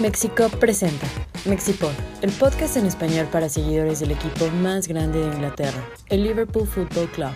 [0.00, 1.06] Mexico presenta
[1.44, 6.66] Mexipod, el podcast en español para seguidores del equipo más grande de Inglaterra, el Liverpool
[6.66, 7.32] Football Club.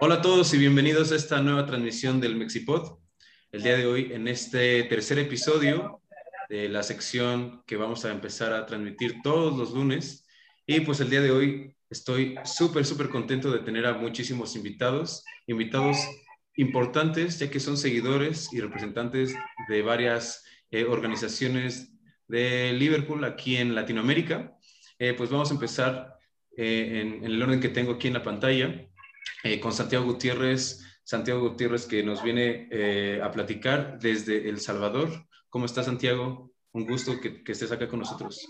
[0.00, 3.00] Hola a todos y bienvenidos a esta nueva transmisión del Mexipod.
[3.50, 6.00] El día de hoy, en este tercer episodio
[6.48, 10.26] de la sección que vamos a empezar a transmitir todos los lunes.
[10.66, 15.22] Y pues el día de hoy estoy súper, súper contento de tener a muchísimos invitados,
[15.46, 15.98] invitados
[16.56, 19.34] importantes, ya que son seguidores y representantes
[19.68, 21.92] de varias eh, organizaciones
[22.28, 24.56] de Liverpool aquí en Latinoamérica.
[24.98, 26.16] Eh, pues vamos a empezar
[26.56, 28.88] eh, en, el orden que tengo aquí en la pantalla
[29.60, 30.80] con Santiago Gutiérrez.
[31.04, 32.68] Santiago Gutiérrez que nos viene
[33.22, 35.10] a platicar desde El Salvador.
[35.48, 36.52] ¿Cómo estás, Santiago?
[36.72, 38.46] Un gusto que, que estés acá con nosotros.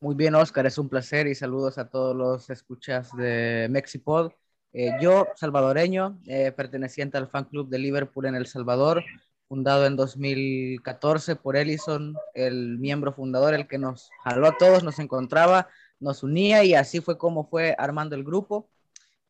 [0.00, 4.32] Muy bien, Oscar, es un placer y saludos a todos los escuchas de Mexipod.
[4.76, 9.04] Eh, yo, salvadoreño, eh, perteneciente al fan club de Liverpool en El Salvador,
[9.46, 14.98] fundado en 2014 por Ellison, el miembro fundador, el que nos jaló a todos, nos
[14.98, 15.68] encontraba,
[16.00, 18.68] nos unía y así fue como fue armando el grupo.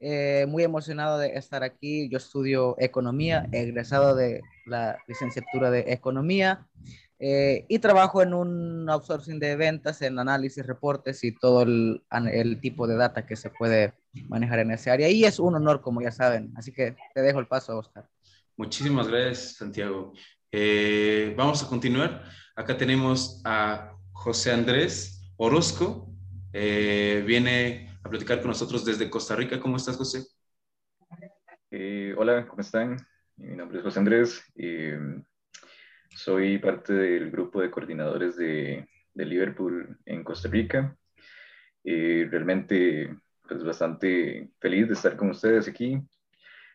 [0.01, 2.09] Eh, muy emocionado de estar aquí.
[2.09, 6.67] Yo estudio economía, egresado de la licenciatura de economía.
[7.19, 12.61] Eh, y trabajo en un outsourcing de ventas, en análisis, reportes y todo el, el,
[12.61, 13.95] tipo de data que se puede
[14.29, 15.09] manejar en ese área.
[15.09, 16.53] Y es un honor, como ya saben.
[16.57, 18.09] Así que te dejo el paso, Oscar.
[18.57, 20.13] Muchísimas gracias, Santiago.
[20.51, 22.25] Eh, vamos a continuar.
[22.57, 26.11] Acá tenemos a José Andrés Orozco.
[26.53, 29.61] Eh, viene a platicar con nosotros desde Costa Rica.
[29.61, 30.25] ¿Cómo estás, José?
[32.17, 32.97] hola, ¿cómo están?
[33.37, 34.45] Mi nombre es José Andrés.
[36.15, 40.97] Soy parte del grupo de coordinadores de, Liverpool en Costa Rica.
[41.83, 46.01] Eh, realmente, pues bastante feliz de estar con ustedes aquí.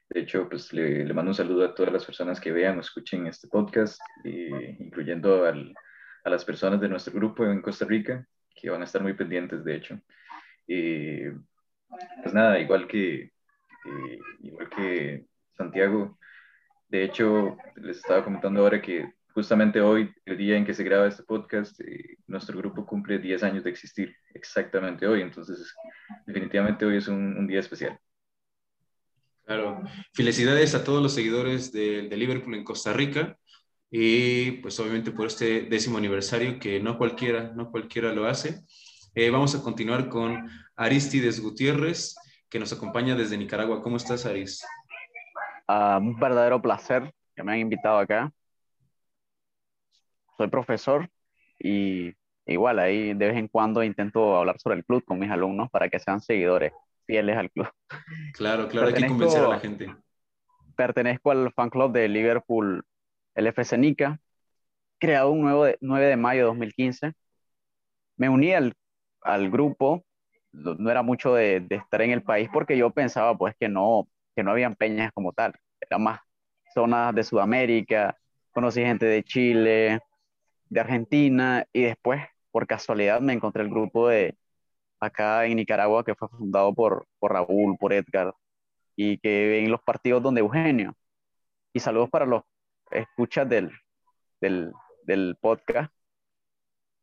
[0.09, 3.27] De hecho, pues le, mando un saludo a todas las personas que vean o escuchen
[3.27, 5.73] este podcast, eh, incluyendo al,
[6.25, 9.63] a las personas de nuestro grupo en Costa Rica, que van a estar muy pendientes,
[9.63, 9.99] de hecho.
[10.67, 11.33] Eh,
[12.21, 13.31] pues nada, igual que,
[14.41, 16.19] igual que Santiago,
[16.89, 21.07] de hecho, les estaba comentando ahora que justamente hoy, el día en que se graba
[21.07, 25.73] este podcast, eh, nuestro grupo cumple 10 años de existir, exactamente hoy, entonces
[26.25, 27.99] definitivamente hoy es un, un día especial.
[29.45, 29.81] Claro,
[30.13, 33.35] felicidades a todos los seguidores de, de, Liverpool en Costa Rica
[33.89, 38.61] y pues obviamente por este décimo aniversario que no cualquiera, no cualquiera lo hace.
[39.15, 42.15] Eh, vamos a continuar con Aristides Gutiérrez,
[42.47, 43.81] que nos acompaña desde Nicaragua.
[43.81, 44.63] ¿Cómo estás, Aris?
[45.67, 48.31] Uh, un verdadero placer que me han invitado acá
[50.39, 51.09] soy profesor
[51.59, 52.13] y
[52.45, 55.89] igual ahí de vez en cuando intento hablar sobre el club con mis alumnos para
[55.89, 56.71] que sean seguidores
[57.05, 57.67] fieles al club.
[58.33, 59.93] Claro, claro, hay que convencer a la gente.
[60.77, 62.85] Pertenezco al fan club de Liverpool,
[63.35, 64.17] el FC Nica,
[64.97, 67.13] creado un nuevo 9 de mayo de 2015.
[68.15, 68.73] Me uní al,
[69.21, 70.05] al grupo,
[70.53, 74.07] no era mucho de, de, estar en el país porque yo pensaba pues que no,
[74.33, 76.21] que no habían peñas como tal, era más
[76.73, 78.17] zonas de Sudamérica,
[78.51, 79.99] conocí gente de Chile,
[80.69, 82.21] de Argentina y después,
[82.51, 84.37] por casualidad, me encontré el grupo de
[84.99, 88.33] acá en Nicaragua que fue fundado por, por Raúl, por Edgar
[88.95, 90.95] y que ven los partidos donde Eugenio.
[91.73, 92.43] Y saludos para los
[92.91, 93.71] escuchas del,
[94.41, 95.91] del, del podcast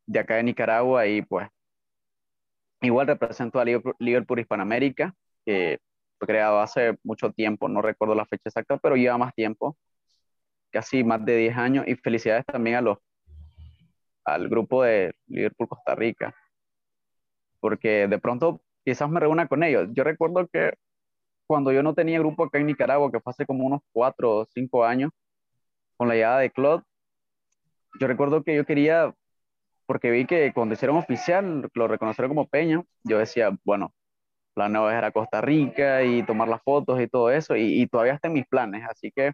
[0.07, 1.47] de acá de Nicaragua y pues
[2.81, 5.13] igual represento a Liverpool Hispanoamérica,
[5.45, 5.79] que
[6.17, 9.77] fue creado hace mucho tiempo, no recuerdo la fecha exacta, pero lleva más tiempo,
[10.71, 12.97] casi más de 10 años, y felicidades también a los
[14.27, 16.35] al grupo de Liverpool Costa Rica,
[17.61, 19.87] porque de pronto quizás me reúna con ellos.
[19.93, 20.73] Yo recuerdo que
[21.47, 24.45] cuando yo no tenía grupo acá en Nicaragua, que fue hace como unos cuatro o
[24.45, 25.11] cinco años,
[25.95, 26.83] con la llegada de Claude,
[28.01, 29.13] yo recuerdo que yo quería,
[29.85, 33.93] porque vi que cuando hicieron oficial, lo reconocieron como Peña, yo decía, bueno,
[34.53, 38.15] planeo viajar a Costa Rica y tomar las fotos y todo eso, y, y todavía
[38.15, 39.31] está en mis planes, así que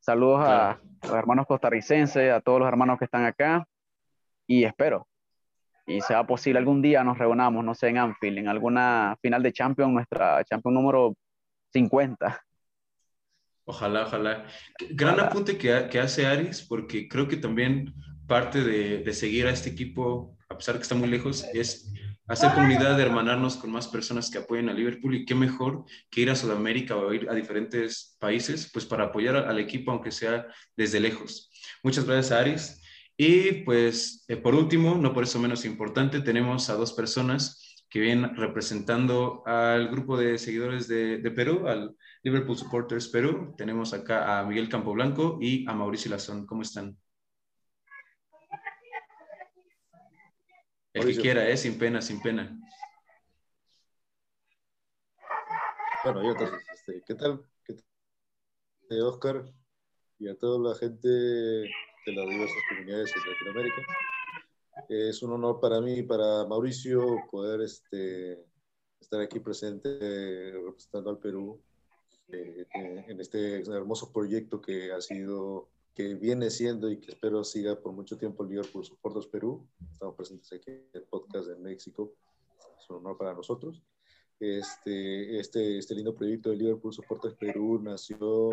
[0.00, 3.66] saludos a los hermanos costarricenses, a todos los hermanos que están acá,
[4.46, 5.06] y espero
[5.86, 9.52] y sea posible algún día nos reunamos, no sé, en Anfield, en alguna final de
[9.52, 11.16] Champions, nuestra Champions número
[11.72, 12.42] 50.
[13.64, 14.46] Ojalá, ojalá.
[14.90, 17.94] Gran apunte que, que, hace Aris, porque creo que también
[18.26, 21.92] parte de, de, seguir a este equipo, a pesar que está muy lejos, es
[22.26, 26.22] hacer comunidad, de hermanarnos con más personas que apoyen a Liverpool y qué mejor que
[26.22, 30.46] ir a Sudamérica o ir a diferentes países, pues para apoyar al equipo, aunque sea
[30.76, 31.50] desde lejos.
[31.84, 32.82] Muchas gracias, Aris.
[33.16, 38.00] Y pues, eh, por último, no por eso menos importante, tenemos a dos personas que
[38.00, 43.54] viene representando al grupo de seguidores de, de, Perú, al Liverpool Supporters Perú.
[43.56, 46.46] Tenemos acá a Miguel Campoblanco y a Mauricio Lazón.
[46.46, 46.98] ¿Cómo están?
[50.92, 51.56] El que quiera, ¿eh?
[51.56, 52.58] Sin pena, sin pena.
[56.04, 57.44] Bueno, yo entonces, este, ¿qué tal?
[57.64, 59.02] ¿Qué tal?
[59.02, 59.44] Oscar
[60.18, 61.08] y a toda la gente
[62.06, 63.82] de las diversas comunidades de Latinoamérica.
[64.88, 68.44] Es un honor para mí y para Mauricio poder este,
[69.00, 71.60] estar aquí presente representando al Perú
[72.28, 77.74] eh, en este hermoso proyecto que ha sido, que viene siendo y que espero siga
[77.74, 79.66] por mucho tiempo el Liverpool Supporters Perú.
[79.90, 82.14] Estamos presentes aquí en el podcast de México.
[82.78, 83.82] Es un honor para nosotros.
[84.38, 88.50] Este, este, este lindo proyecto de Liverpool Supporters Perú nació,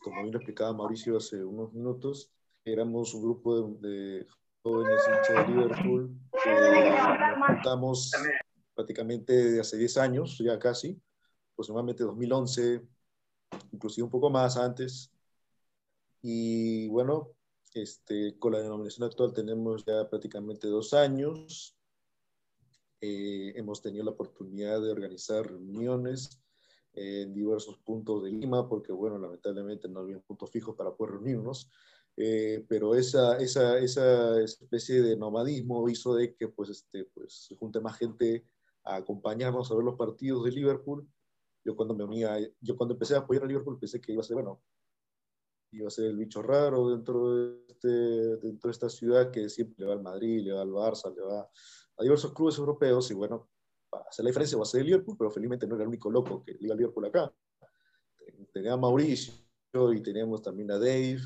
[0.00, 2.32] como bien explicaba Mauricio hace unos minutos,
[2.72, 4.26] éramos un grupo de,
[4.62, 6.96] jóvenes hinchas de Liverpool que
[7.46, 8.12] juntamos
[8.74, 11.00] prácticamente hace 10 años, ya casi,
[11.52, 12.82] aproximadamente 2011,
[13.72, 15.10] inclusive un poco más antes.
[16.22, 17.32] Y bueno,
[17.74, 21.76] este, con la denominación actual tenemos ya prácticamente dos años.
[23.00, 26.40] Eh, hemos tenido la oportunidad de organizar reuniones
[26.94, 31.70] en diversos puntos de Lima, porque bueno, lamentablemente no había puntos fijos para poder reunirnos,
[32.20, 37.54] eh, pero esa, esa, esa, especie de nomadismo hizo de que pues, este, pues, se
[37.54, 38.44] junte más gente
[38.82, 41.08] a acompañarnos a ver los partidos de Liverpool.
[41.64, 44.24] Yo cuando me unía, yo cuando empecé a apoyar a Liverpool pensé que iba a
[44.24, 44.60] ser, bueno,
[45.70, 49.76] iba a ser el bicho raro dentro de, este, dentro de esta ciudad que siempre
[49.78, 51.48] le va al Madrid, le va al Barça, le va
[51.98, 53.48] a diversos clubes europeos y bueno,
[53.88, 56.10] para hacer la diferencia va a ser el Liverpool, pero felizmente no era el único
[56.10, 57.32] loco que al Liverpool acá.
[58.52, 59.34] Tenía a Mauricio
[59.94, 61.20] y teníamos también a Dave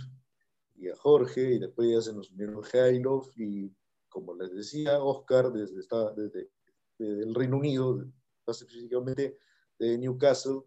[0.83, 3.71] y a Jorge y después ya se nos unieron Jailov y
[4.09, 5.77] como les decía, Oscar desde,
[6.17, 6.51] desde,
[6.99, 8.05] el Reino Unido,
[8.47, 9.39] específicamente
[9.79, 10.61] de Newcastle,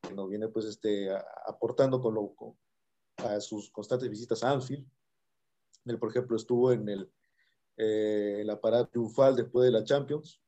[0.00, 1.08] que nos viene pues este,
[1.46, 2.34] aportando con, lo,
[3.18, 4.84] a sus constantes visitas a Anfield.
[5.84, 7.12] Él, por ejemplo, estuvo en el
[7.76, 10.40] eh, la parada triunfal después de la Champions.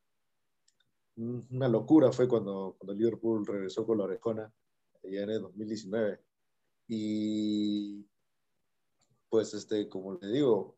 [1.17, 4.53] Una locura fue cuando, cuando Liverpool regresó con la orejona
[5.05, 6.21] allá en el 2019.
[6.89, 8.07] Y
[9.35, 10.77] pues, este, como le digo,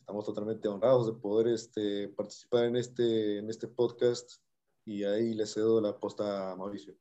[0.00, 4.40] estamos totalmente honrados de poder este, participar en este, en este podcast
[4.86, 6.94] y ahí le cedo la posta a Mauricio.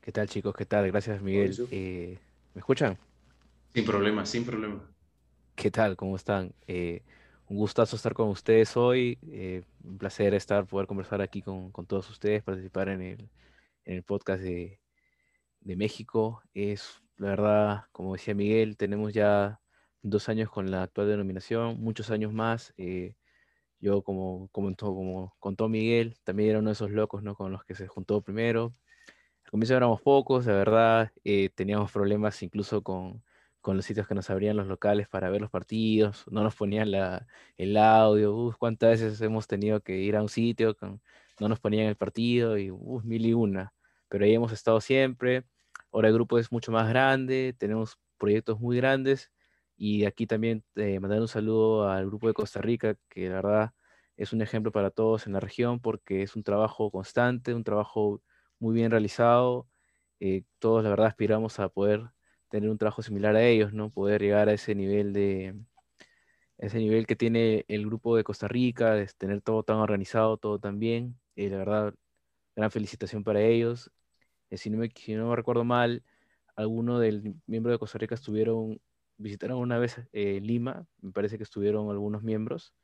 [0.00, 0.52] ¿Qué tal chicos?
[0.56, 0.88] ¿Qué tal?
[0.88, 1.56] Gracias Miguel.
[1.70, 2.18] Eh,
[2.54, 2.98] ¿Me escuchan?
[3.72, 4.84] Sin problema, sin problema.
[5.54, 5.96] ¿Qué tal?
[5.96, 6.52] ¿Cómo están?
[6.66, 7.02] Eh,
[7.48, 9.16] un gustazo estar con ustedes hoy.
[9.30, 13.30] Eh, un placer estar, poder conversar aquí con, todos ustedes, participar en el,
[13.84, 14.80] en el podcast de,
[15.60, 16.42] México.
[16.52, 19.60] Es, la verdad, como decía Miguel, tenemos ya
[20.02, 22.72] dos años con la actual denominación, muchos años más.
[22.76, 23.14] Eh,
[23.80, 27.34] yo, como, como, contó Miguel, también era uno de esos locos ¿no?
[27.36, 28.74] con los que se juntó primero.
[29.44, 31.12] Al comienzo éramos pocos, de verdad,
[31.56, 33.22] teníamos problemas incluso con,
[33.60, 36.90] con los sitios que nos abrían los locales para ver los partidos, no nos ponían
[36.90, 37.26] la,
[37.56, 41.02] el audio, uf, cuántas veces hemos tenido que ir a un sitio, con,
[41.40, 43.74] no nos ponían el partido y uf, mil y una,
[44.08, 45.44] pero ahí hemos estado siempre,
[45.98, 49.32] ahora el grupo es mucho más grande, tenemos proyectos muy grandes
[49.76, 53.74] y aquí también eh, mandar un saludo al grupo de Costa Rica, que la verdad
[54.16, 58.22] es un ejemplo para todos en la región porque es un trabajo constante, un trabajo
[58.60, 59.68] muy bien realizado,
[60.20, 62.10] eh, todos la verdad aspiramos a poder
[62.48, 63.90] tener un trabajo similar a ellos, ¿no?
[63.90, 65.54] Poder llegar a ese nivel de
[66.58, 70.58] ese nivel que tiene el grupo de Costa Rica, de tener todo tan organizado, todo
[70.58, 71.18] tan bien.
[71.36, 71.94] Eh, la verdad,
[72.56, 73.90] gran felicitación para ellos.
[74.50, 76.02] Eh, si, no me, si no recuerdo mal,
[76.56, 78.80] algunos del miembro de Costa Rica estuvieron,
[79.16, 82.74] visitaron una vez eh, Lima, me parece que estuvieron algunos miembros,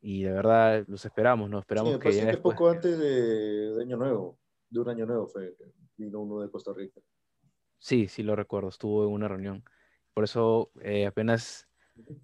[0.00, 1.58] y la verdad los esperamos, ¿no?
[1.58, 2.54] Esperamos sí, que ya después...
[2.54, 4.38] poco antes de, de, Año Nuevo,
[4.70, 5.56] de un año nuevo fue,
[5.96, 7.00] vino uno de Costa Rica.
[7.78, 9.64] Sí, sí lo recuerdo, estuvo en una reunión.
[10.14, 11.68] Por eso eh, apenas,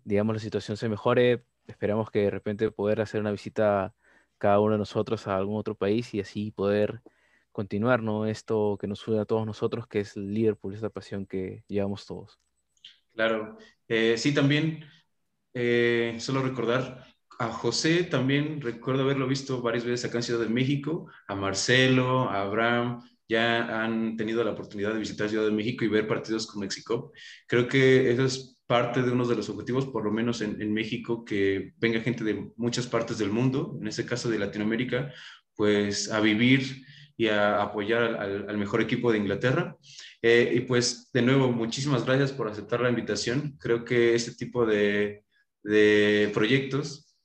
[0.05, 3.95] digamos, la situación se mejore, esperamos que de repente poder hacer una visita
[4.39, 7.03] cada uno de nosotros a algún otro país y así poder
[7.55, 8.27] continuar, ¿no?
[8.27, 12.39] Esto que nos une a todos nosotros, que es Liverpool, esta pasión que llevamos todos.
[13.15, 13.57] Claro,
[13.89, 14.85] eh, sí, también,
[15.55, 17.07] eh, solo recordar,
[17.39, 22.29] a José también recuerdo haberlo visto varias veces acá en Ciudad de México, a Marcelo,
[22.29, 26.47] a Abraham, ya han tenido la oportunidad de visitar Ciudad de México y ver partidos
[26.47, 27.13] con México.
[27.47, 31.25] Creo que eso es parte de uno de los objetivos, por lo menos en, México,
[31.25, 35.13] que venga gente de muchas partes del mundo, en este caso de Latinoamérica,
[35.55, 36.85] pues a vivir
[37.17, 39.77] y a apoyar al, mejor equipo de Inglaterra.
[40.23, 43.57] Eh, y pues de nuevo, muchísimas gracias por aceptar la invitación.
[43.61, 45.25] Creo que este tipo de,
[45.63, 47.17] de proyectos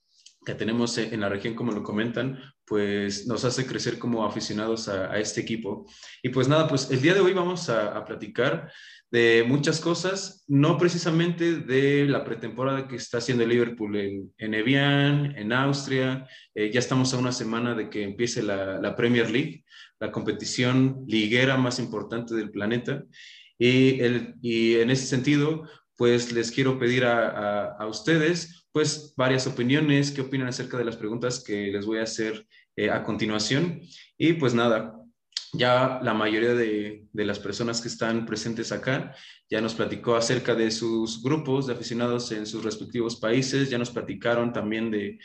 [0.44, 2.38] que tenemos en la región, como lo comentan,
[2.70, 5.90] pues nos hace crecer como aficionados a, este equipo.
[6.22, 8.70] Y pues nada, pues el día de hoy vamos a, platicar
[9.10, 15.36] de muchas cosas, no precisamente de la pretemporada que está haciendo Liverpool en, en Evian,
[15.36, 16.28] en Austria.
[16.54, 19.64] Eh, ya estamos a una semana de que empiece la, Premier League,
[19.98, 23.02] la competición liguera más importante del planeta.
[23.58, 29.48] Y, el, y en ese sentido, pues les quiero pedir a, a ustedes pues varias
[29.48, 32.46] opiniones, qué opinan acerca de las preguntas que les voy a hacer
[32.76, 33.80] eh, a continuación.
[34.16, 34.96] Y pues nada,
[35.52, 39.14] ya la mayoría de, de, las personas que están presentes acá
[39.48, 43.90] ya nos platicó acerca de sus grupos de aficionados en sus respectivos países, ya nos
[43.90, 45.18] platicaron también de,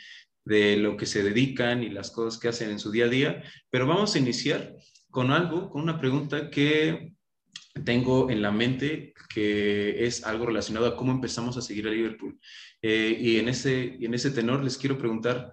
[0.46, 3.42] de lo que se dedican y las cosas que hacen en su día a día,
[3.68, 4.74] pero vamos a iniciar
[5.10, 7.14] con algo, con una pregunta que
[7.84, 12.38] tengo en la mente que es algo relacionado a cómo empezamos a seguir a Liverpool.
[12.80, 15.52] Eh, y, en ese, en ese tenor les quiero preguntar,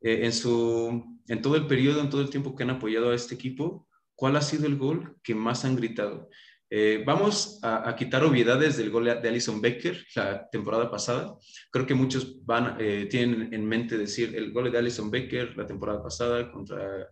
[0.00, 3.14] eh, en, su, en todo el periodo, en todo el tiempo que han apoyado a
[3.14, 6.28] este equipo, ¿cuál ha sido el gol que más han gritado?
[6.70, 11.36] Eh, vamos a, quitar obviedades del gol de Alison Becker la temporada pasada.
[11.70, 12.78] Creo que muchos van,
[13.08, 17.08] tienen en mente decir el gol de Alison Becker la temporada pasada contra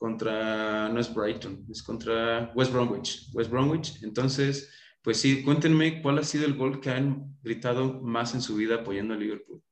[0.00, 3.28] contra, no es Brighton, es contra West Bromwich.
[3.34, 4.02] West Bromwich.
[4.02, 4.72] Entonces,
[5.02, 8.76] pues sí, cuéntenme cuál ha sido el gol que han gritado más en su vida
[8.76, 9.62] apoyando a Liverpool.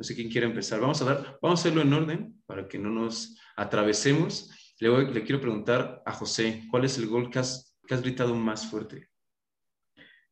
[0.00, 0.80] No sé quién quiere empezar.
[0.80, 4.50] Vamos a dar, vamos a hacerlo en orden para que no nos atravesemos.
[4.78, 8.34] Le, le quiero preguntar a José, ¿cuál es el gol que has, que has gritado
[8.34, 9.10] más fuerte?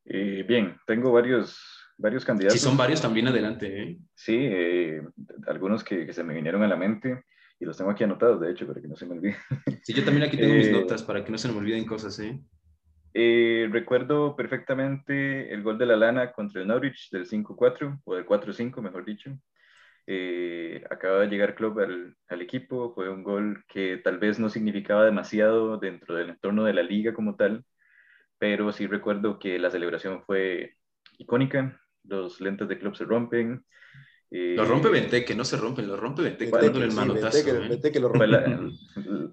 [0.06, 1.60] Eh, bien, tengo varios,
[1.98, 2.58] varios candidatos.
[2.58, 3.82] Si son varios, también adelante.
[3.82, 3.98] ¿eh?
[4.14, 5.02] Sí, eh,
[5.46, 7.24] algunos que, que, se me vinieron a la mente
[7.60, 9.36] y los tengo aquí anotados, de hecho, para que no se me olviden.
[9.82, 12.18] Sí, yo también aquí tengo mis eh, notas para que no se me olviden cosas,
[12.20, 12.40] ¿eh?
[13.12, 13.68] ¿eh?
[13.70, 18.80] recuerdo perfectamente el gol de la Lana contra el Norwich del 5-4, o del 4-5,
[18.80, 19.30] mejor dicho.
[20.10, 24.48] Eh, acaba de llegar Club al, al, equipo, fue un gol que tal vez no
[24.48, 27.62] significaba demasiado dentro del entorno de la liga como tal,
[28.38, 30.76] pero sí recuerdo que la celebración fue
[31.18, 33.66] icónica, los lentes de Club se rompen,
[34.30, 37.38] lo rompe Benteke, no se rompe, lo rompe Benteke dándole el manotazo.
[37.38, 38.00] ¿eh?
[38.00, 38.26] lo rompe.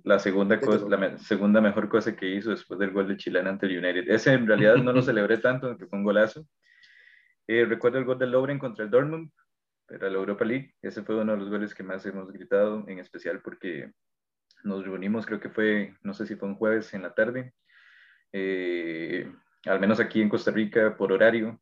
[0.04, 3.66] La, segunda, cosa, la segunda mejor cosa que hizo después del gol de Chilena ante
[3.66, 4.10] el United.
[4.10, 6.46] Ese en realidad no lo celebré tanto, aunque fue un golazo.
[7.48, 9.32] Eh, recuerdo el gol de Lovren contra el Dortmund,
[9.88, 10.74] para la Europa League.
[10.82, 13.92] Ese fue uno de los goles que más hemos gritado, en especial porque
[14.64, 17.54] nos reunimos, creo que fue, no sé si fue un jueves en la tarde,
[18.34, 19.32] eh,
[19.66, 21.62] al menos aquí en Costa Rica, por horario,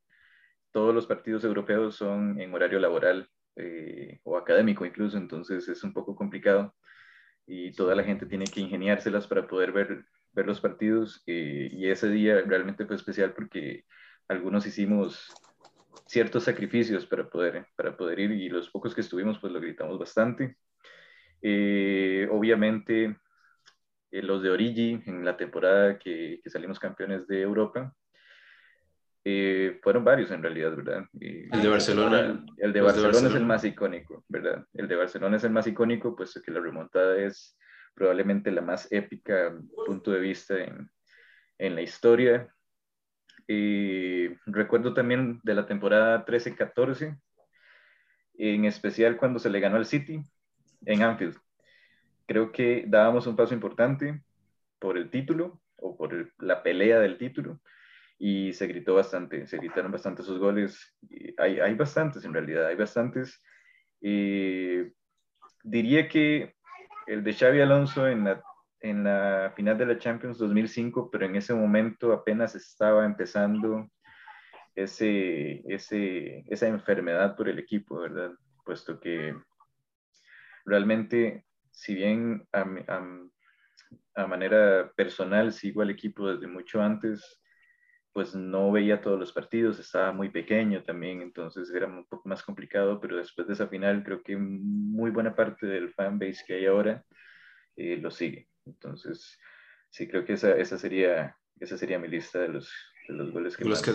[0.72, 5.94] todos los partidos europeos son en horario laboral eh, o académico incluso, entonces es un
[5.94, 6.76] poco complicado
[7.46, 11.88] y toda la gente tiene que ingeniárselas para poder ver, ver los partidos eh, y
[11.90, 13.86] ese día realmente fue especial porque
[14.28, 15.32] algunos hicimos
[16.06, 19.98] ciertos sacrificios para poder, para poder ir y los pocos que estuvimos pues lo gritamos
[20.00, 20.58] bastante.
[21.42, 23.18] Eh, obviamente
[24.12, 27.94] los de Origi en la temporada que, que salimos campeones de Europa,
[29.26, 31.06] eh, fueron varios en realidad, ¿verdad?
[31.20, 32.46] el de Barcelona.
[32.58, 34.66] El de Barcelona, es el más icónico, ¿verdad?
[34.74, 37.58] El de Barcelona es el más icónico, puesto que la remontada es
[37.96, 40.90] probablemente la más épica punto de vista en,
[41.58, 42.54] en la historia.
[43.48, 47.20] Recuerdo también de la temporada 13-14,
[48.36, 50.22] en especial cuando se le ganó al City
[50.86, 51.38] en Anfield.
[52.26, 54.24] Creo que dábamos un paso importante
[54.80, 57.60] por el título o por la pelea del título
[58.18, 60.96] y se gritó bastante, se gritaron bastante esos goles.
[61.38, 63.42] Hay, hay bastantes en realidad, hay bastantes.
[64.00, 64.88] diría
[66.08, 66.56] que
[67.08, 68.42] el de Xavi Alonso en la,
[68.84, 73.90] en la final de la Champions 2005, pero en ese momento apenas estaba empezando
[74.76, 78.32] ese, ese, esa enfermedad por el equipo, ¿verdad?
[78.66, 79.36] Puesto que
[80.66, 82.66] realmente, si bien a,
[84.16, 87.42] a manera personal sigo al equipo desde mucho antes,
[88.12, 92.44] pues no veía todos los partidos, estaba muy pequeño también, entonces era un poco más
[92.44, 96.66] complicado, pero después de esa final creo que muy buena parte del fanbase que hay
[96.66, 97.04] ahora
[97.78, 98.53] eh, lo sigue.
[98.66, 99.38] Entonces,
[99.90, 102.72] sí, creo que esa, esa, sería, esa sería mi lista de los,
[103.08, 103.94] de los goles que, los más, que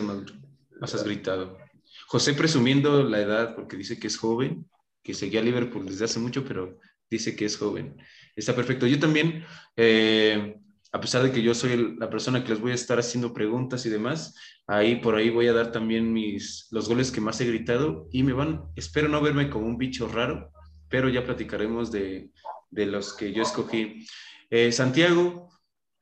[0.81, 1.59] más, has gritado.
[2.07, 4.69] José presumiendo la edad, porque dice que es joven,
[5.03, 6.79] que seguía a Liverpool desde hace mucho, pero
[7.11, 7.97] dice que es joven.
[8.37, 8.87] Está perfecto.
[8.87, 9.45] Yo también...
[9.77, 10.61] Eh,
[10.93, 13.85] a pesar de que yo soy la persona que les voy a estar haciendo preguntas
[13.85, 14.35] y demás,
[14.67, 18.23] ahí por ahí voy a dar también mis, los goles que más he gritado y
[18.23, 20.51] me van, espero no verme como un bicho raro,
[20.89, 22.31] pero ya platicaremos de,
[22.71, 24.07] de los que yo escogí.
[24.51, 25.51] Eh, Santiago,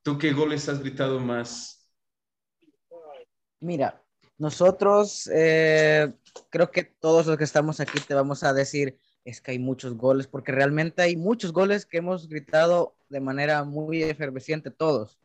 [0.03, 1.91] ¿tú qué goles has gritado más?
[3.61, 4.03] Mira,
[4.39, 6.13] Nosotros, eh,
[6.51, 9.97] creo que todos los que estamos aquí te vamos a decir, es que hay muchos
[9.97, 15.19] goles, porque realmente hay muchos goles que hemos gritado de manera muy efervesciente todos.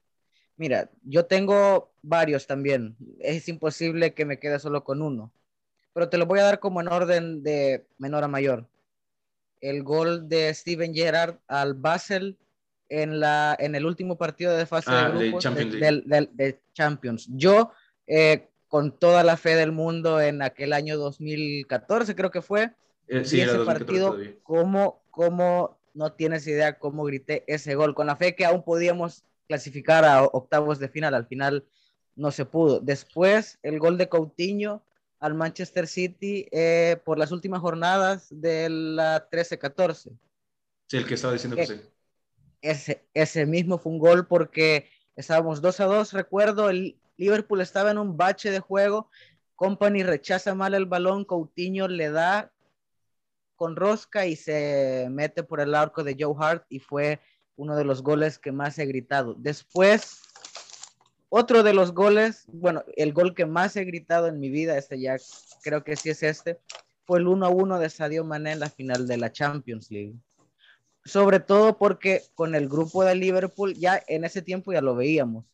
[0.57, 2.95] Mira, yo tengo varios también.
[3.19, 5.33] Es imposible que me quede solo con uno.
[5.93, 8.69] Pero te lo voy a dar como en orden de menor a mayor.
[9.59, 12.37] El gol de Steven Gerrard al Basel
[12.91, 16.03] en, la, en el último partido de fase Ah, de de grupos Champions de, del-
[16.05, 17.27] del- de Champions.
[17.31, 17.71] Yo,
[18.05, 22.73] eh, con toda la fe del mundo en aquel año 2014, creo que fue,
[23.07, 24.39] Eh, sí, ese 2014 partido.
[24.43, 27.95] ¿cómo, cómo no tienes idea cómo grité ese gol?
[27.95, 31.65] Con la fe que aún podíamos clasificar a octavos de final, al final
[32.15, 32.79] no se pudo.
[32.79, 34.83] Después, el gol de Coutinho
[35.19, 40.11] al Manchester City eh, por las últimas jornadas de la 13-14.
[40.87, 41.81] Sí, el que estaba diciendo Eh, José.
[42.61, 47.91] Ese, ese mismo fue un gol porque estábamos 2 a 2, recuerdo, el Liverpool estaba
[47.91, 49.09] en un bache de juego,
[49.55, 52.51] Company rechaza mal el balón, Coutinho le da
[53.55, 57.19] con rosca y se mete por el arco de Joe Hart y fue
[57.55, 59.35] uno de los goles que más he gritado.
[59.37, 60.19] Después,
[61.29, 64.99] otro de los goles, bueno, el gol que más he gritado en mi vida, este
[64.99, 65.17] ya
[65.61, 66.59] creo que sí es este,
[67.05, 70.15] fue el 1 a 1 de Sadio Mané en la final de la Champions League
[71.03, 75.45] sobre todo porque con el grupo de Liverpool ya en ese tiempo ya lo veíamos.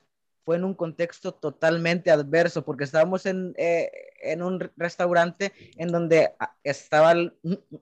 [0.44, 6.34] Fue en un contexto totalmente adverso porque estábamos en, eh, en un restaurante en donde
[6.40, 7.14] ah, estaba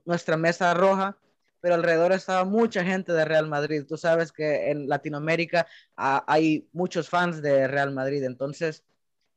[0.06, 1.18] nuestra mesa roja,
[1.62, 3.86] pero alrededor estaba mucha gente de Real Madrid.
[3.88, 8.84] Tú sabes que en Latinoamérica ah, hay muchos fans de Real Madrid, entonces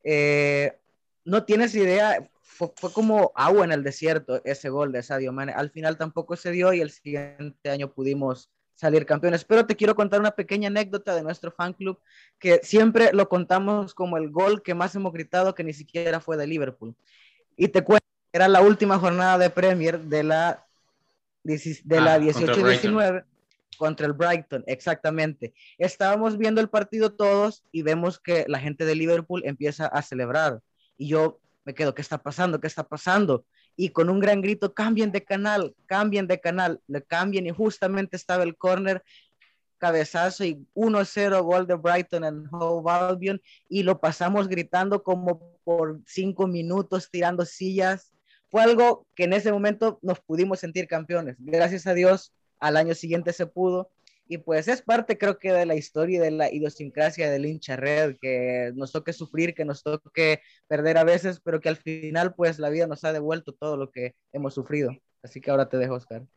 [0.03, 0.79] eh,
[1.25, 5.53] no tienes idea, fue, fue, como agua en el desierto ese gol de Sadio Mane.
[5.53, 9.45] Al final tampoco se dio y el siguiente año pudimos salir campeones.
[9.45, 11.97] Pero te quiero contar una pequeña anécdota de nuestro fan club
[12.37, 16.35] que siempre lo contamos como el gol que más hemos gritado que ni siquiera fue
[16.35, 16.93] de Liverpool.
[17.55, 20.67] Y te cuento, era la última jornada de Premier de la,
[21.43, 23.23] de la Ah, 18-19
[23.77, 25.53] contra el Brighton, exactamente.
[25.77, 30.59] Estábamos viendo el partido todos y vemos que la gente de Liverpool empieza a celebrar.
[30.97, 31.39] Y yo
[31.69, 32.59] me quedo, ¿qué está pasando?
[32.59, 33.45] ¿Qué está pasando?
[33.75, 38.17] Y con un gran grito, cambien de canal, cambien de canal, le cambien y justamente
[38.17, 39.03] estaba el corner,
[39.77, 46.01] cabezazo y 1-0 gol de Brighton en Hove Albion y lo pasamos gritando como por
[46.07, 48.13] cinco minutos, tirando sillas.
[48.49, 51.35] Fue algo que en ese momento nos pudimos sentir campeones.
[51.37, 53.91] Gracias a Dios, al año siguiente se pudo.
[54.31, 57.75] Y pues es parte, creo que, de la historia y de la idiosincrasia del hincha
[57.75, 62.35] red, que nos toque sufrir, que nos toque perder a veces, pero que al final,
[62.35, 64.91] pues la vida nos ha devuelto todo lo que hemos sufrido.
[65.23, 66.27] Así que ahora te dejo, Oscar.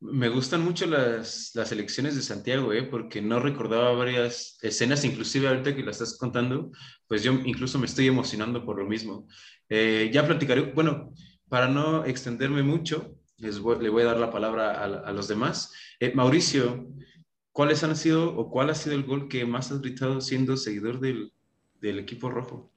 [0.00, 2.82] Me gustan mucho las, las elecciones de Santiago, ¿eh?
[2.82, 6.70] porque no recordaba varias escenas, inclusive ahorita que las estás contando,
[7.06, 9.28] pues yo incluso me estoy emocionando por lo mismo.
[9.68, 11.12] Eh, ya platicaré, bueno,
[11.50, 15.74] para no extenderme mucho, les voy, le voy a dar la palabra a, los demás.
[15.98, 16.86] Eh, Mauricio,
[17.50, 21.00] ¿cuáles han sido o cuál ha sido el gol que más has gritado siendo seguidor
[21.00, 21.32] del,
[21.80, 22.70] del equipo rojo?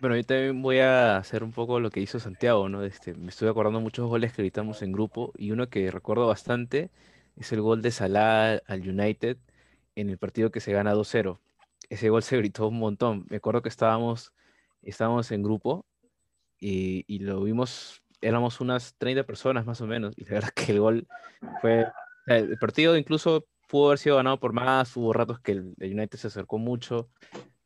[0.00, 2.84] Bueno, yo también voy a hacer un poco lo que hizo Santiago, ¿no?
[2.84, 6.90] Este, me estoy acordando muchos goles que gritamos en grupo y uno que recuerdo bastante
[7.36, 9.36] es el gol de Salah al United
[9.94, 11.38] en el partido que se gana 2-0.
[11.90, 13.26] Ese gol se gritó un montón.
[13.28, 14.32] Me acuerdo que estábamos,
[14.82, 15.84] estábamos en grupo
[16.58, 20.72] y, y lo vimos, éramos unas 30 personas más o menos y la verdad que
[20.72, 21.06] el gol
[21.60, 21.86] fue...
[22.26, 26.18] El partido incluso pudo haber sido ganado por más, hubo ratos que el, el United
[26.18, 27.10] se acercó mucho.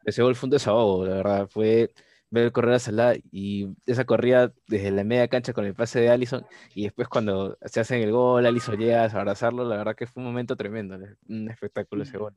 [0.04, 1.92] Ese gol fue un desahogo, la verdad, fue
[2.30, 6.10] ver correr a Salah y esa corrida desde la media cancha con el pase de
[6.10, 6.44] Allison
[6.74, 10.22] y después cuando se hacen el gol, Allison llega a abrazarlo, la verdad que fue
[10.22, 12.34] un momento tremendo, un espectáculo ese gol.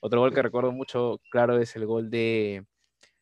[0.00, 2.66] Otro gol que recuerdo mucho, claro, es el gol de,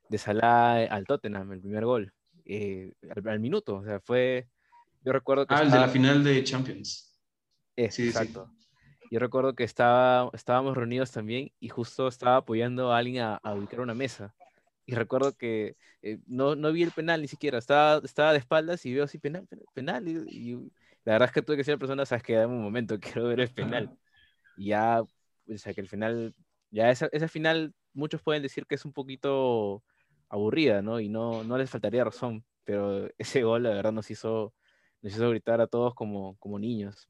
[0.08, 2.12] de Salah al Tottenham, el primer gol,
[2.44, 4.48] eh, al, al, minuto, o sea, fue,
[5.02, 5.54] yo recuerdo que...
[5.54, 5.74] Ah, estaba...
[5.74, 7.18] el de la final de Champions.
[7.76, 8.50] Es, sí, exacto.
[8.58, 8.66] Sí.
[9.10, 13.54] Yo recuerdo que estaba, estábamos reunidos también y justo estaba apoyando a alguien a, a
[13.54, 14.34] ubicar una mesa
[14.86, 18.84] y recuerdo que eh, no, no vi el penal ni siquiera, estaba, estaba de espaldas
[18.84, 20.54] y veo así penal, penal, y, y
[21.04, 23.40] la verdad es que tuve que ser persona, sabes que dame un momento, quiero ver
[23.40, 23.96] el penal.
[24.56, 25.08] Y ya, o
[25.56, 26.34] sea, que el final,
[26.70, 29.82] ya esa, esa final, muchos pueden decir que es un poquito
[30.34, 31.00] aburrida, ¿no?
[31.00, 34.54] Y no, no les faltaría razón, pero ese gol, la verdad, nos hizo,
[35.00, 37.08] nos hizo gritar a todos como, como niños.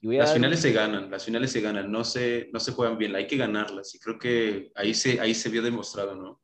[0.00, 0.36] las dar...
[0.36, 3.36] finales se ganan, las finales se ganan, no se, no se juegan bien, hay que
[3.36, 6.40] ganarlas, y creo que ahí se, ahí se vio demostrado, ¿no?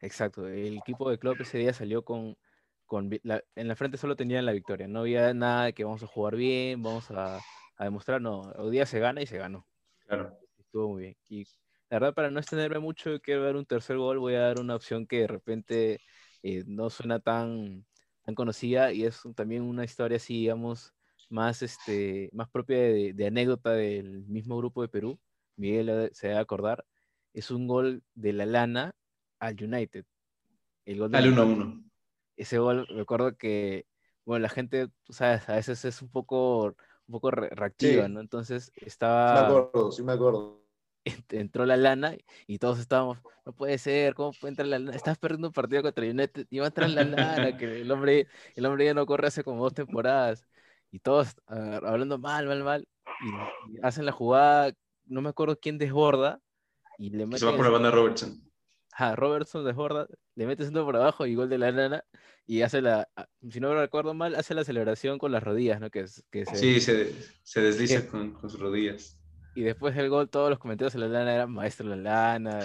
[0.00, 2.36] Exacto, el equipo de club ese día salió con,
[2.86, 6.02] con la, en la frente solo tenían la victoria, no había nada de que vamos
[6.02, 7.36] a jugar bien, vamos a,
[7.76, 9.66] a, demostrar, no, hoy día se gana y se ganó.
[10.06, 10.36] Claro.
[10.58, 11.16] Estuvo muy bien.
[11.28, 11.46] Y
[11.92, 14.74] la verdad, para no extenderme mucho, quiero ver un tercer gol, voy a dar una
[14.74, 16.00] opción que de repente
[16.42, 17.84] eh, no suena tan,
[18.22, 20.94] tan conocida y es también una historia así, digamos,
[21.28, 25.20] más, este, más propia de, de anécdota del mismo grupo de Perú.
[25.56, 26.82] Miguel se debe acordar.
[27.34, 28.94] Es un gol de la lana
[29.38, 30.06] al United.
[30.86, 31.90] El gol Dale 1-1.
[32.38, 33.84] Ese gol, recuerdo que,
[34.24, 36.68] bueno, la gente, tú sabes, a veces es un poco,
[37.06, 38.20] un poco reactiva, ¿no?
[38.20, 39.36] Entonces estaba...
[39.36, 40.61] Sí me acuerdo, sí me acuerdo.
[41.30, 44.96] Entró la lana y todos estábamos, no puede ser, ¿cómo puede entrar la lana?
[44.96, 48.26] Estás perdiendo un partido contra United y va a entrar la lana, que el hombre,
[48.54, 50.46] el hombre ya no corre hace como dos temporadas.
[50.90, 52.88] Y todos uh, hablando mal, mal, mal.
[53.68, 54.72] Y, y, hacen la jugada,
[55.06, 56.40] no me acuerdo quién desborda.
[56.98, 58.52] Y le mete Se va por la banda Robertson
[58.92, 62.04] a Robertson desborda, le mete centro por abajo y gol de la nana
[62.46, 63.08] y hace la,
[63.50, 65.90] si no me recuerdo mal, hace la celebración con las rodillas, ¿no?
[65.90, 67.12] Que, que se, sí, se,
[67.42, 69.18] se desliza con, con, sus rodillas.
[69.54, 72.60] Y después del gol, todos los comentarios de la lana eran maestro la lana,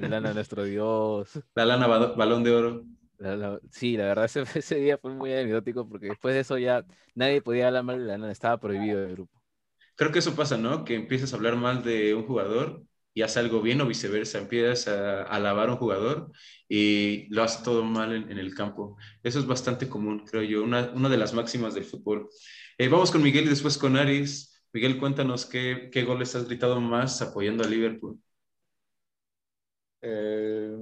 [0.00, 1.30] la lana nuestro Dios.
[1.54, 2.84] La lana balón de oro.
[3.18, 6.58] La, la, sí, la verdad ese, ese, día fue muy anecdótico porque después de eso
[6.58, 6.84] ya
[7.14, 9.40] nadie podía hablar mal de la lana, estaba prohibido del grupo.
[9.94, 10.84] Creo que eso pasa, ¿no?
[10.84, 12.82] Que empiezas a hablar mal de un jugador
[13.14, 16.30] y hace algo bien o viceversa, empiezas a, a alabar a un jugador
[16.68, 18.98] y lo hace todo mal en, en, el campo.
[19.22, 22.28] Eso es bastante común, creo yo, una, una de las máximas del fútbol.
[22.76, 24.55] Eh, vamos con Miguel y después con Aris.
[24.76, 28.20] Miguel, cuéntanos qué, qué goles has gritado más apoyando a Liverpool.
[30.02, 30.76] Eh,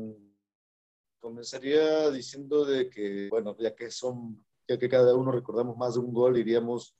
[1.20, 6.00] comenzaría diciendo de que, bueno, ya que son, ya que cada uno recordamos más de
[6.00, 6.96] un gol, diríamos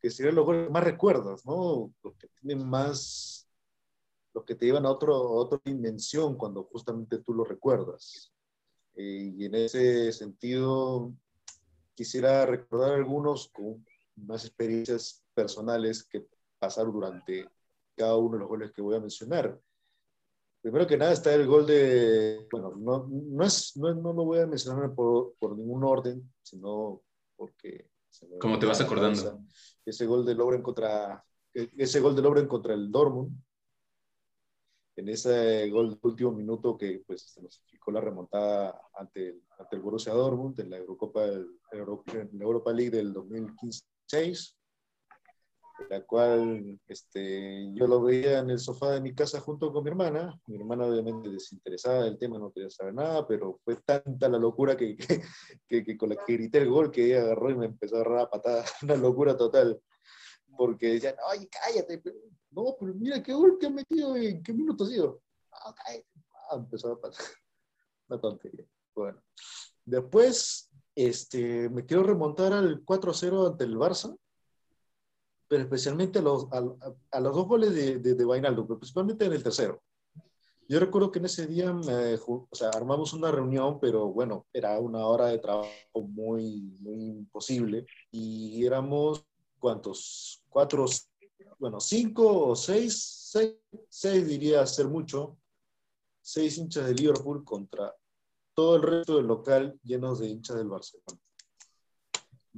[0.00, 1.92] que serían los goles más recuerdos, ¿no?
[2.00, 3.48] Porque tienen más
[4.32, 8.32] los que te llevan a, otro, a otra dimensión cuando justamente tú lo recuerdas.
[8.94, 11.12] Eh, y en ese sentido,
[11.96, 16.24] quisiera recordar algunos con más experiencias personales que
[16.58, 17.48] pasaron durante
[17.94, 19.58] cada uno de los goles que voy a mencionar.
[20.60, 24.40] Primero que nada está el gol de, bueno, no, no, es, no, no lo voy
[24.40, 27.02] a mencionar por, por ningún orden, sino
[27.36, 27.88] porque...
[28.40, 29.40] ¿Cómo te vas acordando?
[29.84, 33.36] Ese gol de Lobren contra, ese gol de Lobren contra el Dortmund,
[34.96, 39.42] en ese gol de último minuto que pues se nos significó la remontada ante el,
[39.58, 44.55] ante el Borussia Dortmund en la Eurocopa la Europa League del 2015
[45.90, 49.90] la cual este, yo lo veía en el sofá de mi casa junto con mi
[49.90, 50.38] hermana.
[50.46, 54.76] Mi hermana obviamente desinteresada del tema, no quería saber nada, pero fue tanta la locura
[54.76, 54.96] que,
[55.68, 58.00] que, que, con la que grité el gol que ella agarró y me empezó a
[58.00, 58.64] agarrar a patada.
[58.82, 59.80] Una locura total.
[60.56, 62.02] Porque decían, ay, cállate,
[62.50, 65.20] no, pero mira qué gol que ha metido en qué minuto ha sido.
[65.52, 65.74] Ah,
[66.50, 67.26] ah, empezó a pasar.
[68.08, 68.64] Una tontería.
[68.94, 69.22] Bueno.
[69.84, 74.16] Después, este, me quiero remontar al 4-0 ante el Barça,
[75.48, 79.42] pero especialmente a los, a, los dos goles de, de, de pero principalmente en el
[79.42, 79.82] tercero.
[80.68, 84.80] Yo recuerdo que en ese día me, o sea, armamos una reunión, pero bueno, era
[84.80, 89.24] una hora de trabajo muy, muy imposible y éramos,
[89.60, 90.42] ¿cuántos?
[90.48, 90.86] Cuatro,
[91.60, 93.54] bueno, cinco o seis, seis,
[93.88, 95.38] seis diría ser mucho,
[96.20, 97.94] seis hinchas de Liverpool contra
[98.52, 101.20] todo el resto del local llenos de hinchas del Barcelona.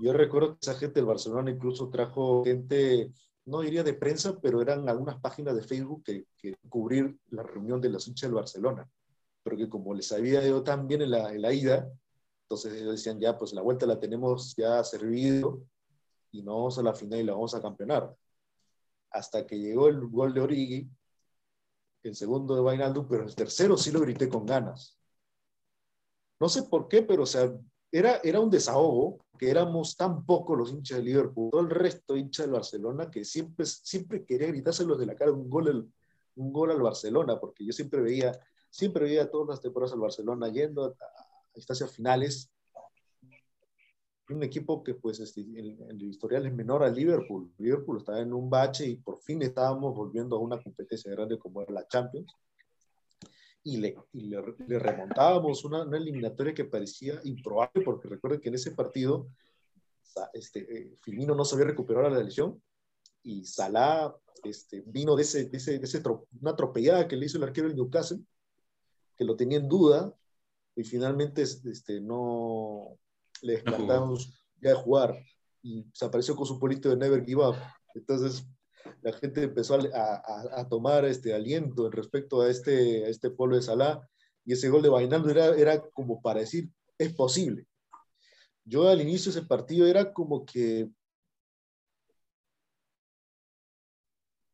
[0.00, 3.12] Yo recuerdo que esa gente del Barcelona incluso trajo gente,
[3.44, 7.80] no diría de prensa, pero eran algunas páginas de Facebook que, que cubrir la reunión
[7.80, 8.88] de los hinchas del Barcelona.
[9.42, 11.90] Porque como les había ido tan bien en la, en la ida,
[12.42, 15.62] entonces ellos decían, ya, pues la vuelta la tenemos ya servido
[16.30, 18.14] y no vamos a la final y la vamos a campeonar
[19.10, 20.90] hasta que llegó el gol de Origi,
[22.02, 24.96] el segundo de Vainaldo, pero el tercero sí lo grité con ganas.
[26.40, 27.52] No sé por qué, pero o sea,
[27.90, 32.16] era, era un desahogo, que éramos tan pocos los hinchas de Liverpool, todo el resto
[32.16, 35.90] hinchas del Barcelona, que siempre, siempre quería gritárselos de la cara un gol,
[36.36, 38.32] un gol al Barcelona, porque yo siempre veía,
[38.70, 40.94] siempre veía todas las temporadas al Barcelona yendo a, a
[41.54, 42.50] instancias finales
[44.30, 47.50] un equipo que pues este, el, el, historial es menor al Liverpool.
[47.58, 51.62] Liverpool estaba en un bache y por fin estábamos volviendo a una competencia grande como
[51.62, 52.32] era la Champions.
[53.68, 58.48] Y le, y le, le remontábamos una, una, eliminatoria que parecía improbable porque recuerden que
[58.48, 59.28] en ese partido
[60.32, 62.62] este, eh, Firmino no se había recuperado la lesión
[63.22, 66.02] y Salah este, vino de, ese, de, ese, de ese
[66.40, 68.20] una atropellada que le hizo el arquero del Newcastle,
[69.16, 70.14] que lo tenía en duda
[70.74, 72.96] y finalmente este, no,
[73.42, 75.18] le descartamos ya de jugar
[75.62, 77.56] y se apareció con su polito de Never Give Up.
[77.94, 78.46] Entonces
[79.02, 83.30] la gente empezó a, a, a tomar este aliento en respecto a este, a este
[83.30, 84.08] pueblo de Salah
[84.44, 87.66] y ese gol de Bainaldo era, era como para decir, es posible.
[88.64, 90.90] Yo al inicio de ese partido era como que,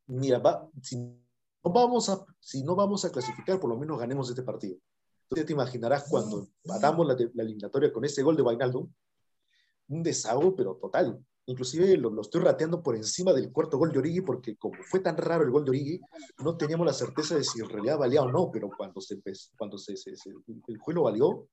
[0.07, 4.29] mira, va, si, no vamos a, si no vamos a clasificar, por lo menos ganemos
[4.29, 4.79] este partido.
[5.25, 8.93] Entonces te imaginarás cuando matamos la, la eliminatoria con ese gol de Wijnaldum,
[9.89, 11.25] un desahogo, pero total.
[11.47, 15.17] Inclusive lo, estoy rateando por encima del cuarto gol de Origi, porque como fue tan
[15.17, 16.01] raro el gol de Origi,
[16.43, 19.21] no teníamos la certeza de si en realidad valía o no, pero cuando, se,
[19.57, 21.49] cuando se, se, se el juego valió,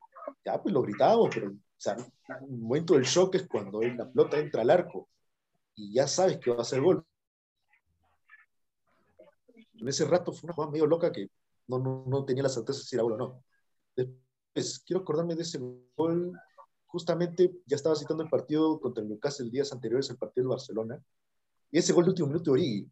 [0.45, 1.51] ya pues lo gritábamos, pero
[2.41, 5.09] un momento del shock es cuando la pelota entra al arco
[5.75, 7.05] y ya sabes que va a ser gol.
[9.73, 11.29] En ese rato fue una jugada medio loca que
[11.67, 13.43] no, no, no tenía la certeza de si era gol o no.
[13.95, 15.59] Después, quiero acordarme de ese
[15.97, 16.33] gol
[16.91, 21.01] justamente ya estaba citando el partido contra el Newcastle días anteriores al partido del Barcelona,
[21.71, 22.91] y ese gol de último minuto de Origi.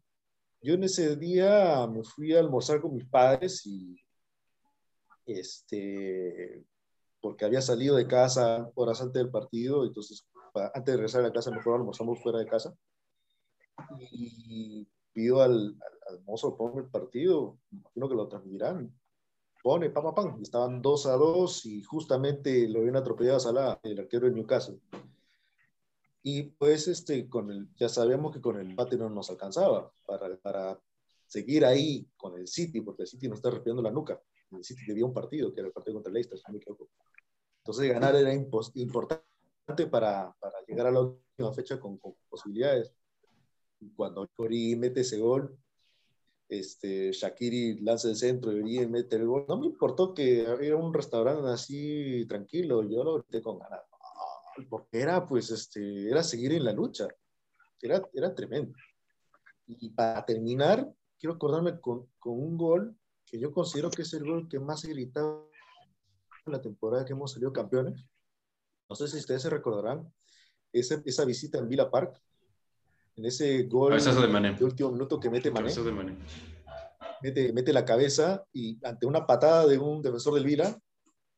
[0.62, 3.96] Yo en ese día me fui a almorzar con mis padres y
[5.26, 6.64] este,
[7.20, 10.26] porque había salido de casa horas antes del partido, entonces
[10.74, 12.74] antes de regresar a la casa mejor almorzamos fuera de casa.
[14.10, 18.99] Y pido al, al, al mozo el partido, imagino que lo transmitirán
[19.62, 20.42] pone pam, pam, pam.
[20.42, 24.78] Estaban 2 a 2 y justamente lo habían atropellado a Salah, el arquero de Newcastle.
[26.22, 30.36] Y pues este, con el, ya sabemos que con el empate no nos alcanzaba para,
[30.36, 30.80] para
[31.26, 34.20] seguir ahí con el City, porque el City nos está respirando la nuca.
[34.50, 36.58] El City debía un partido, que era el partido contra el Leicester, si no me
[36.58, 36.90] equivoco.
[37.58, 42.92] Entonces ganar era importante para, para, llegar a la última fecha con, con posibilidades.
[43.78, 45.56] Y cuando Cori mete ese gol,
[46.50, 49.46] este, Shakiri lanza el centro y mete el gol.
[49.48, 53.80] No me importó que era un restaurante así tranquilo, yo lo grité con ganas.
[54.68, 57.06] Porque era, pues, este, era seguir en la lucha.
[57.80, 58.76] Era, era tremendo.
[59.66, 64.24] Y para terminar, quiero acordarme con, con un gol que yo considero que es el
[64.24, 65.50] gol que más he gritado
[66.46, 68.04] en la temporada que hemos salido campeones.
[68.88, 70.12] No sé si ustedes se recordarán
[70.72, 72.20] esa, esa visita en Villa Park,
[73.20, 74.54] en ese gol de, Mané.
[74.54, 76.16] de, último minuto que mete Mané, de Mané.
[77.22, 80.74] Mete, mete, la cabeza y ante una patada de un defensor del Vila,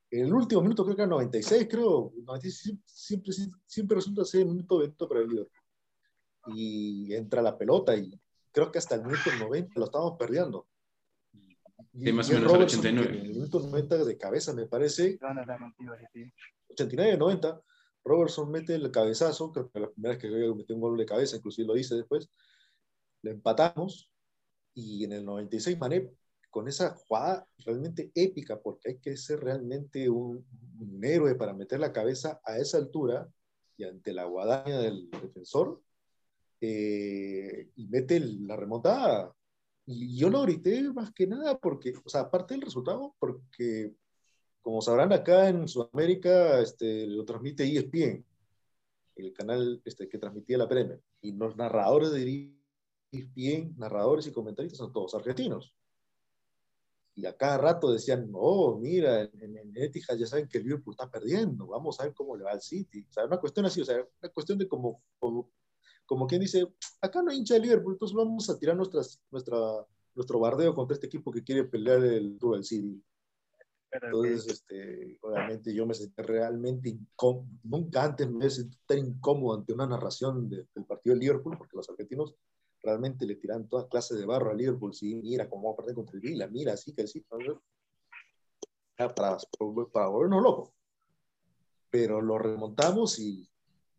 [0.09, 3.33] en el último minuto, creo que era 96, creo, 96, siempre,
[3.67, 5.49] siempre resulta ser un minuto de para el líder.
[6.55, 8.13] Y entra la pelota y
[8.53, 10.69] creo que hasta el minuto 90 lo estábamos perdiendo.
[11.33, 13.11] Y, sí, más o menos el 89.
[13.11, 15.19] En el minuto 90 de cabeza, me parece.
[16.69, 17.61] 89, 90
[18.05, 21.37] Robertson mete el cabezazo, creo que la primera vez que metió un gol de cabeza,
[21.37, 22.31] inclusive lo dice después,
[23.23, 24.11] le empatamos
[24.75, 26.11] y en el 96 Mané
[26.53, 30.47] con esa jugada realmente épica, porque hay que ser realmente un,
[31.03, 33.27] héroe para meter la cabeza a esa altura
[33.77, 35.81] y ante la guadaña del defensor,
[36.61, 39.35] eh, y mete la remontada.
[39.87, 43.95] Y yo lo grité más que nada porque, o sea, aparte del resultado, porque
[44.63, 48.25] como sabrán, acá en Sudamérica este, lo transmite ESPN,
[49.17, 51.03] el canal este, que transmitía la Premier.
[51.21, 52.55] Y los narradores de
[53.11, 55.75] ESPN, narradores y comentaristas son todos argentinos.
[57.15, 60.95] Y a cada rato decían, oh, mira, en, en Etihad ya saben que el Liverpool
[60.95, 63.05] está perdiendo, vamos a ver cómo le va al City.
[63.09, 65.51] O sea, una cuestión así, o sea, una cuestión de como, como,
[66.07, 66.67] como quien dice,
[67.03, 69.59] acá no hay hincha de Liverpool, entonces vamos a tirar nuestras, nuestra,
[70.15, 73.03] nuestro bardeo contra este equipo que quiere pelear el Tour del City.
[73.93, 79.75] Entonces, este, obviamente yo me sentí realmente incómodo, nunca antes me sentido tan incómodo ante
[79.75, 82.35] una narración de, del partido de Liverpool, porque los argentinos
[82.83, 85.95] realmente le tiran todas clases de barro a Liverpool, sí, mira cómo va a perder
[85.95, 87.61] contra el Vila, mira, así que sí, para,
[89.15, 89.37] para,
[89.93, 90.71] para volvernos locos.
[91.91, 93.47] Pero lo remontamos y,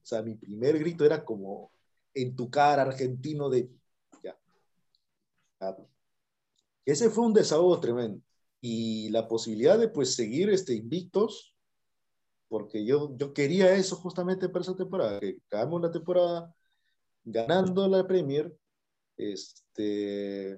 [0.02, 1.72] o sea, mi primer grito era como
[2.16, 3.70] en tu cara, argentino, de
[4.24, 4.36] ya.
[6.84, 8.20] Ese fue un desahogo tremendo
[8.66, 11.54] y la posibilidad de pues seguir este, invictos,
[12.48, 16.56] porque yo, yo quería eso justamente para esa temporada, que acabamos la temporada
[17.26, 18.56] ganando la Premier
[19.18, 20.58] este,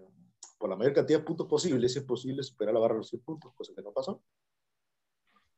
[0.59, 3.09] por la mayor cantidad de puntos posibles, si es posible superar la barra de los
[3.09, 4.21] 100 puntos, cosa que no pasó.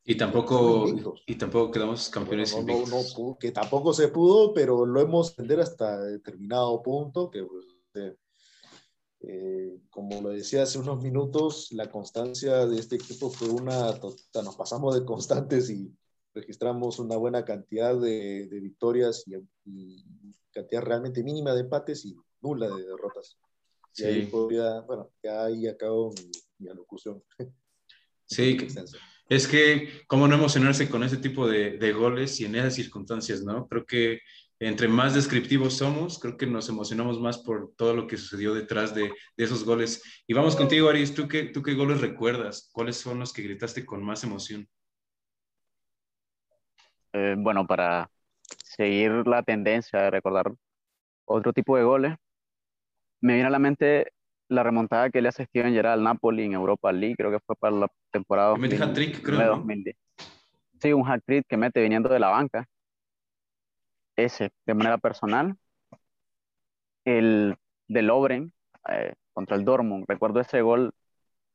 [0.06, 0.86] Y tampoco,
[1.26, 5.60] y tampoco quedamos campeones no, no, no, que tampoco se pudo, pero lo hemos tender
[5.60, 8.16] hasta determinado punto, que pues, eh,
[9.90, 14.56] como lo decía hace unos minutos, la constancia de este equipo fue una, tota, nos
[14.56, 15.92] pasamos de constantes y
[16.34, 20.06] registramos una buena cantidad de, de victorias y, y,
[20.52, 23.38] cantidad realmente mínima de empates y nula de derrotas.
[23.92, 24.04] Sí.
[24.04, 27.24] Y ahí podría, bueno, ya ahí acabo mi, mi alocución.
[28.30, 28.58] Sí,
[29.30, 33.42] es que cómo no emocionarse con ese tipo de, de goles y en esas circunstancias,
[33.42, 33.70] ¿no?
[33.70, 34.20] Creo que
[34.60, 38.96] entre más descriptivos somos, creo que nos emocionamos más por todo lo que sucedió detrás
[38.96, 40.24] de, de esos goles.
[40.26, 42.70] Y vamos contigo, Aris, ¿tú qué, ¿tú qué goles recuerdas?
[42.74, 44.68] ¿Cuáles son los que gritaste con más emoción?
[47.14, 48.10] Eh, bueno, para
[48.64, 50.52] seguir la tendencia de recordar
[51.26, 52.16] otro tipo de goles,
[53.22, 54.12] me viene a la mente
[54.50, 57.56] la remontada que le hace Steven Gerrard al Napoli en Europa League, creo que fue
[57.56, 59.48] para la temporada Que mete hat-trick, creo, ¿no?
[59.58, 59.96] 2010.
[60.80, 62.68] Sí, un hat trick que mete viniendo de la banca.
[64.18, 65.58] Ese, de manera personal.
[67.06, 67.56] El
[67.88, 68.54] de Lobren
[68.90, 70.06] eh, contra el Dortmund.
[70.08, 70.94] Recuerdo ese gol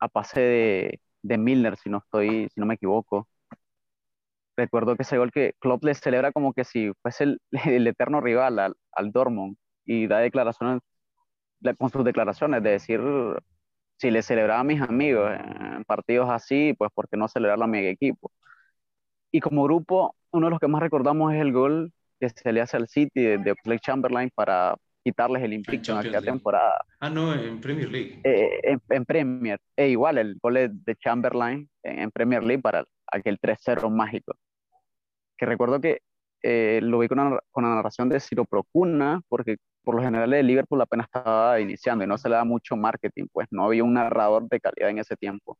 [0.00, 3.28] a pase de, de Milner, si no estoy, si no me equivoco.
[4.56, 8.20] Recuerdo que ese gol que Klopp le celebra como que si fuese el, el eterno
[8.20, 10.80] rival al, al Dortmund y da declaraciones
[11.60, 13.00] la- con sus declaraciones de decir
[13.98, 17.68] si le celebraba a mis amigos en partidos así, pues ¿por qué no celebrarlo a
[17.68, 18.30] mi equipo?
[19.30, 21.92] Y como grupo, uno de los que más recordamos es el gol
[22.22, 25.98] que se le hace al City de, de Oxlade Chamberlain para quitarles el invicto en
[25.98, 26.26] aquella League.
[26.26, 28.20] temporada Ah, no, en Premier League.
[28.22, 29.58] eh, en, en Premier.
[29.76, 34.34] E igual el gol de- de Chamberlain en, en Premier League para aquel 3-0 mágico.
[35.36, 35.98] Que recuerdo que
[36.44, 40.32] eh, lo vi con, una- con la narración de Ciro Procuna, porque por lo general
[40.32, 43.82] el Liverpool apenas estaba iniciando y no se le da mucho marketing, pues no había
[43.82, 45.58] un narrador de calidad en ese tiempo.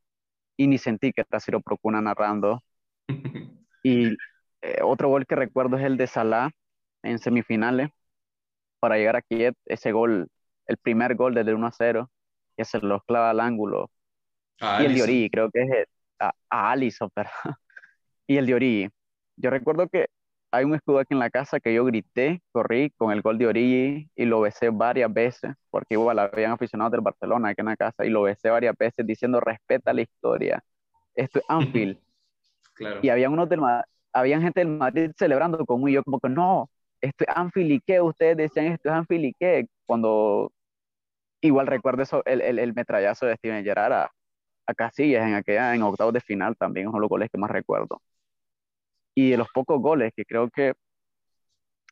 [0.57, 2.61] Y ni sentí que era Ciro Procuna narrando.
[3.85, 4.15] Y
[4.63, 6.51] eh, otro gol que recuerdo es el de Salah
[7.03, 7.89] en semifinales
[8.79, 10.27] para llegar a Kiev, ese gol,
[10.67, 12.11] el primer gol desde el 1 a 0,
[12.57, 13.91] que se los clava al ángulo.
[14.61, 15.03] Ah, y el de.
[15.03, 15.87] Origi, creo que es el-
[16.19, 17.55] a, a Alisson, perdón.
[18.27, 18.89] Y el de Origi.
[19.37, 20.07] Yo recuerdo que
[20.51, 23.47] hay un escudo aquí en la casa que yo grité, corrí con el gol de
[23.47, 27.77] Origi y lo besé varias veces, porque igual habían aficionados del Barcelona aquí en la
[27.77, 30.63] casa y lo besé varias veces diciendo respeta la historia.
[31.15, 31.99] Esto es Anfield.
[32.75, 32.99] Claro.
[33.03, 33.61] Y había unos del
[34.13, 36.69] habían gente del Madrid celebrando conmigo yo como que no,
[37.01, 39.07] esto es qué, ustedes decían esto es
[39.39, 40.51] qué, cuando
[41.41, 44.11] igual recuerdo eso, el, el, el metrallazo de Steven Gerrard a,
[44.67, 48.01] a Casillas en aquella, en octavos de final también, son los goles que más recuerdo.
[49.15, 50.73] Y de los pocos goles que creo que,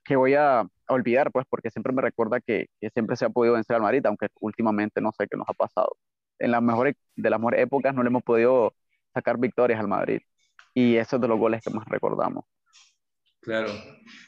[0.05, 3.53] que voy a olvidar, pues porque siempre me recuerda que, que siempre se ha podido
[3.55, 5.95] vencer al Madrid, aunque últimamente no sé qué nos ha pasado.
[6.39, 8.73] En las mejores, de las mejores épocas no le hemos podido
[9.13, 10.21] sacar victorias al Madrid.
[10.73, 12.45] Y esos es de los goles que más recordamos.
[13.41, 13.71] Claro,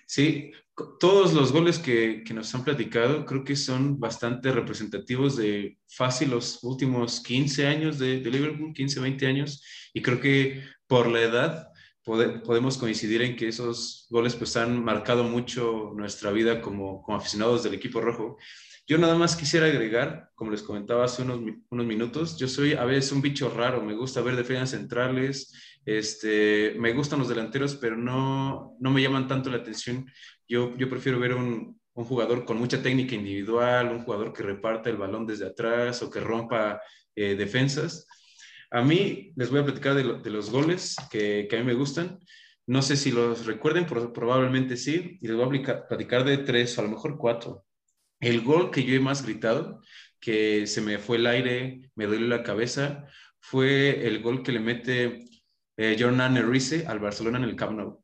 [0.07, 0.51] sí,
[0.99, 6.31] todos los goles que, que nos han platicado creo que son bastante representativos de fácil
[6.31, 11.21] los últimos 15 años de, de Liverpool, 15, 20 años, y creo que por la
[11.21, 11.67] edad
[12.03, 17.17] pode- podemos coincidir en que esos goles pues han marcado mucho nuestra vida como, como
[17.17, 18.37] aficionados del equipo rojo.
[18.87, 22.83] Yo nada más quisiera agregar, como les comentaba hace unos, unos minutos, yo soy a
[22.83, 25.53] veces un bicho raro, me gusta ver defensas centrales,
[25.85, 30.05] este, me gustan los delanteros, pero no, no me llaman tanto la atención.
[30.47, 34.89] Yo, yo prefiero ver un, un jugador con mucha técnica individual, un jugador que reparta
[34.89, 36.81] el balón desde atrás o que rompa
[37.15, 38.07] eh, defensas.
[38.71, 41.65] A mí les voy a platicar de, lo- de los goles que, que a mí
[41.65, 42.19] me gustan.
[42.65, 45.17] No sé si los recuerden, pero probablemente sí.
[45.21, 47.65] Y les voy a platicar de tres o a lo mejor cuatro.
[48.19, 49.81] El gol que yo he más gritado,
[50.19, 53.05] que se me fue el aire, me dolió la cabeza,
[53.39, 55.25] fue el gol que le mete
[55.77, 57.99] eh, Jordan Enrique al Barcelona en el Camp Nou.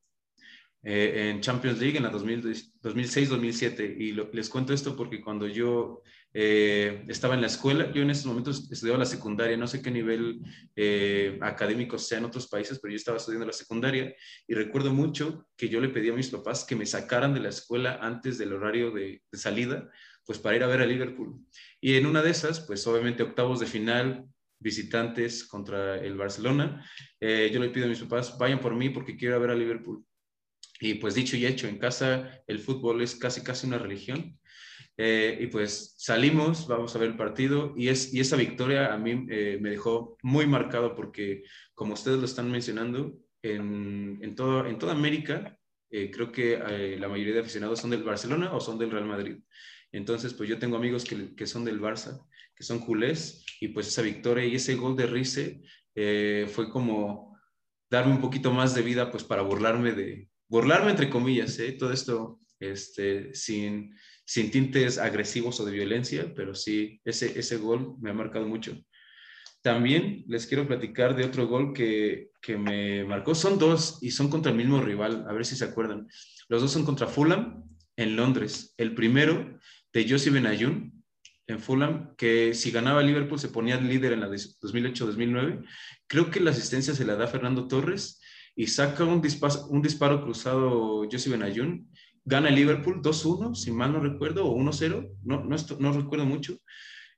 [0.82, 3.96] eh, en Champions League en la 2006-2007.
[4.00, 6.02] Y lo- les cuento esto porque cuando yo
[6.34, 9.92] eh, estaba en la escuela, yo en estos momentos estudiaba la secundaria, no sé qué
[9.92, 10.40] nivel
[10.76, 14.14] eh, académico sea en otros países, pero yo estaba estudiando la secundaria
[14.48, 17.50] y recuerdo mucho que yo le pedí a mis papás que me sacaran de la
[17.50, 19.90] escuela antes del horario de, de salida,
[20.26, 21.44] pues para ir a ver a Liverpool.
[21.82, 24.26] Y en una de esas, pues obviamente octavos de final,
[24.60, 26.86] visitantes contra el Barcelona,
[27.20, 30.04] eh, yo le pido a mis papás, vayan por mí porque quiero ver a Liverpool.
[30.82, 34.38] Y pues dicho y hecho, en casa el fútbol es casi casi una religión.
[34.98, 38.98] Eh, y pues salimos, vamos a ver el partido y, es, y esa victoria a
[38.98, 41.44] mí eh, me dejó muy marcado porque,
[41.74, 45.58] como ustedes lo están mencionando, en, en, todo, en toda América
[45.90, 49.38] creo que la mayoría de aficionados son del Barcelona o son del Real Madrid.
[49.92, 52.24] Entonces, pues yo tengo amigos que, que son del Barça,
[52.56, 55.62] que son culés, y pues esa victoria y ese gol de Rice
[55.96, 57.38] eh, fue como
[57.90, 61.74] darme un poquito más de vida, pues para burlarme de, burlarme entre comillas, ¿eh?
[61.74, 63.96] todo esto este, sin,
[64.26, 68.78] sin tintes agresivos o de violencia, pero sí, ese, ese gol me ha marcado mucho.
[69.62, 73.36] También les quiero platicar de otro gol que, que me marcó.
[73.36, 76.08] Son dos y son contra el mismo rival, a ver si se acuerdan.
[76.48, 77.66] Los dos son contra Fulham
[77.98, 78.74] en Londres.
[78.78, 79.60] El primero
[79.92, 80.99] de Josie Benayoun
[81.50, 85.66] en Fulham, que si ganaba Liverpool se ponía líder en la 2008-2009.
[86.08, 88.22] Creo que la asistencia se la da Fernando Torres
[88.56, 91.90] y saca un disparo, un disparo cruzado Josie Benayoun.
[92.26, 96.58] Gana Liverpool 2-1, si mal no recuerdo, o 1-0, no, no, no recuerdo mucho.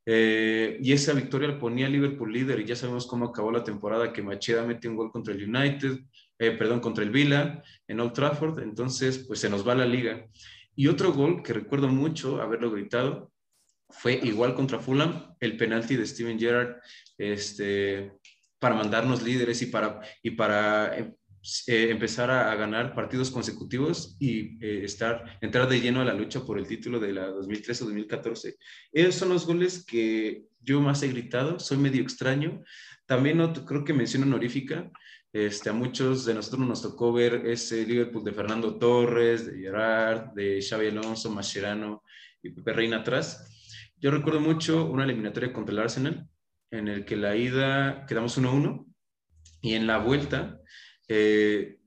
[0.06, 4.14] Eh, y esa victoria le ponía Liverpool líder y ya sabemos cómo acabó la temporada,
[4.14, 6.00] que Macheda mete un gol contra el United,
[6.40, 10.26] eh, perdón, contra el Villa en Old Trafford, entonces pues se nos va la liga.
[10.76, 13.31] Y otro gol que recuerdo mucho haberlo gritado
[13.92, 16.78] fue igual contra Fulham, el penalti de Steven Gerrard
[17.18, 18.14] este,
[18.60, 24.84] para mandarnos líderes y para, y para eh, empezar a, ganar partidos consecutivos y eh,
[24.84, 28.56] estar, entrar de lleno a la lucha por el título de la 2013-2014.
[28.92, 32.64] Esos son los goles que yo más he gritado, soy medio extraño.
[33.08, 34.92] También creo que mención honorífica,
[35.34, 40.34] este, a muchos de nosotros nos tocó ver ese Liverpool de Fernando Torres, de Gerard,
[40.34, 42.04] de Xavi Alonso, Mascherano
[42.44, 43.61] y Pepe Reina atrás.
[44.02, 46.28] Yo recuerdo mucho una eliminatoria contra el Arsenal,
[46.72, 48.88] en el que la ida quedamos 1-1
[49.62, 50.60] y en la vuelta
[51.08, 51.78] eh,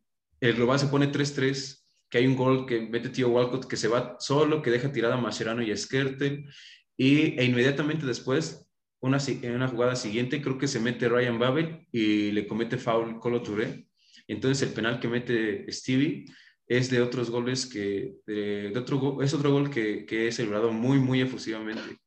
[0.41, 3.89] el global se pone 3-3, que hay un gol que mete Tío Walcott que se
[3.89, 6.49] va solo, que deja tirada a Mascherano y a Skertel,
[6.97, 11.89] y, e inmediatamente después una, en una jugada siguiente creo que se mete Ryan Babel
[11.91, 13.89] y le comete foul Colo Touré.
[14.29, 16.27] Entonces el penal que mete Stevie
[16.67, 20.99] es de otros goles que, de, otro, es otro gol que, que he celebrado muy,
[20.99, 21.99] muy efusivamente.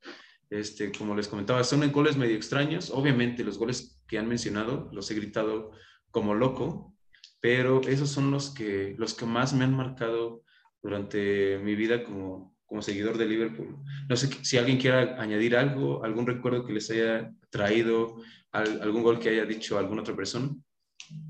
[0.50, 2.90] Este, como les comentaba, son goles medio extraños.
[2.92, 5.72] Obviamente los goles que han mencionado los he gritado
[6.12, 6.96] como loco,
[7.42, 10.44] pero esos son los que, los que más me han marcado
[10.82, 13.78] durante mi vida como, como seguidor de Liverpool.
[14.10, 18.16] No sé si alguien quiera añadir algo, algún recuerdo que les haya traído,
[18.52, 20.56] algún gol que haya dicho alguna otra persona.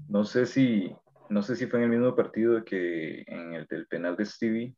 [0.08, 0.92] No sé si,
[1.30, 4.76] no sé si fue en el mismo partido que en el del penal de Stevie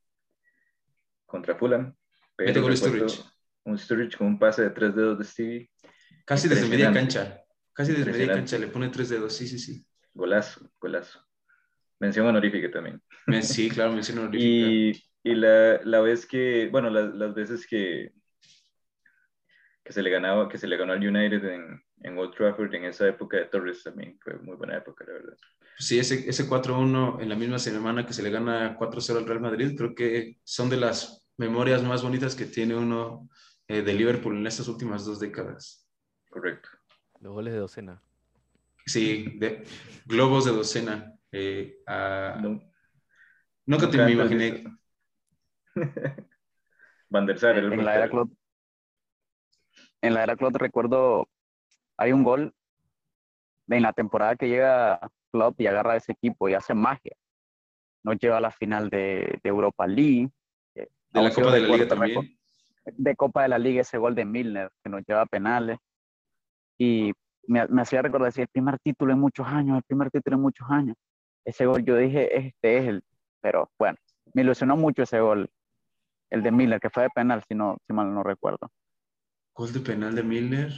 [1.26, 1.96] contra Fulham.
[2.36, 3.24] Pero gol Sturridge.
[3.66, 5.72] Un Sturridge con un pase de tres dedos de Stevie.
[6.26, 7.42] Casi desde media cancha.
[7.74, 9.86] Casi desde media cancha le pone tres dedos, sí, sí, sí.
[10.14, 11.26] Golazo, golazo.
[12.00, 13.02] Mención honorífica también.
[13.42, 14.70] Sí, claro, mención honorífica.
[14.70, 18.14] Y y la, la vez que, bueno, las veces que,
[19.90, 22.86] que se le ganaba, que se le ganó al United en, en Old Trafford en
[22.86, 25.36] esa época de Torres también fue muy buena época, la verdad.
[25.80, 29.40] Sí, ese, ese 4-1 en la misma semana que se le gana 4-0 al Real
[29.40, 33.28] Madrid, creo que son de las memorias más bonitas que tiene uno
[33.68, 35.90] eh, de Liverpool en estas últimas dos décadas.
[36.30, 36.70] Correcto.
[37.20, 38.00] Los goles de docena.
[38.86, 39.64] Sí, de,
[40.06, 41.16] globos de docena.
[41.32, 41.80] Eh,
[43.66, 44.66] nunca te me imaginé.
[47.10, 48.32] Van der Sar, en, la era Club,
[50.02, 51.28] en la era Club recuerdo,
[51.98, 52.54] hay un gol
[53.68, 55.00] en la temporada que llega
[55.32, 57.16] Klopp y agarra a ese equipo y hace magia.
[58.04, 60.30] Nos lleva a la final de, Europa League.
[60.76, 62.40] Eh, de la Copa de, la Liga también.
[62.86, 65.78] De Copa de la Liga, ese gol de Milner que nos lleva a penales.
[66.78, 67.12] Y
[67.48, 70.70] me, me hacía recordar, el primer título en muchos años, el primer título en muchos
[70.70, 70.96] años.
[71.46, 73.04] Ese gol, yo dije, este es el.
[73.42, 73.98] Pero bueno,
[74.34, 75.50] me ilusionó mucho ese gol
[76.30, 78.72] el de Miller, que fue de penal, si, no, si mal no recuerdo.
[79.60, 80.72] Gol de penal de Miller.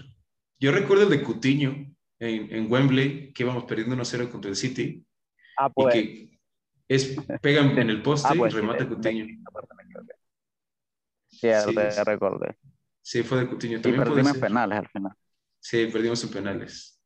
[0.59, 1.69] Yo recuerdo el de Cutiño
[2.17, 5.05] en, en Wembley, que íbamos perdiendo 1-0 contra el City.
[5.55, 5.95] Ah, pues.
[5.95, 6.39] Y que
[6.87, 9.25] es, pegan en el poste ah, pues, y remata Cutiño.
[11.29, 12.57] Sí, sí, ya recordé.
[13.03, 13.81] Sí, fue de Cutiño.
[13.81, 15.13] También y perdimos en penales al final.
[15.59, 16.99] Sí, perdimos en penales.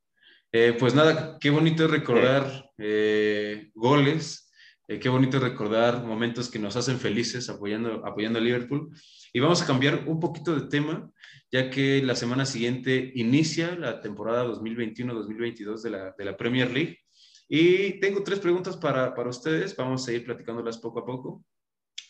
[0.54, 4.46] Eh, pues nada, qué bonito recordar eh, goles
[4.88, 8.90] eh, qué bonito recordar momentos que nos hacen felices apoyando, apoyando a Liverpool.
[9.34, 11.10] Y vamos a cambiar un poquito de tema,
[11.52, 17.00] ya que la semana siguiente inicia la temporada 2021-2022 de la, de la Premier League.
[17.48, 19.76] Y tengo tres preguntas para, para ustedes.
[19.76, 21.46] Vamos a ir platicándolas poco a poco.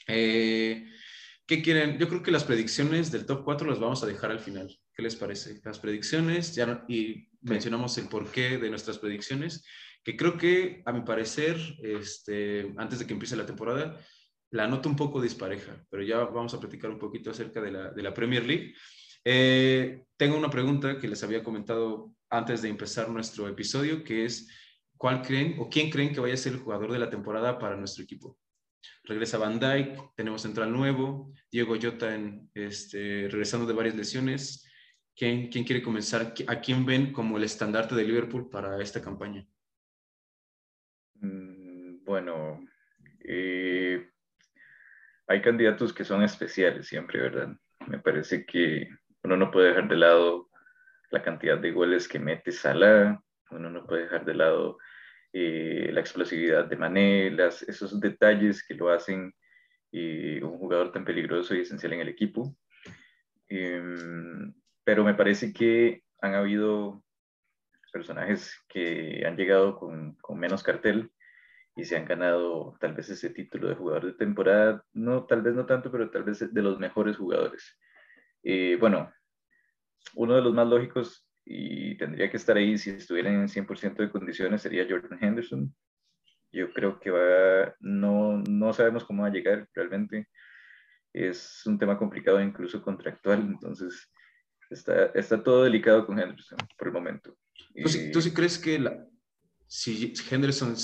[0.08, 0.86] Eh,
[1.46, 1.98] ¿Qué quieren?
[2.00, 4.76] Yo creo que las predicciones del top 4 las vamos a dejar al final.
[4.94, 5.62] ¿Qué les parece?
[5.64, 9.66] Las predicciones, ya, y mencionamos el porqué de nuestras predicciones
[10.06, 14.00] que creo que, a mi parecer, este, antes de que empiece la temporada,
[14.52, 17.90] la noto un poco dispareja, pero ya vamos a platicar un poquito acerca de la,
[17.90, 18.76] de la Premier League.
[19.28, 24.48] Eh, tengo una pregunta que les había comentado antes de empezar nuestro episodio, que es,
[24.98, 27.76] ¿cuál creen o quién creen que vaya a ser el jugador de la temporada para
[27.76, 28.38] nuestro equipo?
[29.04, 34.64] Regresa Van Dijk, tenemos central nuevo, Diego Jota en, este, regresando de varias lesiones.
[35.16, 36.34] ¿Quién, ¿Quién quiere comenzar?
[36.48, 39.48] ¿A quién ven como el estandarte de Liverpool para esta campaña?
[41.16, 42.68] Mm, bueno,
[43.22, 44.12] eh,
[45.28, 47.58] hay candidatos que son especiales siempre, ¿verdad?
[47.88, 48.90] Me parece que
[49.26, 50.50] uno no puede dejar de lado
[51.10, 53.20] la cantidad de goles que mete Salah,
[53.50, 54.78] uno no puede dejar de lado
[55.34, 57.36] eh, la explosividad de Mané,
[57.68, 59.34] esos detalles que lo hacen
[59.92, 62.56] eh, un jugador tan peligroso y esencial en el equipo.
[63.48, 64.54] Em,
[64.84, 67.04] pero me parece que han habido
[67.92, 71.12] personajes que han llegado con, con, menos cartel
[71.76, 75.56] y se han ganado tal vez ese título de jugador de temporada, no, tal vez
[75.56, 77.78] no tanto, pero tal vez de los mejores jugadores.
[78.48, 79.12] Eh, bueno,
[80.14, 84.12] uno de los más lógicos y tendría que estar ahí si estuviera en 100% de
[84.12, 85.76] condiciones sería Jordan Henderson.
[86.52, 90.30] Yo creo que va, no, no sabemos cómo va a llegar realmente.
[91.12, 94.12] es un tema complicado incluso contractual, entonces
[94.70, 97.36] está, está todo delicado con Henderson por el momento.
[97.82, 99.08] ¿Tú, sí, ¿tú sí crees que la,
[99.66, 100.76] si Henderson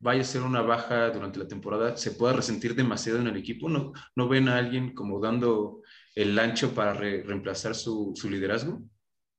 [0.00, 3.68] vaya a ser una baja durante la temporada, se pueda resentir demasiado en el equipo?
[3.68, 5.82] ¿No, no ven a alguien como dando
[6.18, 8.82] el ancho para reemplazar su, su, liderazgo?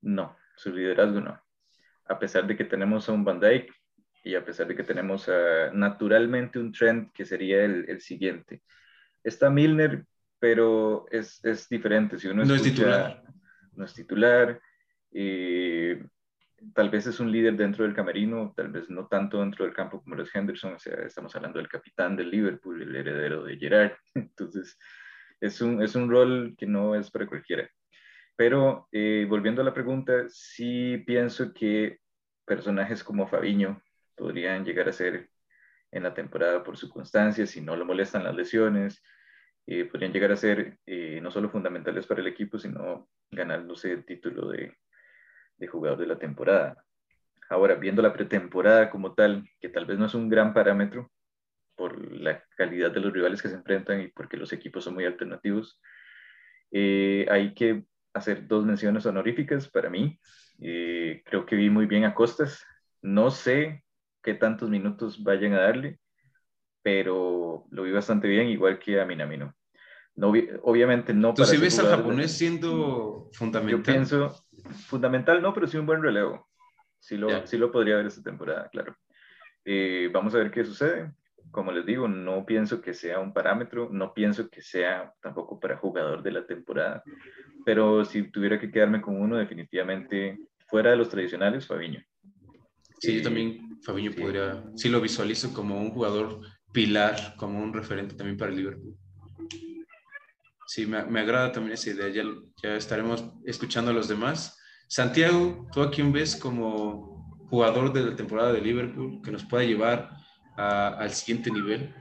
[0.00, 1.38] No, su liderazgo no.
[2.06, 3.70] A pesar de que tenemos a un Van Dyke
[4.24, 8.62] y a pesar de que tenemos a, naturalmente un trend que sería el, el siguiente.
[9.22, 10.06] Está Milner,
[10.38, 12.18] pero es, es diferente.
[12.18, 13.22] Si uno no es titular.
[13.74, 14.58] No es titular.
[15.12, 16.02] Eh,
[16.74, 20.02] tal vez es un líder dentro del camerino, tal vez no tanto dentro del campo
[20.02, 23.92] como los Henderson, o sea, estamos hablando del capitán del Liverpool, el heredero de Gerard,
[24.14, 24.78] entonces
[25.40, 27.68] es un, es un rol que no es para cualquiera.
[28.36, 31.98] Pero eh, volviendo a la pregunta, sí pienso que
[32.44, 33.82] personajes como Fabiño
[34.16, 35.28] podrían llegar a ser
[35.92, 39.02] en la temporada por circunstancias, si no lo molestan las lesiones,
[39.66, 44.04] eh, podrían llegar a ser eh, no solo fundamentales para el equipo, sino ganándose el
[44.04, 44.76] título de,
[45.56, 46.84] de jugador de la temporada.
[47.48, 51.10] Ahora, viendo la pretemporada como tal, que tal vez no es un gran parámetro
[51.80, 55.06] por la calidad de los rivales que se enfrentan y porque los equipos son muy
[55.06, 55.80] alternativos,
[56.70, 60.20] eh, hay que hacer dos menciones honoríficas para mí.
[60.60, 62.66] Eh, creo que vi muy bien a Costas.
[63.00, 63.82] No sé
[64.22, 65.98] qué tantos minutos vayan a darle,
[66.82, 69.54] pero lo vi bastante bien, igual que a Minamino.
[70.16, 71.32] No, obviamente no.
[71.32, 73.78] ¿Tú si ves al japonés siendo fundamental?
[73.78, 74.46] Yo pienso,
[74.86, 76.46] fundamental no, pero sí un buen relevo.
[76.98, 78.94] Sí lo, sí lo podría ver esta temporada, claro.
[79.64, 81.14] Eh, vamos a ver qué sucede.
[81.50, 85.76] Como les digo, no pienso que sea un parámetro, no pienso que sea tampoco para
[85.76, 87.02] jugador de la temporada,
[87.64, 90.38] pero si tuviera que quedarme con uno, definitivamente
[90.68, 92.02] fuera de los tradicionales, Fabiño.
[93.00, 96.40] Sí, yo también, Fabiño podría, sí lo visualizo como un jugador
[96.72, 98.96] pilar, como un referente también para el Liverpool.
[100.66, 102.22] Sí, me, me agrada también esa idea, ya,
[102.62, 104.56] ya estaremos escuchando a los demás.
[104.86, 107.10] Santiago, ¿tú a quién ves como
[107.48, 110.19] jugador de la temporada de Liverpool que nos pueda llevar
[110.56, 111.94] al siguiente nivel?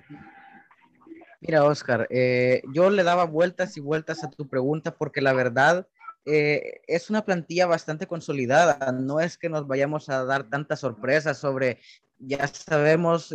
[1.42, 5.88] Mira, Oscar, eh, yo le daba vueltas y vueltas a tu pregunta porque la verdad
[6.26, 8.92] eh, es una plantilla bastante consolidada.
[8.92, 11.80] No es que nos vayamos a dar tantas sorpresas sobre,
[12.18, 13.34] ya sabemos,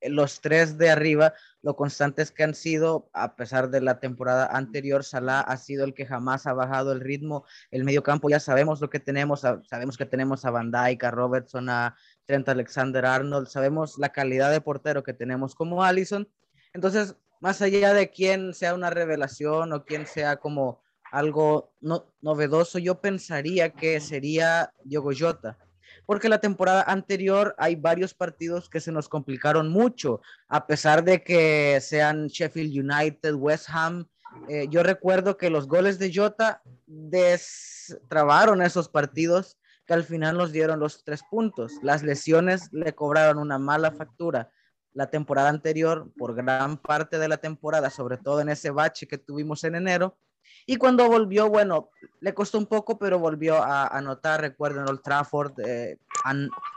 [0.00, 5.04] los tres de arriba, lo constantes que han sido, a pesar de la temporada anterior,
[5.04, 7.44] Salah ha sido el que jamás ha bajado el ritmo.
[7.70, 11.10] El medio campo ya sabemos lo que tenemos, sabemos que tenemos a Van Dijk, a
[11.10, 11.96] Robertson, a
[12.32, 16.26] Trent Alexander Arnold, sabemos la calidad de portero que tenemos como Allison.
[16.72, 20.80] Entonces, más allá de quién sea una revelación o quién sea como
[21.10, 25.58] algo no, novedoso, yo pensaría que sería Diogo Jota
[26.06, 31.22] porque la temporada anterior hay varios partidos que se nos complicaron mucho, a pesar de
[31.22, 34.08] que sean Sheffield United, West Ham.
[34.48, 40.52] Eh, yo recuerdo que los goles de Jota destrabaron esos partidos que al final nos
[40.52, 41.72] dieron los tres puntos.
[41.82, 44.50] Las lesiones le cobraron una mala factura
[44.94, 49.16] la temporada anterior, por gran parte de la temporada, sobre todo en ese bache que
[49.16, 50.18] tuvimos en enero,
[50.66, 55.58] y cuando volvió, bueno, le costó un poco, pero volvió a anotar, recuerden, Old Trafford
[55.64, 55.98] eh,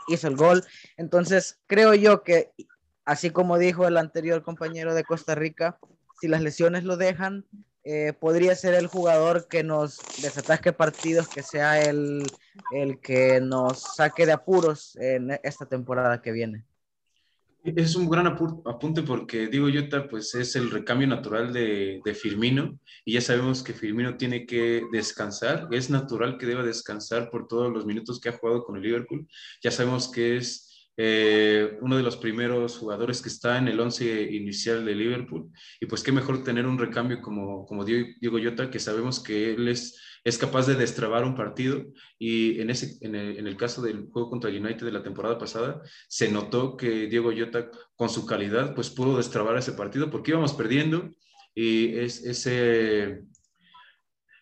[0.08, 0.64] hizo el gol.
[0.98, 2.52] Entonces, creo yo que,
[3.06, 5.78] así como dijo el anterior compañero de Costa Rica,
[6.20, 7.46] si las lesiones lo dejan,
[7.86, 12.24] eh, podría ser el jugador que nos desatasque partidos, que sea el,
[12.72, 16.66] el que nos saque de apuros en esta temporada que viene.
[17.64, 22.80] Es un gran apunte porque Diego Jota pues es el recambio natural de, de, Firmino
[23.04, 27.74] y ya sabemos que Firmino tiene que descansar, es natural que deba descansar por todos
[27.74, 29.28] los minutos que ha jugado con el Liverpool,
[29.64, 30.65] ya sabemos que es
[30.98, 35.50] eh, uno de los primeros jugadores que está en el once inicial de Liverpool.
[35.80, 39.68] Y pues qué mejor tener un recambio como, como Diego Jota que sabemos que él
[39.68, 41.86] es es capaz de destrabar un partido.
[42.18, 46.30] Y en, ese, en, el, caso del juego contra United de la temporada pasada, se
[46.32, 51.12] notó que Diego Jota con su calidad pues pudo destrabar ese partido porque íbamos perdiendo.
[51.54, 53.22] Y es, ese,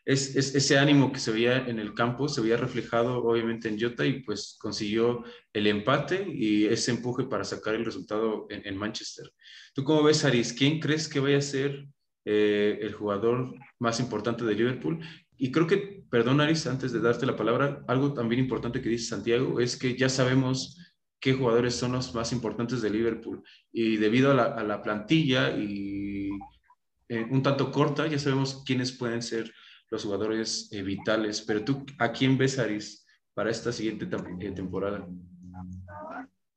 [0.05, 4.05] es, ese ánimo que se veía en el campo se veía reflejado obviamente en Jota
[4.05, 5.23] y pues consiguió
[5.53, 9.31] el empate y ese empuje para sacar el resultado en, Manchester.
[9.73, 10.53] ¿Tú cómo ves, Aris?
[10.53, 11.87] ¿Quién crees que vaya a ser
[12.25, 14.99] eh, el jugador más importante de Liverpool
[15.37, 19.09] y creo que, perdón, Aris, antes de darte la palabra, algo también importante que dice
[19.09, 20.77] Santiago es que ya sabemos
[21.19, 23.43] qué jugadores son los más importantes de Liverpool.
[23.71, 26.29] Y debido a la, plantilla y
[27.09, 29.51] eh, un tanto corta, ya sabemos quiénes pueden ser
[29.89, 31.41] los jugadores eh, vitales.
[31.41, 34.07] Pero tú, ¿a quién ves, Aris, para esta siguiente
[34.39, 35.07] eh, temporada?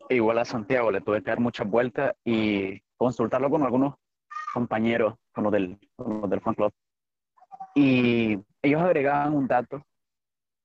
[0.08, 3.94] Igual a Santiago, le tuve que dar muchas vueltas y consultarlo con algunos
[4.54, 6.72] compañeros con los del, con los del fan club.
[7.74, 9.82] Y ellos agregaban un dato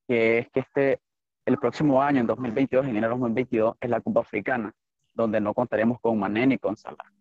[0.07, 0.99] que es que este,
[1.45, 4.73] el próximo año, en 2022, en enero de 2022, es la Copa Africana,
[5.13, 7.11] donde no contaremos con Mané ni con Salah.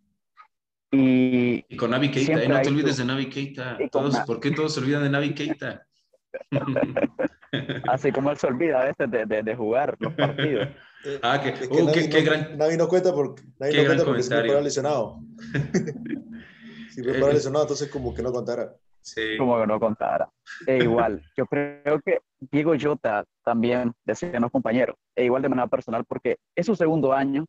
[0.93, 3.77] Y, Y con Navi Keita, eh, no te olvides de Navi Keita.
[3.79, 5.87] Con Todos, ¿Por qué todos se olvidan de Navi Keita?
[7.89, 10.69] así como él se olvida a veces de, de, de jugar los partidos.
[11.03, 12.59] Eh, ah, que, es que uh, Navi, qué, no, qué gran...
[12.59, 15.21] Navi no cuenta porque, Navi qué no gran cuenta porque siempre para lesionado.
[16.91, 18.75] siempre para Eh, lesionado, entonces como que no contara.
[19.01, 19.39] Sí.
[19.39, 20.29] como que no contara.
[20.67, 25.69] E igual, yo creo que Diego Jota también, decían los compañeros, e igual de manera
[25.69, 27.47] personal, porque es su segundo año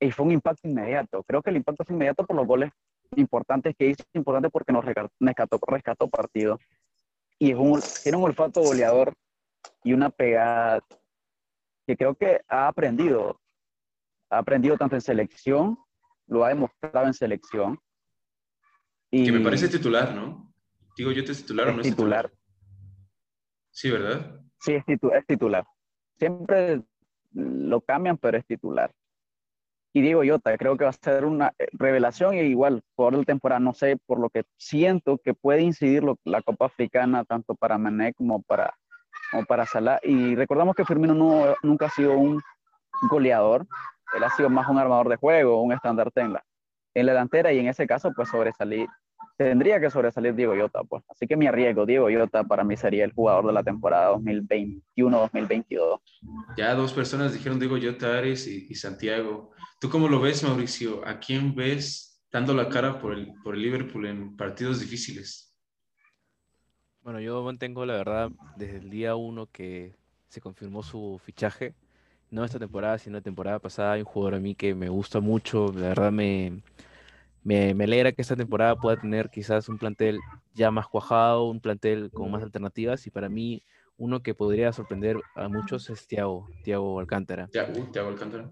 [0.00, 1.22] y fue un impacto inmediato.
[1.24, 2.70] Creo que el impacto fue inmediato por los goles
[3.16, 6.58] importantes que hizo, importante porque nos rescató, rescató partido.
[7.38, 9.14] Y es un, tiene un olfato goleador
[9.84, 10.82] y una pegada
[11.86, 13.40] que creo que ha aprendido.
[14.28, 15.78] Ha aprendido tanto en selección,
[16.26, 17.78] lo ha demostrado en selección.
[19.10, 20.52] Y Que me parece titular, ¿no?
[20.96, 22.32] Digo, yo te es titular o no es es titular.
[23.70, 24.40] Sí, ¿verdad?
[24.60, 25.64] Sí, es, titu- es titular.
[26.18, 26.82] Siempre
[27.32, 28.90] lo cambian, pero es titular.
[29.96, 33.24] Y Diego Jota, creo que va a ser una eh, revelación y igual, por la
[33.24, 37.54] temporada, no sé, por lo que siento que puede incidir lo- la Copa Africana tanto
[37.54, 38.74] para Mané como para,
[39.30, 39.98] como para Salah.
[40.02, 42.42] Y recordamos que Firmino no, nunca ha sido un
[43.10, 43.66] goleador,
[44.14, 46.44] él ha sido más un armador de juego, un estandarte en la,
[46.92, 48.88] en la delantera y en ese caso, pues sobresalir,
[49.36, 50.82] tendría que sobresalir Diego Jota.
[50.84, 51.04] Pues.
[51.08, 56.00] Así que me arriesgo, Diego Jota para mí sería el jugador de la temporada 2021-2022.
[56.56, 59.52] Ya dos personas dijeron Diego Jota Ares y, y Santiago.
[59.80, 61.06] ¿Tú cómo lo ves, Mauricio?
[61.06, 65.54] ¿A quién ves dando la cara por el, por el Liverpool en partidos difíciles?
[67.02, 69.94] Bueno, yo mantengo la verdad desde el día uno que
[70.28, 71.74] se confirmó su fichaje,
[72.30, 73.92] no esta temporada, sino la temporada pasada.
[73.92, 76.62] Hay un jugador a mí que me gusta mucho, la verdad me,
[77.46, 80.18] me, me alegra que esta temporada pueda tener quizás un plantel
[80.52, 83.62] ya más cuajado, un plantel con más alternativas y para mí
[83.96, 87.48] uno que podría sorprender a muchos es Thiago, Thiago Alcántara.
[87.52, 88.50] Ya, uh, Thiago Alcántara.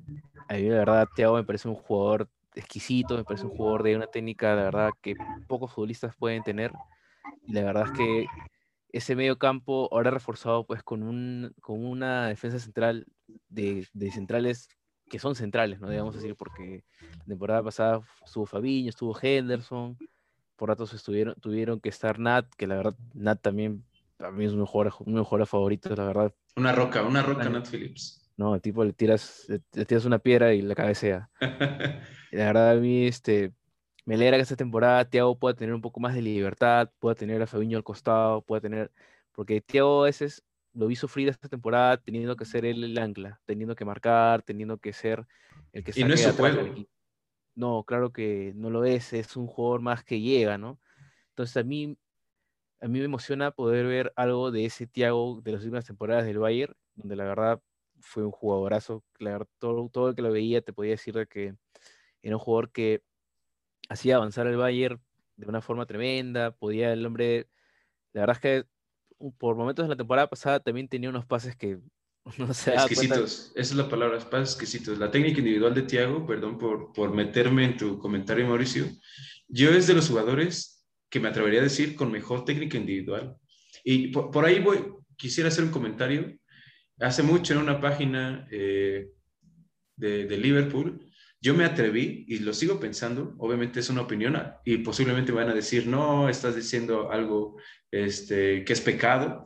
[0.49, 3.97] A mí la verdad Thiago me parece un jugador exquisito, me parece un jugador de
[3.97, 5.17] una técnica, la verdad, que
[5.49, 6.71] pocos futbolistas pueden tener.
[7.49, 8.27] Y la verdad es que
[8.93, 13.07] ese medio campo ahora reforzado pues con, un, con una defensa central
[13.49, 14.69] de, de centrales
[15.09, 15.89] que son centrales, ¿no?
[15.89, 16.85] Digamos decir, porque
[17.19, 19.97] la temporada pasada estuvo Fabiño, estuvo Henderson,
[20.57, 23.85] por ratos estuvieron, tuvieron que estar Nat, que la verdad Nat también
[24.19, 26.35] a mí es uno de mis jugadores favoritos, la verdad.
[26.57, 27.49] Una roca, una roca.
[27.49, 28.25] Nat Phillips.
[28.37, 31.31] No, el tipo le tiras, le, tiras una piedra y la cabecea.
[32.33, 33.53] La verdad, a mí este,
[34.07, 37.41] me alegra que esta temporada Thiago pueda tener un poco más de libertad, pueda tener
[37.41, 38.91] a Fabiño al costado, pueda tener.
[39.31, 40.43] Porque Thiago a veces
[40.75, 44.79] lo vi sufrir esta temporada teniendo que ser él el ancla, teniendo que marcar, teniendo
[44.79, 45.27] que ser
[45.73, 46.75] el que Y no es su juego.
[47.55, 50.81] No, claro que no lo es, es un jugador más que llega, ¿no?
[51.29, 51.97] Entonces a mí,
[52.81, 56.39] a mí me emociona poder ver algo de ese Thiago de las últimas temporadas del
[56.39, 57.63] Bayern, donde la verdad
[58.01, 59.05] fue un jugadorazo.
[59.19, 61.55] La verdad, todo, todo el que lo veía te podía decir de que
[62.23, 63.03] era un jugador que
[63.89, 65.01] hacía avanzar al Bayern
[65.37, 67.49] de una forma tremenda, podía el hombre,
[68.13, 68.74] la verdad es que
[69.39, 71.79] por momentos en la temporada pasada también tenía unos pases que
[72.39, 72.75] no se.
[72.75, 74.99] Exquisitos, esa es la palabra, pases exquisitos.
[74.99, 78.87] La técnica individual de Thiago, perdón por, por meterme en tu comentario, Mauricio.
[79.49, 83.37] Yo es de los jugadores que me atrevería a decir con mejor técnica individual.
[83.85, 84.85] Y por, por ahí voy,
[85.17, 86.37] quisiera hacer un comentario.
[86.99, 89.09] Hace mucho en una página eh,
[89.97, 91.11] de, de Liverpool,
[91.45, 94.35] yo me atreví y lo sigo pensando, obviamente es una opinión
[94.65, 97.59] y posiblemente me van a decir, no, estás diciendo algo
[97.91, 99.45] este, que es pecado.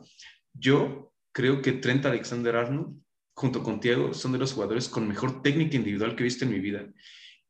[0.53, 2.97] Yo creo que Trent Alexander-Arnold
[3.33, 6.51] junto con Thiago son de los jugadores con mejor técnica individual que he visto en
[6.51, 6.87] mi vida.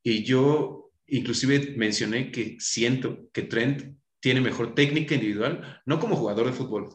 [0.02, 6.48] Y yo inclusive mencioné que siento que Trent tiene mejor técnica individual, no como jugador
[6.48, 6.90] de fútbol,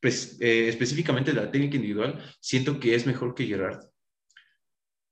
[0.00, 3.80] pues, eh, específicamente la técnica individual, siento que es mejor que Gerard.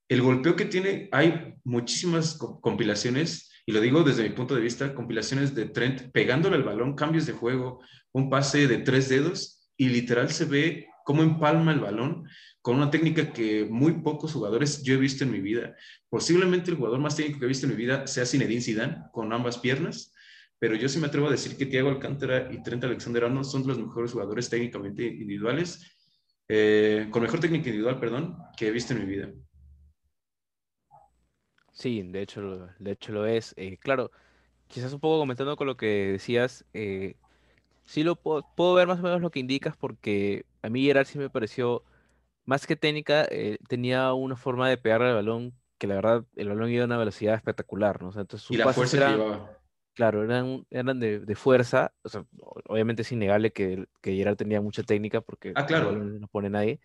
[0.07, 4.61] El golpeo que tiene, hay muchísimas co- compilaciones, y lo digo desde mi punto de
[4.61, 7.81] vista, compilaciones de Trent pegándole al balón, cambios de juego,
[8.11, 12.27] un pase de tres dedos, y literal se ve cómo empalma el balón
[12.61, 15.75] con una técnica que muy pocos jugadores yo he visto en mi vida.
[16.09, 19.33] Posiblemente el jugador más técnico que he visto en mi vida sea Zinedine Zidane, con
[19.33, 20.13] ambas piernas,
[20.59, 23.77] pero yo sí me atrevo a decir que Thiago Alcántara y Trent Alexander-Arnold son los
[23.77, 25.97] mejores jugadores técnicamente individuales,
[26.47, 29.31] eh, con mejor técnica individual, perdón, que he visto en mi vida.
[31.75, 33.53] Sí, de hecho, lo- de hecho lo es.
[33.57, 34.11] Eh, claro,
[34.67, 37.17] quizás un poco comentando con lo que decías, eh,
[37.85, 41.07] sí lo puedo, puedo ver más o menos lo que indicas porque a mí Gerard
[41.07, 41.85] sí me pareció,
[42.45, 46.49] más que técnica, eh, tenía una forma de pegarle al balón que la verdad el
[46.49, 48.09] balón iba a una velocidad espectacular, ¿no?
[48.09, 49.61] O sea, entonces Y la pases fuerza que eran, llevaba.
[49.93, 51.93] claro, eran, eran de, de fuerza.
[52.03, 52.25] O sea,
[52.67, 55.91] obviamente es innegable que, que Gerard tenía mucha técnica porque Ah, claro.
[55.91, 56.79] igual no pone nadie.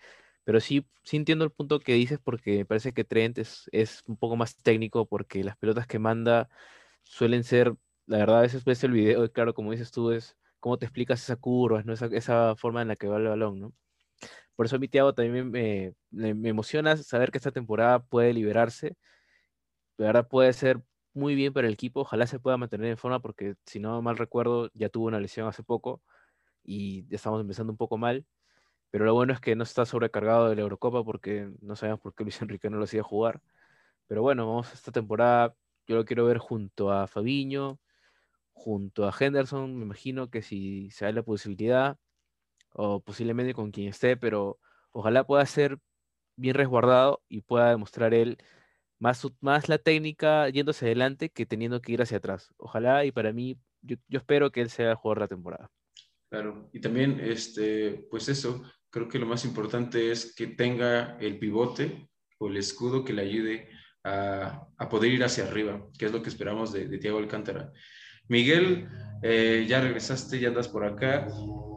[0.45, 4.03] Pero sí, sí entiendo el punto que dices porque me parece que Trent es, es
[4.07, 6.49] un poco más técnico porque las pelotas que manda
[7.05, 7.74] suelen ser,
[8.07, 11.22] la verdad, a veces ves el video claro, como dices tú, es cómo te explicas
[11.22, 11.93] esa curva, ¿no?
[11.95, 13.74] Esa, esa forma en la que va el balón, ¿no?
[14.57, 18.32] Por eso a mi Thiago también me, me, me emociona saber que esta temporada puede
[18.34, 18.97] liberarse.
[19.99, 20.82] De verdad puede ser
[21.12, 22.01] muy bien para el equipo.
[22.01, 25.47] Ojalá se pueda mantener en forma porque si no mal recuerdo ya tuvo una lesión
[25.49, 26.03] hace poco
[26.64, 28.26] y estamos empezando un poco mal.
[28.91, 32.14] Pero lo bueno es que no está sobrecargado de la Eurocopa porque no sabemos por
[32.14, 33.41] qué Luis Enrique no lo hacía jugar.
[34.07, 35.55] Pero bueno, vamos a esta temporada.
[35.86, 37.78] Yo lo quiero ver junto a Fabiño,
[38.53, 39.76] junto a Henderson.
[39.76, 41.99] Me imagino que si se da la posibilidad,
[42.72, 44.59] o posiblemente con quien esté, pero
[44.93, 45.78] ojalá pueda ser
[46.36, 48.38] bien resguardado y pueda demostrar él
[48.99, 52.53] más, más la técnica hacia adelante que teniendo que ir hacia atrás.
[52.57, 55.70] Ojalá y para mí, yo, yo espero que él sea el jugador de la temporada.
[56.28, 61.38] Claro, y también, este, pues eso, creo que lo más importante es que tenga el
[61.38, 63.68] pivote o el escudo que le ayude
[64.05, 67.72] a, a poder ir hacia arriba, que es lo que esperamos de, de Thiago Alcántara.
[68.28, 68.88] Miguel,
[69.22, 71.26] eh, ya regresaste, ya andas por acá.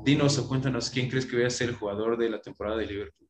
[0.05, 2.85] Dinos o cuéntanos quién crees que vaya a ser el jugador de la temporada de
[2.85, 3.29] Liverpool.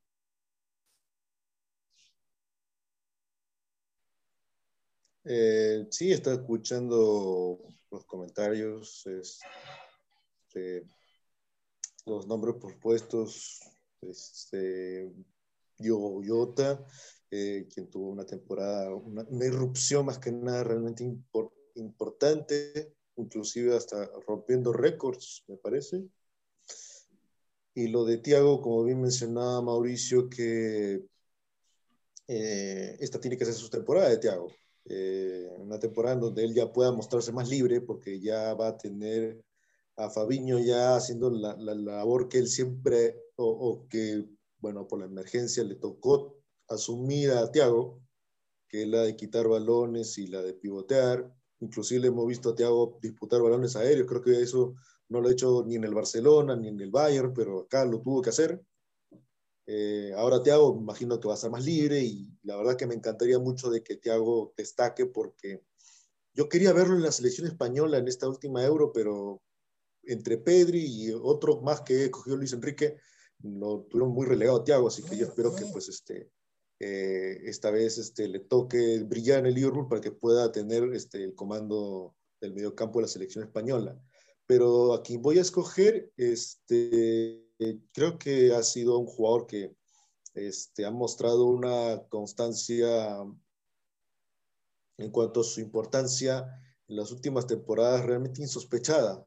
[5.26, 7.60] Eh, sí, estaba escuchando
[7.90, 10.84] los comentarios, este,
[12.06, 13.62] los nombres propuestos.
[14.10, 15.12] Este,
[15.78, 16.22] Diogo
[17.32, 23.76] eh, quien tuvo una temporada, una, una, irrupción más que nada realmente impor, importante, inclusive
[23.76, 26.06] hasta rompiendo récords, me parece.
[27.76, 31.04] Y lo de Tiago, como bien mencionaba Mauricio, que
[32.28, 34.52] eh, esta tiene que ser su temporada de Tiago.
[34.86, 39.44] Eh, una temporada donde él ya pueda mostrarse más libre porque ya va a tener
[39.96, 44.26] a Fabiño ya haciendo la, la labor que él siempre o, o, que,
[44.60, 48.02] bueno, por la emergencia le tocó asumir a Tiago,
[48.68, 51.32] que es la de quitar balones y la de pivotear.
[51.60, 54.76] Inclusive hemos visto a Tiago disputar balones aéreos, creo que eso
[55.10, 58.02] no lo ha hecho ni en el Barcelona ni en el Bayern, pero acá lo
[58.02, 58.62] tuvo que hacer.
[59.66, 62.96] Eh, ahora Thiago, imagino que va a estar más libre y la verdad que me
[62.96, 65.64] encantaría mucho de que Thiago destaque porque
[66.34, 69.42] yo quería verlo en la selección española en esta última Euro, pero
[70.04, 72.98] entre Pedri y otros más que cogió Luis Enrique,
[73.44, 76.32] lo tuvieron muy relegado a Thiago, así que yo espero que pues este,
[76.80, 81.24] eh, esta vez este, le toque brillar en el Liverpool para que pueda tener este,
[81.24, 84.00] el comando del mediocampo de la selección española.
[84.46, 87.48] Pero aquí voy a escoger, este,
[87.94, 89.76] creo que ha sido un jugador que
[90.34, 93.18] este, ha mostrado una constancia
[94.98, 96.46] en cuanto a su importancia
[96.88, 99.26] en las últimas temporadas realmente insospechada.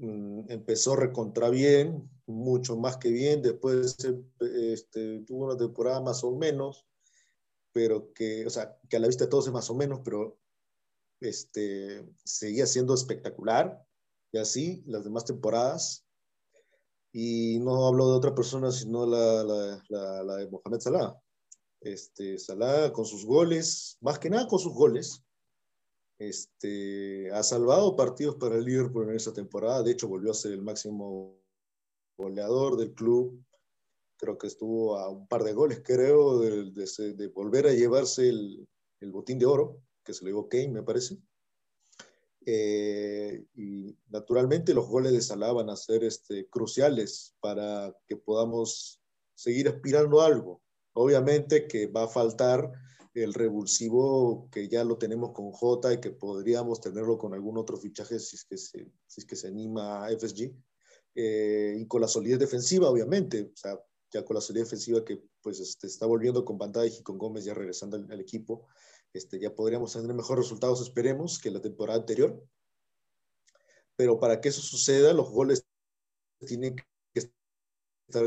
[0.00, 3.96] Empezó recontra bien, mucho más que bien, después
[4.40, 6.86] este, tuvo una temporada más o menos,
[7.72, 10.38] pero que, o sea, que a la vista de todos es más o menos, pero
[11.20, 13.84] este, seguía siendo espectacular,
[14.32, 16.06] y así las demás temporadas.
[17.12, 21.20] Y no hablo de otra persona, sino la de Mohamed Salah.
[21.80, 25.24] Este, Salah con sus goles, más que nada con sus goles,
[26.20, 29.82] este, ha salvado partidos para el Liverpool en esa temporada.
[29.82, 31.42] De hecho, volvió a ser el máximo
[32.18, 33.42] goleador del club.
[34.18, 38.68] Creo que estuvo a un par de goles, creo, de, de, volver a llevarse el,
[39.10, 41.16] botín de oro que se le dio Kane, me parece.
[42.44, 49.00] Eh, y naturalmente los goles de Salah van a ser este, cruciales para que podamos
[49.34, 50.60] seguir aspirando a algo.
[50.92, 52.70] Obviamente que va a faltar
[53.14, 57.76] el revulsivo que ya lo tenemos con Jota y que podríamos tenerlo con algún otro
[57.76, 60.52] fichaje si es que se, si es que se anima a FSG.
[61.14, 63.50] Eh, y con la solidez defensiva, obviamente.
[63.52, 63.78] O sea,
[64.12, 67.44] ya con la solidez defensiva que pues este, está volviendo con Bandai y con Gómez
[67.44, 68.66] ya regresando al, al equipo
[69.12, 72.42] este, ya podríamos tener mejores resultados, esperemos, que la temporada anterior.
[73.96, 75.66] Pero para que eso suceda, los goles
[76.46, 76.76] tienen
[77.12, 78.24] que estar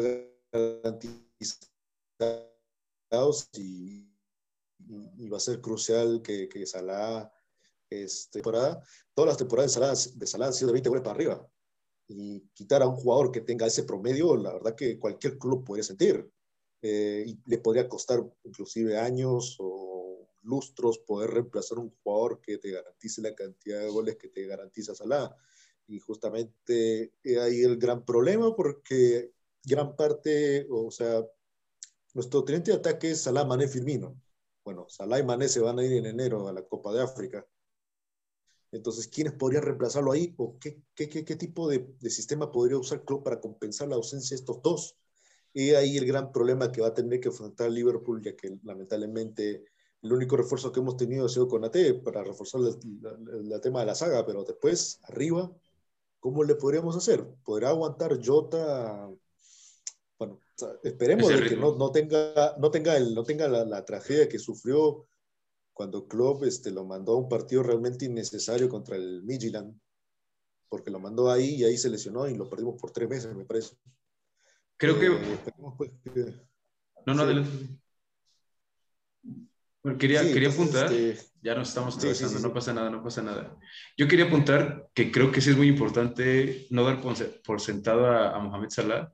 [0.52, 4.13] garantizados y,
[4.88, 7.32] y, y va a ser crucial que, que Salah,
[7.90, 11.16] este, temporada, todas las temporadas de Salah, de Salah han sido de 20 goles para
[11.16, 11.48] arriba.
[12.08, 15.84] Y quitar a un jugador que tenga ese promedio, la verdad que cualquier club podría
[15.84, 16.30] sentir.
[16.82, 22.72] Eh, y le podría costar inclusive años o lustros poder reemplazar un jugador que te
[22.72, 25.36] garantice la cantidad de goles que te garantiza Salah.
[25.88, 29.32] Y justamente ahí el gran problema porque
[29.64, 31.26] gran parte, o sea,
[32.14, 34.22] nuestro teniente de ataque es Salah, Mané, Firmino.
[34.64, 37.46] Bueno, Salah y Mané se van a ir en enero a la Copa de África.
[38.72, 40.34] Entonces, ¿quiénes podrían reemplazarlo ahí?
[40.38, 44.36] ¿O qué, qué, qué, qué tipo de, sistema podría usar Klopp para compensar la ausencia
[44.36, 44.98] de estos dos?
[45.54, 49.66] Y ahí el gran problema que va a tener que enfrentar Liverpool, ya que lamentablemente
[50.02, 53.86] el único refuerzo que hemos tenido ha sido con AT para reforzar el tema de
[53.86, 55.52] la saga, pero después, arriba,
[56.20, 57.26] ¿cómo le podríamos hacer?
[57.44, 59.10] ¿Podrá aguantar Jota?
[60.26, 60.40] Bueno,
[60.84, 64.40] esperemos de que no, no, tenga, no tenga, el, no tenga la, la, tragedia que
[64.40, 65.08] sufrió
[65.74, 69.78] cuando Klopp este, lo mandó a un partido realmente innecesario contra el Midtjylland,
[70.70, 73.46] porque lo mandó ahí y ahí se lesionó y lo perdimos por tres meses, me
[73.46, 73.76] parece.
[74.78, 75.08] Creo que...
[75.08, 75.40] Eh,
[75.78, 76.20] pues, que...
[77.06, 77.22] No, no, sí.
[77.22, 77.80] adelante.
[79.84, 81.28] Bueno, quería, sí, quería apuntar, este...
[81.42, 83.58] ya nos estamos atravesando, sí, no pasa nada, no pasa nada.
[83.98, 88.34] Yo quería apuntar que creo que sí es muy importante no dar por sentado a,
[88.34, 89.14] a Mohamed Salah,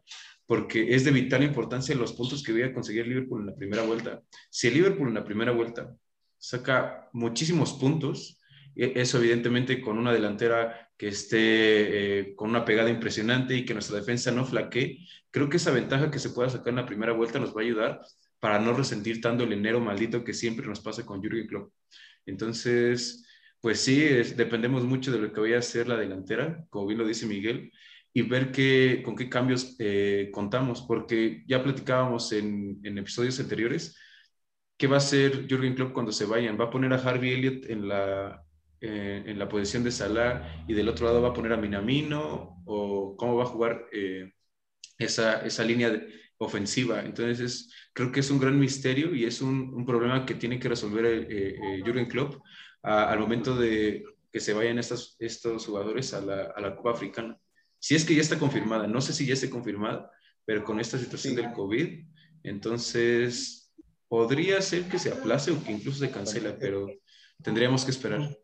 [0.49, 3.83] porque es de vital importancia los puntos que voy a conseguir Liverpool en la primera
[3.83, 4.23] vuelta.
[4.49, 5.95] Si el Liverpool en la primera vuelta
[6.39, 8.41] saca muchísimos puntos,
[8.75, 13.75] e, eso evidentemente con una delantera que esté eh, con una pegada impresionante y que
[13.75, 17.13] nuestra defensa no flaquee, creo que esa ventaja que se pueda sacar en la primera
[17.13, 18.01] vuelta nos va a ayudar
[18.39, 21.71] para no resentir tanto el enero maldito que siempre nos pasa con Jürgen Klopp.
[22.25, 23.23] Entonces,
[23.61, 26.97] pues sí, es, dependemos mucho de lo que vaya a hacer la delantera, como bien
[26.97, 27.71] lo dice Miguel,
[28.13, 33.95] y ver qué, con qué cambios eh, contamos, porque ya platicábamos en, en, episodios anteriores,
[34.77, 36.59] ¿qué va a hacer Jürgen Klopp cuando se vayan?
[36.59, 38.43] ¿Va a poner a Harvey Elliott en la,
[38.81, 42.61] eh, en la posición de Salah y del otro lado va a poner a Minamino?
[42.65, 44.33] ¿O cómo va a jugar eh,
[44.97, 47.01] esa, esa línea de, ofensiva?
[47.01, 50.69] Entonces, creo que es un gran misterio y es un, un problema que tiene que
[50.69, 52.41] resolver eh, eh, Jürgen Klopp
[52.81, 56.91] a, al momento de que se vayan estos, estos jugadores a la, a la, Copa
[56.91, 57.37] Africana.
[57.79, 60.11] Si es que ya está confirmada, no sé si ya está confirmada,
[60.45, 61.41] pero con esta situación sí.
[61.41, 62.05] del COVID,
[62.43, 63.71] entonces
[64.07, 66.87] podría ser que se aplace o que incluso se cancela, pero
[67.41, 68.37] tendríamos que esperar.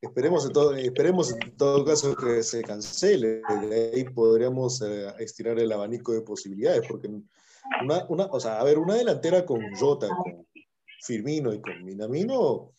[0.00, 5.58] Esperemos en, todo, esperemos en todo caso que se cancele, de ahí podríamos eh, estirar
[5.58, 7.08] el abanico de posibilidades, porque
[7.82, 10.46] una, una, o sea, a ver, una delantera con Jota, con
[11.02, 12.72] Firmino y con Minamino,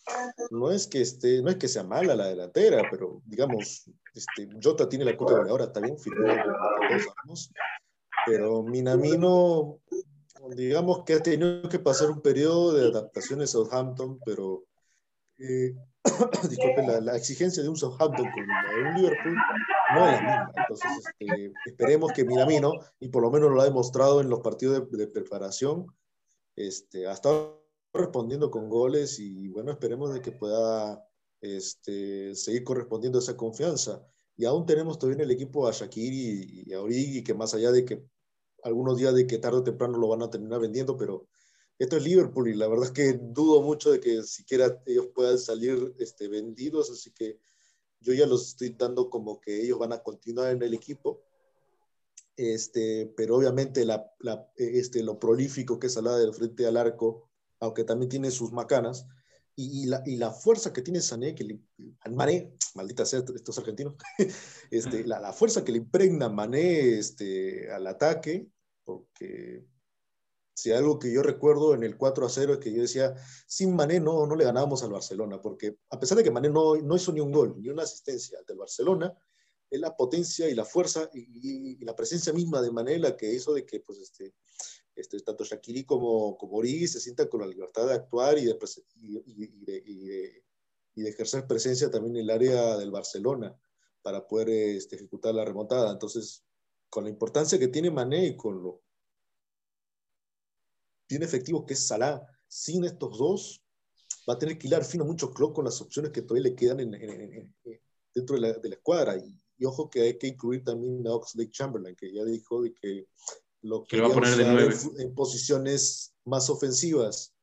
[0.51, 4.89] no es que, esté, no es que sea mala la delantera, pero digamos, este, Jota
[4.89, 7.51] tiene la cuota de ahora, también Firmino, sabemos,
[8.25, 9.79] pero Minamino,
[10.55, 14.65] digamos que ha tenido que pasar un periodo de adaptación en Southampton, pero
[15.39, 15.75] eh,
[16.49, 19.35] disculpen, la, exigencia de un Southampton con un Liverpool
[19.93, 20.51] no es la misma.
[20.57, 24.89] Entonces, este, esperemos que Minamino, y por lo menos lo ha demostrado en los partidos
[24.89, 25.87] de, de preparación,
[26.55, 27.56] este, ha estado
[27.97, 31.07] respondiendo con goles y bueno, esperemos de que pueda
[31.41, 34.05] este, seguir correspondiendo esa confianza.
[34.35, 37.71] Y aún tenemos todavía en el equipo a Shakiri y, a Origi, que más allá
[37.71, 38.03] de que
[38.63, 41.27] algunos días de que tarde o temprano lo van a terminar vendiendo, pero
[41.79, 45.37] esto es Liverpool y la verdad es que dudo mucho de que siquiera ellos puedan
[45.37, 47.39] salir este, vendidos, así que
[47.99, 51.23] yo ya los estoy dando como que ellos van a continuar en el equipo.
[52.35, 57.26] Este, pero obviamente la, la, este, lo prolífico que es Salah del frente al arco,
[57.59, 59.05] aunque también tiene sus macanas,
[59.55, 61.59] y, y, la, y la, fuerza que tiene Sané, que le,
[62.11, 63.95] Mané, maldita sea estos argentinos,
[64.71, 68.47] este, la, la, fuerza que le impregna Mané este, al ataque,
[68.83, 69.65] porque
[70.53, 73.15] si algo que yo recuerdo en el 4 a 0 es que yo decía,
[73.47, 76.75] sin Mané no, no le ganábamos al Barcelona, porque a pesar de que Mané no,
[76.75, 79.15] no hizo ni un gol, ni una asistencia del Barcelona,
[79.69, 83.17] es la potencia y la fuerza y, y, y, la presencia misma de Mané la
[83.17, 84.33] que hizo de que pues, este,
[84.97, 88.57] este, tanto Shakiri como, como Origi se sientan con la libertad de actuar y de,
[88.95, 90.43] y, de, de,
[90.95, 93.55] de, ejercer presencia también en el área del Barcelona
[94.01, 95.91] para poder este, ejecutar la remontada.
[95.91, 96.43] Entonces,
[96.89, 98.81] con la importancia que tiene Mané y con lo
[101.07, 103.63] bien efectivo que es Salah, sin estos dos,
[104.27, 106.79] va a tener que hilar fino mucho Klopp con las opciones que todavía le quedan
[106.79, 107.55] en, en, en,
[108.13, 109.17] dentro de la, de la escuadra.
[109.17, 112.73] Y, y, ojo que hay que incluir también a Oxlade Chamberlain, que ya dijo de
[112.73, 113.07] que
[113.67, 114.75] lo que va a poner de nueve.
[114.99, 117.33] En, posiciones más ofensivas.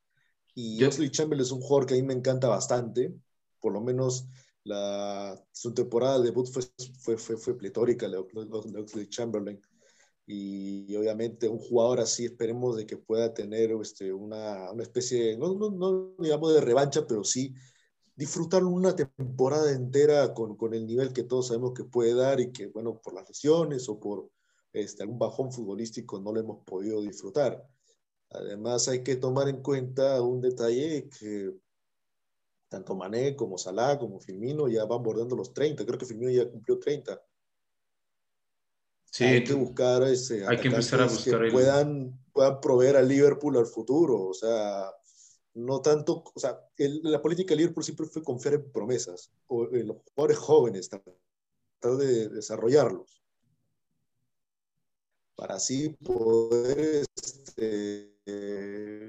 [0.55, 0.91] Y Yo...
[0.91, 3.15] Chamberlain es un jugador que a mí me encanta bastante,
[3.61, 4.27] por lo menos
[4.63, 6.63] la, su temporada de debut fue,
[7.01, 9.61] fue, fue, fue pletórica, la de Oxlade Chamberlain
[10.27, 15.55] y obviamente un jugador así esperemos de que pueda tener este, una, una especie, no,
[15.55, 17.55] no, no, digamos de revancha, pero sí
[18.17, 22.53] disfrutar una temporada entera con, con, el nivel que todos sabemos que puede dar y
[22.53, 24.31] que, bueno, por las lesiones o por
[24.75, 27.67] este, algún bajón futbolístico no lo hemos podido disfrutar.
[28.31, 31.55] Además hay que tomar en cuenta un detalle que
[32.69, 36.51] tanto Mané como Salah como Firmino ya van bordando los 30, creo que Firmino ya
[36.51, 37.23] cumplió 30
[39.15, 43.07] Sí, hay que buscar ese, hay que empezar a buscar que puedan, puedan proveer al
[43.07, 44.21] Liverpool al futuro.
[44.21, 44.91] O sea,
[45.55, 49.87] no tanto, o sea, la política de Liverpool siempre fue confiar en promesas, o en
[49.87, 53.23] los jugadores jóvenes, tratar de desarrollarlos,
[55.37, 58.15] para así poder este,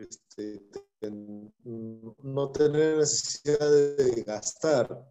[0.01, 0.61] este,
[1.63, 5.07] no tener necesidad de gastar.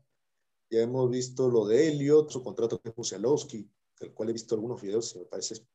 [0.70, 3.68] Ya hemos visto lo de Elliot, su contrato con Musialowski,
[4.00, 5.66] del cual he visto algunos videos y me parece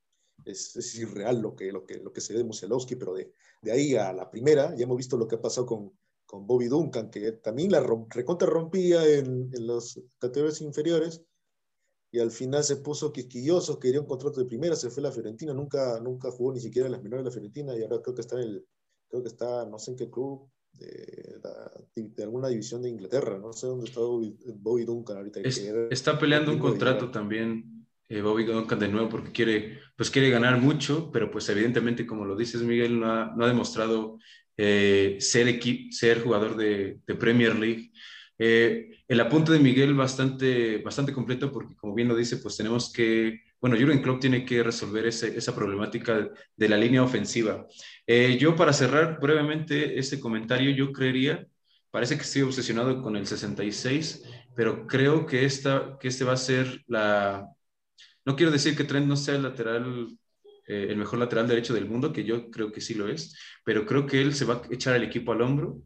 [0.46, 3.34] es, es, irreal lo que, lo, que, lo que se ve de Musialowski, pero de,
[3.62, 5.92] de, ahí a la primera ya hemos visto lo que ha pasado con,
[6.26, 11.24] con Bobby Duncan, que también la recontra rompía en, en las categorías inferiores
[12.12, 15.12] y al final se puso quisquilloso, quería un contrato de primera, se fue a la
[15.12, 18.16] Fiorentina, nunca, nunca jugó ni siquiera en las menores de la Fiorentina y ahora creo
[18.16, 18.66] que está en el,
[19.10, 21.40] creo que está, no sé en qué club, de,
[21.96, 25.42] de, alguna división de Inglaterra, no sé dónde está Bobby, Duncan ahorita.
[25.42, 30.60] está peleando un contrato también eh, Bobby Duncan de nuevo porque quiere, pues quiere ganar
[30.60, 34.20] mucho, pero pues evidentemente, como lo dices Miguel, no ha, no ha demostrado
[34.58, 35.60] eh, ser,
[35.92, 37.92] ser jugador de, de Premier League.
[38.40, 42.92] Eh, el apunte de Miguel bastante, bastante completo porque, como bien lo dice, pues tenemos
[42.92, 47.68] que, bueno, Jurgen Klopp tiene que resolver esa problemática de la línea ofensiva.
[48.08, 51.46] Eh, yo, para cerrar brevemente ese comentario, yo creería,
[51.92, 54.24] parece que estoy obsesionado con el 66,
[54.56, 57.46] pero creo que, esta, que este va a ser la...
[58.26, 60.08] No quiero decir que Trent no sea el lateral
[60.68, 63.36] eh, el mejor lateral derecho del mundo, que yo creo que sí lo es,
[63.66, 65.82] pero creo que él se va a echar el equipo al hombro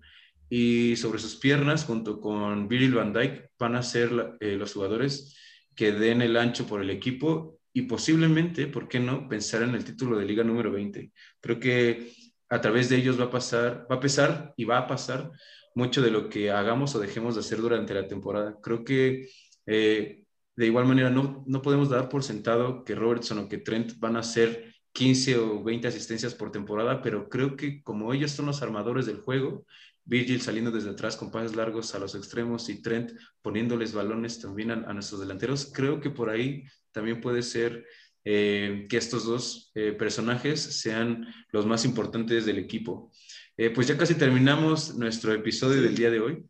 [0.55, 5.35] y sobre sus piernas, junto con Virgil van Dijk, van a ser eh, los jugadores
[5.75, 9.83] que den el ancho por el equipo y posiblemente, ¿por qué no?, pensar en el
[9.83, 11.11] título de liga número 20.
[11.41, 12.11] Creo que
[12.49, 15.31] a través de ellos va a pasar, va a pesar y va a pasar
[15.73, 18.55] mucho de lo que hagamos o dejemos de hacer durante la temporada.
[18.61, 19.27] Creo que
[19.65, 20.23] eh,
[20.55, 24.17] de igual manera no, no podemos dar por sentado que Robertson o que Trent van
[24.17, 28.61] a hacer 15 o 20 asistencias por temporada, pero creo que como ellos son los
[28.61, 29.65] armadores del juego,
[30.05, 34.71] Virgil saliendo desde atrás con pases largos a los extremos y Trent poniéndoles balones también
[34.71, 35.71] a, nuestros delanteros.
[35.73, 37.85] Creo que por ahí también puede ser
[38.25, 43.11] eh, que estos dos eh, personajes sean los más importantes del equipo.
[43.57, 46.45] Eh, pues ya casi terminamos nuestro episodio del día de hoy.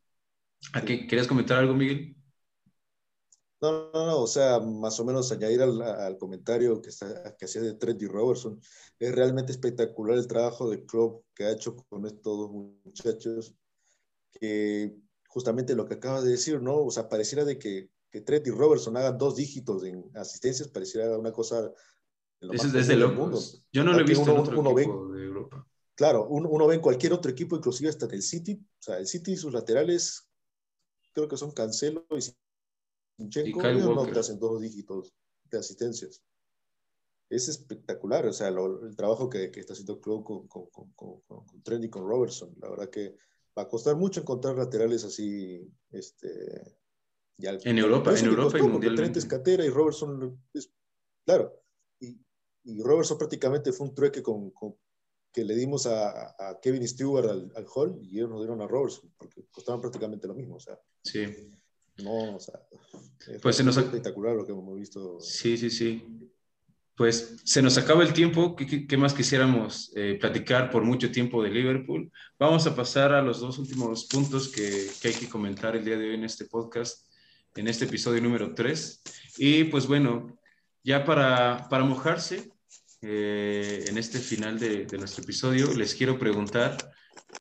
[0.74, 2.16] ¿A qué, ¿Querías comentar algo, Miguel?
[3.64, 7.61] No, no, no, o sea, más o menos añadir al, comentario que, está, que hacía
[7.61, 8.59] de Trent y Robertson,
[8.99, 13.55] es realmente espectacular el trabajo de Klopp que ha hecho con estos dos muchachos,
[14.34, 14.93] que
[15.30, 16.84] justamente lo que acabas de decir, ¿no?
[16.84, 21.18] O sea, pareciera de que, que Trent y Robertson hagan dos dígitos en asistencias, pareciera
[21.18, 21.72] una cosa...
[22.41, 23.64] Eso es desde locos.
[23.72, 25.66] Yo no lo he visto en otro equipo de Europa.
[25.95, 28.97] Claro, uno, uno, ve en cualquier otro equipo, inclusive hasta en el City, o sea,
[28.97, 30.30] el City y sus laterales
[31.14, 32.22] creo que son Cancelo y
[33.18, 35.14] Zinchenko, no te hacen dos dígitos
[35.49, 36.24] de asistencias.
[37.30, 41.64] Es espectacular, o sea, el trabajo que, que, está haciendo Klopp con, con, con, con,
[41.64, 42.53] Trent y con Robertson.
[42.59, 43.18] La verdad que
[43.57, 46.78] va a costar mucho encontrar laterales así, este,
[47.38, 49.01] ya, en Europa, en Europa y mundialmente.
[49.01, 50.72] Trent es catera y Robertson es,
[51.26, 51.59] claro,
[51.99, 52.20] y,
[52.64, 54.51] y Robertson prácticamente fue un trueque con,
[55.32, 58.68] que le dimos a, a Kevin Stewart al, al, Hall y ellos nos dieron a
[58.68, 60.80] Robertson, porque costaban prácticamente lo mismo, o sea.
[61.03, 61.26] Sí.
[61.98, 62.60] No, o sea,
[63.41, 65.20] pues se nos espectacular lo que hemos visto.
[65.20, 66.30] Sí, sí, sí.
[66.96, 68.56] Pues se nos acaba el tiempo.
[68.56, 72.12] ¿Qué, qué más quisiéramos eh, platicar por mucho tiempo de Liverpool?
[72.38, 75.98] Vamos a pasar a los dos últimos puntos que, que, hay que comentar el día
[75.98, 77.08] de hoy en este podcast,
[77.56, 79.02] en este episodio número 3.
[79.38, 80.38] Y pues bueno,
[80.84, 82.52] ya para, para mojarse
[83.02, 86.78] eh, en este final de, de nuestro episodio, les quiero preguntar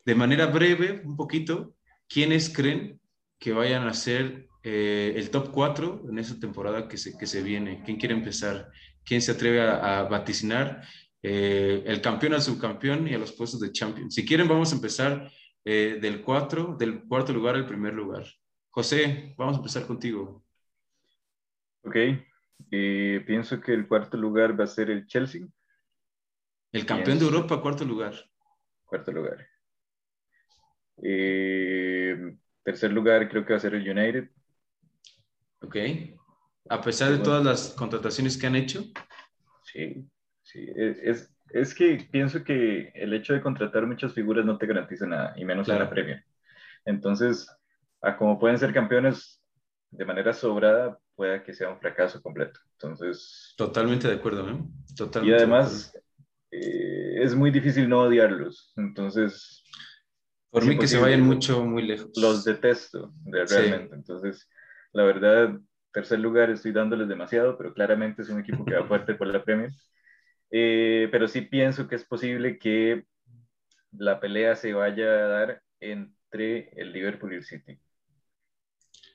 [0.05, 1.75] de manera breve, un poquito,
[2.09, 3.02] ¿quiénes creen
[3.43, 7.43] que vayan a ser eh, el top 4 en esa temporada que se, que se
[7.43, 7.83] viene.
[7.85, 8.71] ¿Quién quiere empezar?
[9.05, 10.87] ¿Quién se atreve a, vaticinar
[11.21, 14.13] eh, el campeón al subcampeón y a los puestos de champion?
[14.13, 15.29] Si quieren, vamos a empezar
[15.65, 18.25] eh, del 4, del cuarto lugar al primer lugar.
[18.71, 20.45] José, vamos a empezar contigo.
[21.83, 21.97] Ok,
[22.71, 25.43] pienso que el cuarto lugar va a ser el Chelsea.
[26.71, 28.15] El campeón de Europa, cuarto lugar.
[28.85, 29.49] Cuarto lugar.
[31.03, 34.31] Eh, Tercer lugar creo que va a ser el United.
[35.63, 35.77] Ok.
[36.69, 38.85] A pesar de todas las contrataciones que han hecho.
[39.65, 40.09] Sí,
[40.43, 40.67] sí.
[40.77, 45.35] Es, es que pienso que el hecho de contratar muchas figuras no te garantiza nada,
[45.37, 46.25] y menos en la Premier.
[46.85, 47.49] Entonces,
[48.01, 49.41] a como pueden ser campeones
[49.91, 52.59] de manera sobrada, pueda que sea un fracaso completo.
[52.73, 53.55] Entonces.
[53.57, 54.59] Totalmente de acuerdo, ¿eh?
[54.97, 55.95] Totalmente y además,
[56.51, 58.73] eh, es muy difícil no odiarlos.
[58.77, 59.62] Entonces,
[60.53, 62.11] por mí que se vayan mucho, muy lejos.
[62.15, 63.95] Los detesto, realmente.
[63.95, 64.49] Entonces,
[64.93, 65.59] la verdad,
[65.93, 69.43] tercer lugar estoy dándoles demasiado, pero claramente es un equipo que va fuerte por la
[69.43, 69.71] Premier.
[70.51, 73.07] Eh, pero sí pienso que es posible que
[73.93, 77.81] la pelea se vaya a dar entre el Liverpool y el City.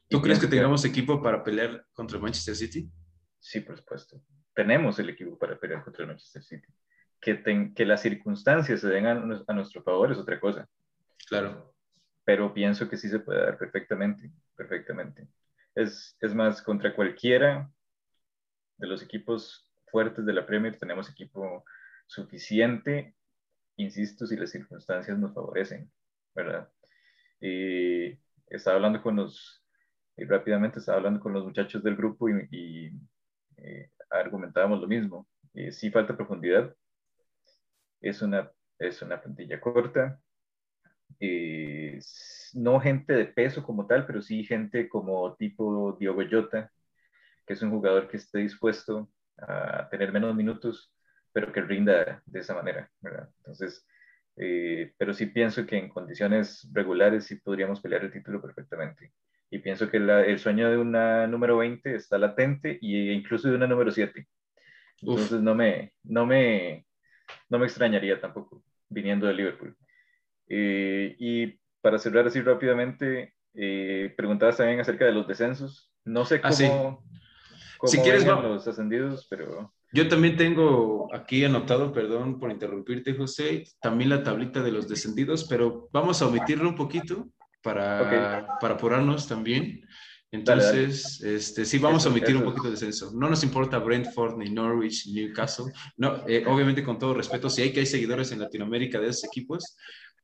[0.10, 2.90] ¿Tú crees que tengamos equipo para pelear contra el Manchester City?
[3.38, 4.20] Sí, por supuesto.
[4.56, 6.68] Tenemos el equipo para pelear contra el Manchester City.
[7.22, 9.12] Que, que las circunstancias se den a,
[9.48, 10.68] a, nuestro favor es otra cosa.
[11.28, 11.74] Claro.
[12.24, 15.28] Pero pienso que sí se puede dar perfectamente, perfectamente.
[15.76, 17.70] Es, es más, contra cualquiera
[18.78, 21.64] de los equipos fuertes de la Premier tenemos equipo
[22.06, 23.16] suficiente,
[23.78, 25.92] insisto, si las circunstancias nos favorecen,
[26.36, 26.70] ¿verdad?
[27.40, 28.18] Y
[28.48, 29.64] estaba hablando con los,
[30.16, 32.92] y rápidamente estaba hablando con los muchachos del grupo y, y
[33.58, 35.28] eh, argumentábamos lo mismo.
[35.54, 36.76] Eh, sí falta profundidad,
[38.02, 40.20] es una, es una plantilla corta,
[41.20, 42.00] eh,
[42.54, 46.72] no gente de peso como tal, pero sí gente como tipo Diogo Jota,
[47.46, 50.94] que es un jugador que esté dispuesto a tener menos minutos,
[51.32, 53.30] pero que rinda de esa manera, ¿verdad?
[53.38, 53.86] Entonces,
[54.38, 59.14] eh, pero sí pienso que en condiciones regulares sí podríamos pelear el título perfectamente.
[59.50, 63.68] Y pienso que el sueño de una número 20 está latente e incluso de una
[63.68, 64.28] número 7.
[65.02, 66.86] Entonces no me, no, me,
[67.50, 69.78] no me extrañaría tampoco viniendo de Liverpool.
[70.48, 75.92] Eh, y para cerrar así rápidamente, eh, preguntabas también acerca de los descensos.
[76.06, 77.04] No sé ah, cómo,
[77.86, 79.74] si quieres, los ascendidos, pero...
[79.94, 85.46] Yo también tengo aquí anotado, perdón por interrumpirte, José, también la tablita de los descendidos,
[85.46, 87.30] pero vamos a omitirlo un poquito
[87.64, 89.82] para, para apurarnos también.
[90.32, 93.12] Entonces, Este, sí, vamos a omitir un poquito de descenso.
[93.14, 95.72] No nos importa Brentford, ni Norwich, ni Newcastle.
[95.96, 99.24] No, eh, obviamente, con todo respeto, si hay que hay seguidores en Latinoamérica de esos
[99.24, 99.78] equipos,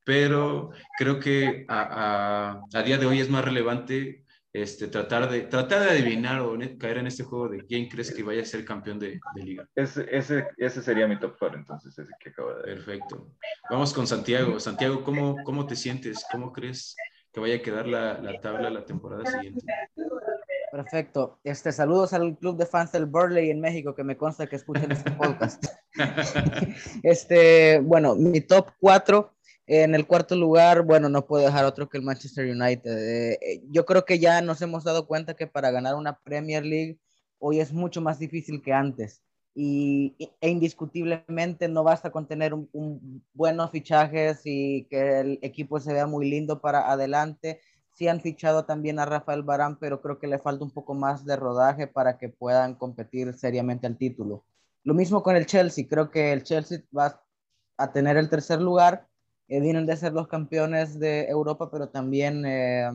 [0.03, 4.23] pero creo que a, a, a día de hoy es más relevante
[4.53, 8.21] este, tratar, de, tratar de adivinar o caer en este juego de quién crees que
[8.21, 9.67] vaya a ser campeón de, de liga.
[9.73, 13.31] Ese, ese, ese, sería mi top 4, entonces, ese que acabo de Perfecto.
[13.71, 14.59] Vamos con Santiago.
[14.59, 16.23] Santiago, ¿cómo, cómo te sientes?
[16.31, 16.95] ¿Cómo crees
[17.31, 19.65] que vaya a quedar la, la tabla la temporada siguiente?
[20.71, 21.39] Perfecto.
[21.43, 24.91] Este, saludos al club de fans del Burley en México, que me consta que escuchan
[24.91, 25.65] este podcast.
[27.03, 29.32] este, bueno, mi top 4
[29.67, 32.91] en el cuarto lugar, bueno, no puedo dejar otro que el Manchester United.
[32.91, 36.65] Eh, eh, yo creo que ya nos hemos dado cuenta que para ganar una Premier
[36.65, 36.99] League
[37.39, 39.21] hoy es mucho más difícil que antes.
[39.55, 45.93] Y, e indiscutiblemente no basta con tener un, buenos fichajes y que el equipo se
[45.93, 47.61] vea muy lindo para adelante.
[47.93, 51.25] Sí han fichado también a Rafael Barán, pero creo que le falta un poco más
[51.25, 54.45] de rodaje para que puedan competir seriamente al título.
[54.83, 55.85] Lo mismo con el Chelsea.
[55.87, 57.21] Creo que el Chelsea va
[57.77, 59.07] a tener el tercer lugar
[59.47, 62.89] eh, vienen de ser los campeones de Europa, pero también eh,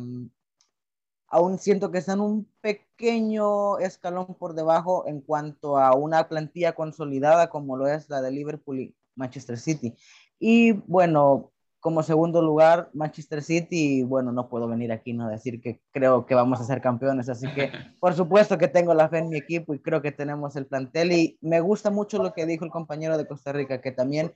[1.29, 7.51] aún siento que están un pequeño escalón por debajo en cuanto a una plantilla consolidada
[7.51, 9.95] como lo es la de Liverpool y Manchester City.
[10.39, 15.81] Y bueno, como segundo lugar, Manchester City, bueno, no puedo venir aquí no decir que
[15.93, 17.71] creo que vamos a ser campeones, así que
[18.01, 21.13] por supuesto que tengo la fe en mi equipo y creo que tenemos el plantel
[21.13, 24.33] y me gusta mucho lo que dijo el compañero de Costa Rica, que también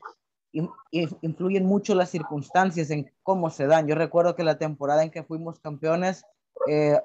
[0.52, 3.86] influyen mucho las circunstancias en cómo se dan.
[3.86, 6.24] Yo recuerdo que la temporada en que fuimos campeones,
[6.68, 7.00] eh,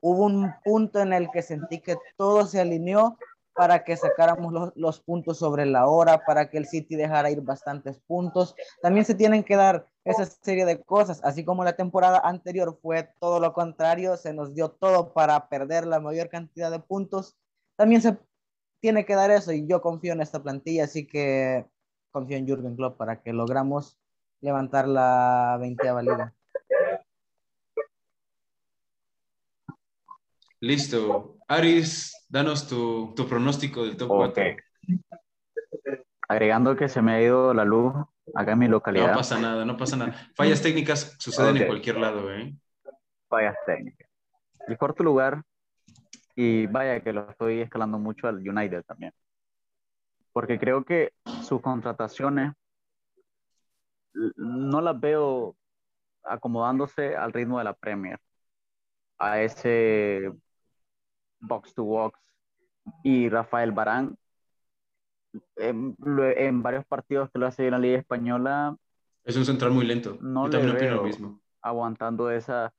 [0.00, 3.16] hubo un punto en el que sentí que todo se alineó
[3.54, 7.40] para que sacáramos los, los, puntos sobre la hora, para que el City dejara ir
[7.40, 8.54] bastantes puntos.
[8.80, 13.10] También se tienen que dar esa serie de cosas, así como la temporada anterior fue
[13.18, 17.36] todo lo contrario, se nos dio todo para perder la mayor cantidad de puntos.
[17.76, 18.16] También se
[18.80, 21.66] tiene que dar eso y yo confío en esta plantilla, así que
[22.10, 23.98] confío en Jürgen Klopp para que logramos
[24.40, 26.34] levantar la 20 liga.
[30.60, 31.36] Listo.
[31.46, 34.56] Aris, danos tu, tu pronóstico del top okay.
[36.28, 37.94] Agregando que se me ha ido la luz
[38.34, 39.12] acá en mi localidad.
[39.12, 40.30] No pasa nada, no pasa nada.
[40.34, 42.54] Fallas técnicas suceden en cualquier lado, ¿eh?
[43.28, 44.08] Fallas técnicas.
[44.66, 45.42] El cuarto lugar,
[46.36, 49.14] y vaya que lo estoy escalando mucho al United también
[50.38, 52.52] porque creo que sus contrataciones
[54.36, 55.56] no las veo
[56.22, 58.20] acomodándose al ritmo de la Premier,
[59.18, 60.32] a ese
[61.40, 62.20] box to box.
[63.02, 64.16] Y Rafael Barán,
[65.56, 65.96] en,
[66.62, 68.76] varios partidos que lo hace en la Liga Española,
[69.24, 70.18] es un central muy lento.
[70.20, 71.40] No Yo también opino lo mismo.
[71.62, 72.72] Aguantando esa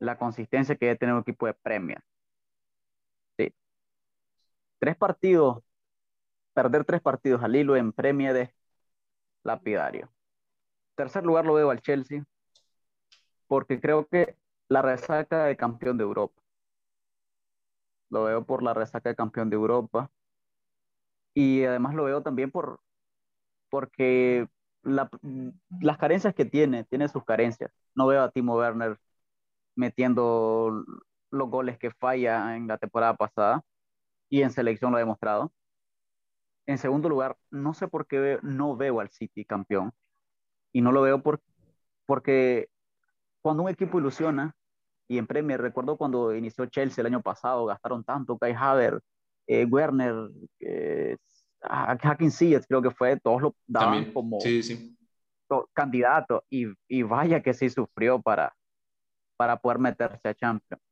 [0.00, 2.02] la consistencia que debe tener un equipo de Premier.
[3.38, 3.54] Sí.
[4.80, 5.62] Tres partidos
[6.54, 8.54] perder tres partidos al hilo en premio de
[9.44, 10.12] lapidario.
[10.96, 12.24] Tercer lugar lo veo al Chelsea,
[13.46, 14.36] porque creo que
[14.68, 16.42] la resaca de campeón de Europa.
[18.08, 20.10] Lo veo por la resaca de campeón de Europa.
[21.34, 22.80] Y además lo veo también por,
[23.70, 24.48] porque
[24.82, 27.72] las carencias que tiene, tiene sus carencias.
[27.94, 28.98] No veo a Timo Werner
[29.76, 30.84] metiendo
[31.30, 33.62] los goles que falla en la temporada pasada
[34.30, 35.52] y en selección lo ha demostrado.
[36.66, 39.92] En segundo lugar, no sé por qué no veo al City campeón
[40.72, 41.40] y no lo veo por,
[42.06, 42.68] porque
[43.42, 44.54] cuando un equipo ilusiona,
[45.06, 49.04] y en Premier, recuerdo cuando inició Chelsea el año pasado, gastaron tanto, Kai Havertz,
[49.46, 50.30] eh, Werner,
[50.60, 51.16] eh,
[51.60, 52.30] Hacking
[52.66, 54.38] creo que fue, todos lo daban como
[55.72, 58.54] candidato y, y, vaya que sí sufrió para,
[59.36, 60.82] para poder meterse a Champions.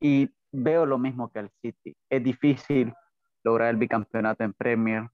[0.00, 1.96] Y veo lo mismo que el City.
[2.10, 2.92] Es difícil
[3.44, 5.08] lograr el bicampeonato en Premier.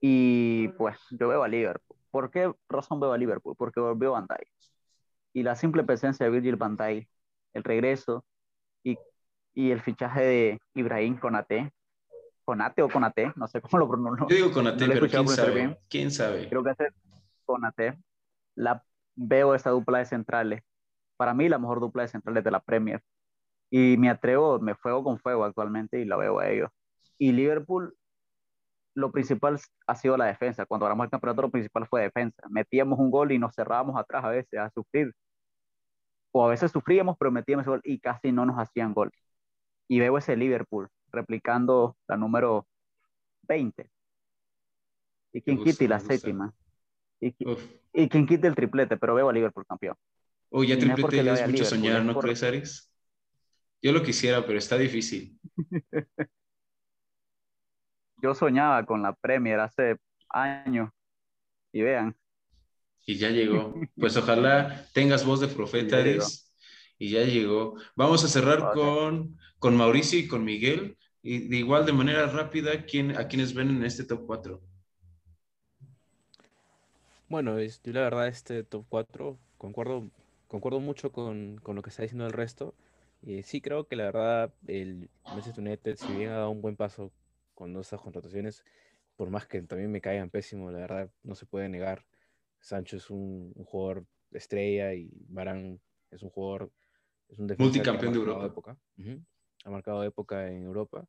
[0.00, 1.98] Y pues yo veo a Liverpool.
[2.10, 3.56] ¿Por qué razón veo a Liverpool?
[3.56, 4.48] Porque a Van Dijk.
[5.32, 7.08] Y la simple presencia de Virgil van Dijk,
[7.54, 8.24] el regreso
[8.82, 8.98] y,
[9.54, 11.72] y el fichaje de Ibrahim Konate,
[12.44, 14.28] Conate o Conate, no sé cómo lo pronuncio.
[14.28, 16.48] Yo digo Conate, pero quién sabe, quién sabe.
[16.48, 16.76] Creo que es
[17.46, 17.98] Conate.
[18.54, 18.84] La,
[19.14, 20.62] veo esta dupla de centrales.
[21.16, 23.02] Para mí, la mejor dupla de centrales de la Premier.
[23.74, 26.68] Y me atrevo, me fuego con fuego actualmente y la veo a ellos.
[27.16, 27.96] Y Liverpool,
[28.92, 30.66] lo principal ha sido la defensa.
[30.66, 32.42] Cuando ganamos el campeonato, lo principal fue defensa.
[32.50, 35.14] Metíamos un gol y nos cerrábamos atrás a veces a sufrir.
[36.32, 39.10] O a veces sufríamos, pero metíamos gol y casi no nos hacían gol.
[39.88, 42.66] Y veo ese Liverpool replicando la número
[43.44, 43.88] 20.
[45.32, 46.52] Y quien quite la séptima.
[47.20, 47.34] Y,
[47.94, 49.96] y, quien quite el triplete, pero veo a Liverpool campeón.
[50.50, 52.91] Uy, ya triplete ya es mucho soñar, ¿no crees, Aris?
[53.82, 55.38] Yo lo quisiera, pero está difícil.
[58.22, 59.96] Yo soñaba con la Premier hace
[60.28, 60.90] años.
[61.72, 62.16] Y vean.
[63.06, 63.74] Y ya llegó.
[63.98, 66.00] Pues ojalá tengas voz de profeta.
[66.98, 67.74] Y ya llegó.
[67.96, 70.96] Vamos a cerrar con, con Mauricio y con Miguel.
[71.22, 74.60] Y de igual, de manera rápida, ¿quién, ¿a quiénes ven en este top 4?
[77.28, 80.08] Bueno, yo la verdad, este top 4, concuerdo,
[80.48, 82.74] concuerdo mucho con, con lo que está diciendo el resto.
[83.22, 86.76] Y sí creo que la verdad, el Manchester United, si bien ha dado un buen
[86.76, 87.12] paso
[87.54, 88.64] con estas contrataciones,
[89.16, 92.04] por más que también me caigan pésimo, la verdad, no se puede negar.
[92.60, 95.80] Sancho es un, jugador estrella y Barán
[96.10, 96.72] es un jugador,
[97.28, 98.46] es un multicampeón de Europa.
[98.46, 98.76] Época
[99.64, 101.06] ha marcado época en Europa,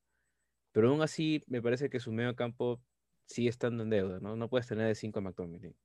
[0.72, 2.82] pero aún así me parece que su medio campo
[3.26, 4.36] sigue estando en deuda, ¿no?
[4.36, 5.76] No puedes tener de 5 a McTominay.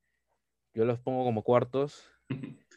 [0.74, 2.10] Yo los pongo como cuartos.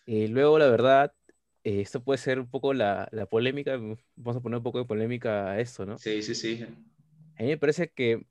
[0.06, 1.14] Y luego, la verdad,
[1.64, 3.78] eh, esto puede ser un poco la, la, polémica,
[4.16, 5.98] vamos a poner un poco de polémica a esto, ¿no?
[5.98, 6.66] Sí, sí, sí.
[7.38, 8.26] A mí me parece que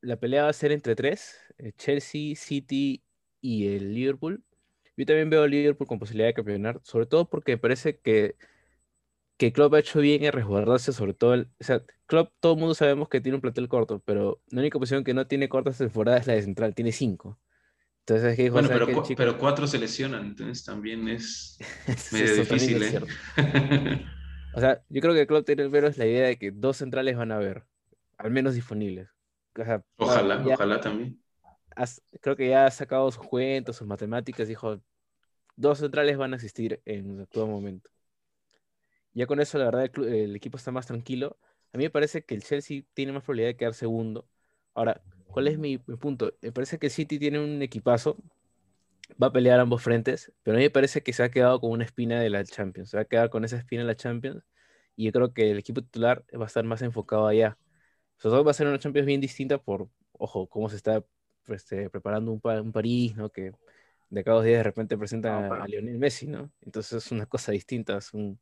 [0.00, 3.02] la pelea va a ser entre tres, eh, Chelsea, City
[3.40, 4.44] y el Liverpool.
[4.96, 8.36] Yo también veo al Liverpool con posibilidad de campeonar, sobre todo porque me parece que
[9.42, 12.60] que Klopp ha hecho bien en resguardarse sobre todo, el, o sea, Klopp todo el
[12.60, 15.78] mundo sabemos que tiene un plantel corto, pero la única posición que no tiene cortas
[15.78, 17.40] temporadas es la de central, tiene cinco.
[18.06, 21.56] Entonces, ¿qué bueno, pero, pero cuatro se lesionan, entonces también es
[22.12, 22.82] medio difícil.
[22.82, 23.00] ¿eh?
[24.54, 27.30] o sea, yo creo que Klopp tiene menos la idea de que dos centrales van
[27.30, 27.64] a haber,
[28.18, 29.08] al menos disponibles.
[29.98, 31.22] ojalá, ojalá también.
[32.20, 34.80] creo que ya ha sacado sus cuentos, sus matemáticas, dijo,
[35.54, 37.88] dos centrales van a existir en todo momento.
[39.14, 41.38] Ya con eso, la verdad, el, equipo está más tranquilo.
[41.72, 44.26] A mí me parece que el Chelsea tiene más probabilidad de quedar segundo.
[44.74, 45.02] Ahora,
[45.32, 46.34] ¿cuál es mi, punto?
[46.42, 48.16] Me parece que el City tiene un equipazo,
[49.22, 51.70] va a pelear ambos frentes, pero a mí me parece que se ha quedado con
[51.70, 54.44] una espina de la Champions, se va a quedar con esa espina de la Champions,
[54.96, 57.58] y yo creo que el equipo titular va a estar más enfocado allá.
[58.18, 61.02] Sobre todo va a ser una Champions bien distinta por, ojo, cómo se está
[61.48, 63.30] este, preparando un, un, París, ¿no?
[63.30, 63.52] Que
[64.10, 66.50] de acá a dos días de repente presentan a, Lionel Messi, ¿no?
[66.60, 68.38] Entonces es una cosa distinta, es un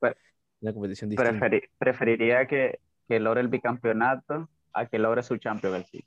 [0.60, 1.50] una competición distinta.
[1.78, 6.06] preferiría que, que, logre el bicampeonato a que logre su Champions League.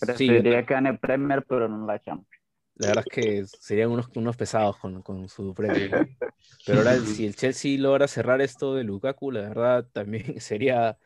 [0.00, 2.42] Preferiría que gane Premier, pero no la Champions.
[2.76, 5.90] La verdad es que serían unos, unos pesados con, con su premio.
[6.66, 10.98] Pero ahora, si el Chelsea logra cerrar esto de Lukaku, la verdad también sería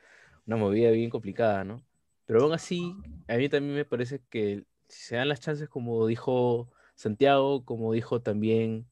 [0.46, 1.84] una movida bien complicada, ¿no?
[2.26, 2.94] Pero aún así,
[3.26, 7.92] a mí también me parece que si se dan las chances, como dijo Santiago, como
[7.92, 8.86] dijo también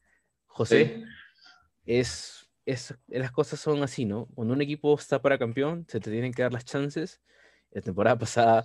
[0.47, 1.05] José,
[1.87, 2.47] es
[3.07, 4.27] las cosas son así, ¿no?
[4.35, 7.21] Cuando un equipo está para campeón, se te tienen que dar las chances.
[7.71, 8.65] La temporada pasada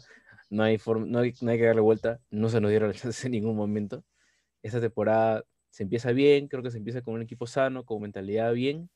[0.52, 3.26] no hay, no hay, no hay que darle vuelta, no se nos dieron las chances
[3.26, 4.03] en ningún momento.
[4.61, 8.53] Esta temporada se empieza bien, creo que se empieza con un equipo sano, con mentalidad
[8.53, 8.91] bien.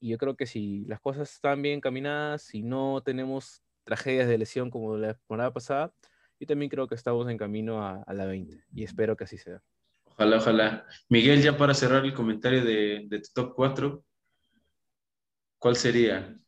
[0.00, 4.38] Y yo creo que si las cosas están bien caminadas, si no tenemos tragedias de
[4.38, 5.92] lesión como la temporada pasada,
[6.38, 9.36] yo también creo que estamos en camino a, a la 20 y espero que así
[9.36, 9.60] sea.
[10.04, 10.86] Ojalá, ojalá.
[11.08, 14.04] Miguel, ya para cerrar el comentario de, de tu top 4,
[15.60, 16.40] ¿Cuál sería?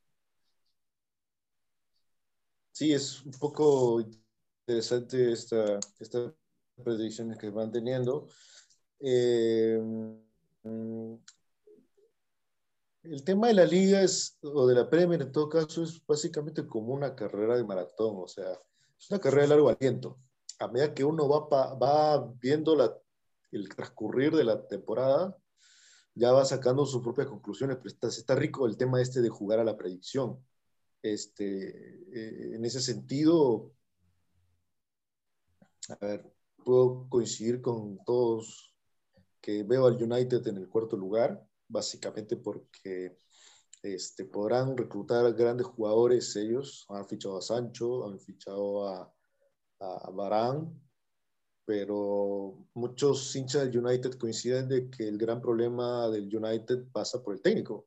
[2.70, 4.03] Sí, es un poco
[4.67, 6.35] interesante esta, esta
[6.83, 8.29] predicciones que van teniendo.
[9.01, 9.79] Eh,
[10.63, 11.15] mm,
[13.05, 16.67] el tema de la liga es, o de la Premier en todo caso, es básicamente
[16.67, 18.53] como una carrera de maratón, o sea,
[18.99, 20.19] es una carrera de largo aliento.
[20.61, 22.97] A medida que uno va, va viendo la,
[23.51, 25.37] el transcurrir de la temporada,
[26.15, 29.59] ya va sacando sus propias conclusiones, pero está, está rico el tema este de jugar
[29.59, 30.39] a la predicción.
[31.03, 31.69] Este,
[32.13, 33.73] eh, en ese sentido,
[35.89, 36.33] a ver,
[36.65, 38.75] puedo coincidir con todos
[39.41, 43.17] que veo al United en el cuarto lugar básicamente porque
[43.83, 46.87] este, podrán reclutar grandes jugadores ellos.
[46.91, 49.13] Han fichado a Sancho, han fichado a,
[49.81, 50.81] a Barán,
[51.65, 57.35] pero muchos hinchas del United coinciden de que el gran problema del United pasa por
[57.35, 57.87] el técnico.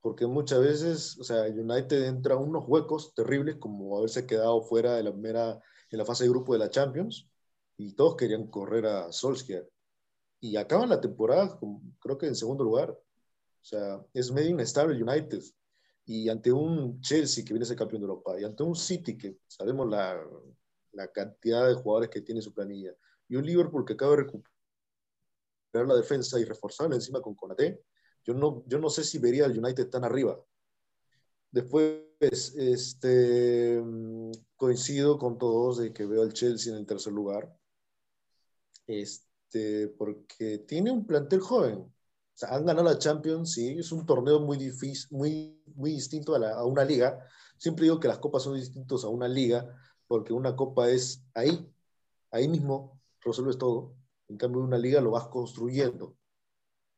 [0.00, 4.60] Porque muchas veces, o sea, el United entra a unos huecos terribles como haberse quedado
[4.62, 7.28] fuera de la primera, en la fase de grupo de la Champions
[7.76, 9.70] y todos querían correr a Solskjaer
[10.42, 11.56] y acaban la temporada,
[12.00, 12.90] creo que en segundo lugar.
[12.90, 15.40] O sea, es medio inestable United.
[16.04, 19.16] Y ante un Chelsea que viene a ser campeón de Europa, y ante un City
[19.16, 20.20] que sabemos la,
[20.90, 22.92] la cantidad de jugadores que tiene su planilla,
[23.28, 24.50] y un Liverpool que acaba de recuperar
[25.86, 27.84] la defensa y reforzarla encima con Conate,
[28.24, 30.44] yo no, yo no sé si vería al United tan arriba.
[31.52, 33.82] Después, este,
[34.56, 37.54] coincido con todos de que veo al Chelsea en el tercer lugar.
[38.86, 41.78] Este, porque tiene un plantel joven.
[41.78, 41.92] O
[42.34, 46.50] sea, han ganado la Champions, sí, es un torneo muy difícil, muy, muy distinto a,
[46.52, 47.18] a una liga.
[47.58, 49.76] Siempre digo que las copas son distintas a una liga,
[50.06, 51.70] porque una copa es ahí,
[52.30, 53.94] ahí mismo resuelves todo.
[54.28, 56.16] En cambio, una liga lo vas construyendo,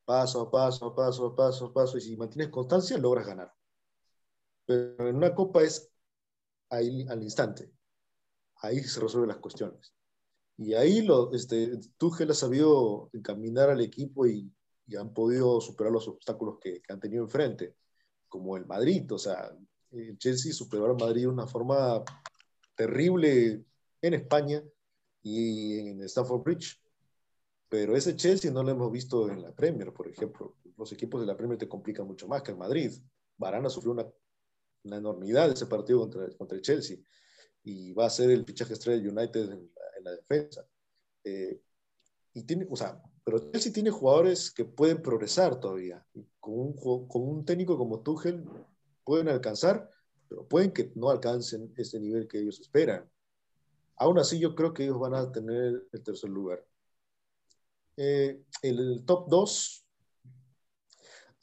[0.05, 3.53] paso a paso, paso, a paso, paso, y si mantienes constancia, logras ganar.
[4.67, 5.91] Pero en una copa es
[6.71, 7.71] ahí al instante.
[8.57, 9.93] Ahí se resuelven las cuestiones.
[10.57, 14.51] Y ahí lo, este, Tuchel ha sabido encaminar al equipo y,
[14.99, 17.75] han podido superar los obstáculos que, han tenido enfrente,
[18.29, 19.11] como el Madrid.
[19.13, 19.51] O sea,
[19.91, 22.05] el Chelsea superó al Madrid de una forma
[22.77, 23.65] terrible
[24.03, 24.63] en España
[25.23, 26.81] y en Stamford Bridge.
[27.69, 30.59] Pero ese Chelsea no lo hemos visto en la Premier, por ejemplo.
[30.77, 32.93] Los equipos de la Premier te complican mucho más que el Madrid.
[33.39, 34.07] Varana sufrió una,
[34.85, 36.99] una enormidad ese partido contra, contra el Chelsea
[37.63, 40.67] y va a ser el fichaje estrella del United en la defensa.
[41.25, 41.61] Eh,
[42.35, 46.05] y tiene, o sea, pero Chelsea tiene jugadores que pueden progresar todavía.
[46.39, 48.45] Con un, con un técnico como Tuchel
[49.03, 49.89] pueden alcanzar,
[50.29, 53.11] pero pueden que no alcancen ese nivel que ellos esperan.
[53.97, 56.65] Aún así, yo creo que ellos van a tener el tercer lugar.
[57.97, 59.84] Eh, el, top 2,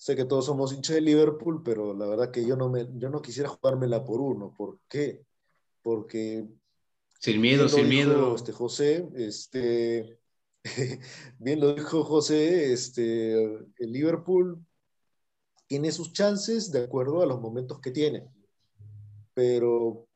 [0.02, 3.10] sé que todos somos hinchas de Liverpool, pero la verdad que yo no, me, yo
[3.10, 4.52] no quisiera jugármela por uno.
[4.58, 5.24] ¿Por qué?
[5.84, 6.48] Porque
[7.20, 8.36] sin miedo, sin miedo.
[8.36, 10.18] Este, José, este,
[11.38, 14.66] bien lo dijo José, este, el Liverpool
[15.68, 18.28] tiene sus chances de acuerdo a los momentos que tiene.
[19.36, 20.08] Pero,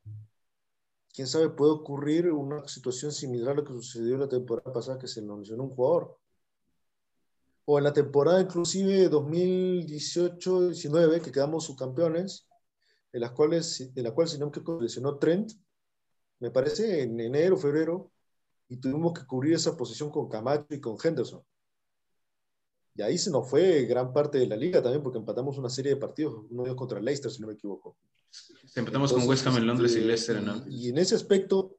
[1.14, 5.06] quién sabe, puede ocurrir una situación similar a lo que sucedió la temporada pasada que
[5.06, 6.18] se mencionó un jugador.
[7.66, 12.48] O en la temporada inclusive 2018-19, que quedamos subcampeones,
[13.12, 15.52] en las cuales, en la cual, si no me equivoco, Trent,
[16.38, 18.10] me parece, en enero, febrero,
[18.68, 21.42] y tuvimos que cubrir esa posición con Camacho y con Henderson.
[22.94, 25.94] Y ahí se nos fue gran parte de la liga también, porque empatamos una serie
[25.94, 27.98] de partidos, uno de ellos contra Leicester, si no me equivoco.
[28.74, 30.74] Empatamos con West Ham en Londres y este, Leicester Londres.
[30.74, 31.76] Y en ese aspecto,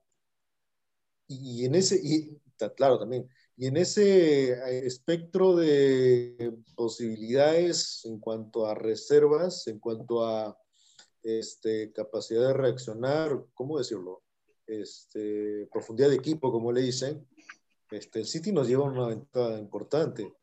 [1.27, 2.39] y, en ese, y,
[2.75, 3.27] claro también,
[3.57, 10.57] y en ese eh, espectro de posibilidades en cuanto a reservas, en cuanto a
[11.23, 14.21] este, capacidad de reaccionar, ¿cómo decirlo?
[14.67, 17.25] este, profundidad de equipo, como le dicen,
[17.89, 20.33] este, el City nos lleva una ventaja importante,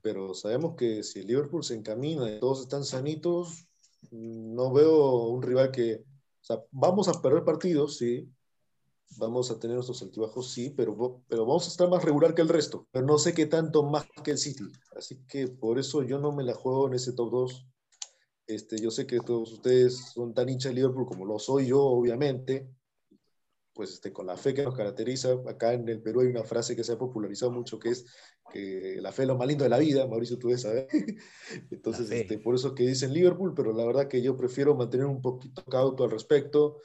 [0.00, 3.66] pero sabemos que si el Liverpool se encamina y todos están sanitos,
[4.12, 8.30] no veo un rival que, o sea, vamos a perder partidos, sí,
[9.18, 12.48] vamos a tener nuestros altibajos, sí, pero, pero vamos a estar más regular que el
[12.48, 14.64] resto, pero no sé qué tanto más que el City,
[14.96, 17.66] así que por eso yo no me la juego en ese top 2.
[18.48, 21.82] Este, yo sé que todos ustedes son tan hinchas de Liverpool como lo soy yo,
[21.82, 22.70] obviamente,
[23.76, 25.36] pues este, con la fe que nos caracteriza.
[25.46, 28.06] Acá en el Perú hay una frase que se ha popularizado mucho que es
[28.52, 30.86] que la fe es lo más lindo de la vida, Mauricio, tú ves, ¿sabes?
[31.70, 35.20] Entonces, este, por eso que dicen Liverpool, pero la verdad que yo prefiero mantener un
[35.20, 36.80] poquito cauto al respecto.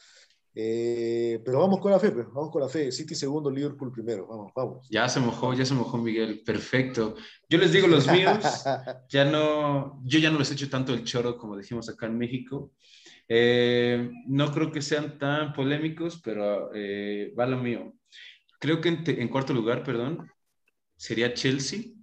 [0.54, 2.92] Eh, pero vamos con la fe, pues, vamos con la fe.
[2.92, 4.28] City segundo, Liverpool primero.
[4.28, 4.88] Vamos, vamos.
[4.90, 6.42] Ya se mojó, ya se mojó Miguel.
[6.46, 7.16] Perfecto.
[7.50, 8.38] Yo les digo los míos.
[9.10, 12.72] ya no, yo ya no les echo tanto el choro como decimos acá en México.
[13.28, 17.94] Eh, no creo que sean tan polémicos, pero eh, va lo mío.
[18.60, 20.30] creo que en, cuarto lugar, perdón,
[20.98, 21.94] sería Chelsea.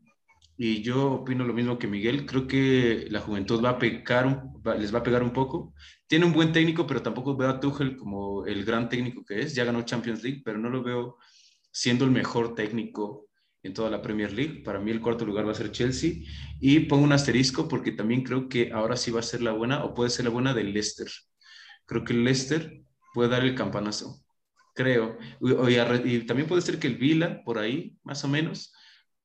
[0.61, 2.27] Y yo opino lo mismo que Miguel.
[2.27, 4.43] Creo que la juventud va a pecar,
[4.77, 5.73] les va a pegar un poco.
[6.09, 9.55] Tiene un buen técnico, pero tampoco veo a Tuchel como el gran técnico que es.
[9.55, 11.17] Ya ganó Champions League, pero no lo veo
[11.71, 13.29] siendo el mejor técnico
[13.63, 14.63] en toda la Premier League.
[14.65, 16.25] Para mí el cuarto lugar va a ser Chelsea.
[16.61, 19.85] Y pongo un asterisco porque también creo que ahora sí va a ser la buena
[19.85, 21.09] o puede ser la buena del Leicester.
[21.87, 22.83] Creo que el Leicester
[23.15, 24.25] puede dar el campanazo.
[24.75, 25.19] Creo.
[25.41, 28.73] Y, también puede ser que el Vila, por ahí, más o menos.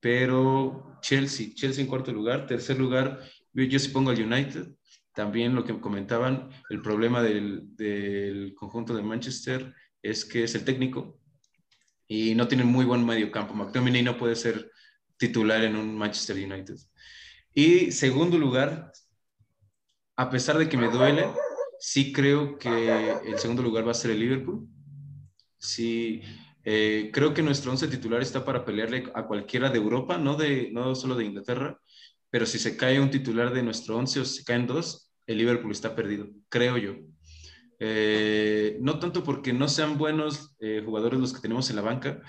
[0.04, 2.46] Pero Chelsea, Chelsea en cuarto lugar.
[2.46, 3.22] Tercer lugar,
[3.54, 4.68] yo, yo sí pongo al United.
[5.14, 10.66] También lo que comentaban, el problema del, del conjunto de Manchester es que es el
[10.66, 11.22] técnico
[12.06, 13.54] y no tiene muy buen medio campo.
[13.54, 14.70] McTominay no puede ser
[15.16, 16.76] titular en un Manchester United.
[17.54, 18.92] Y segundo lugar,
[20.18, 21.28] a pesar de que me duele,
[21.80, 24.68] sí creo que el segundo lugar va a ser el Liverpool.
[25.60, 26.22] Sí,
[26.64, 30.70] eh, creo que nuestro once titular está para pelearle a cualquiera de Europa, no, de,
[30.72, 31.80] no solo de Inglaterra,
[32.30, 35.72] pero si se cae un titular de nuestro once o se caen dos, el Liverpool
[35.72, 36.96] está perdido, creo yo.
[37.80, 42.22] Eh, no tanto porque no sean buenos eh, jugadores los que tenemos en la banca,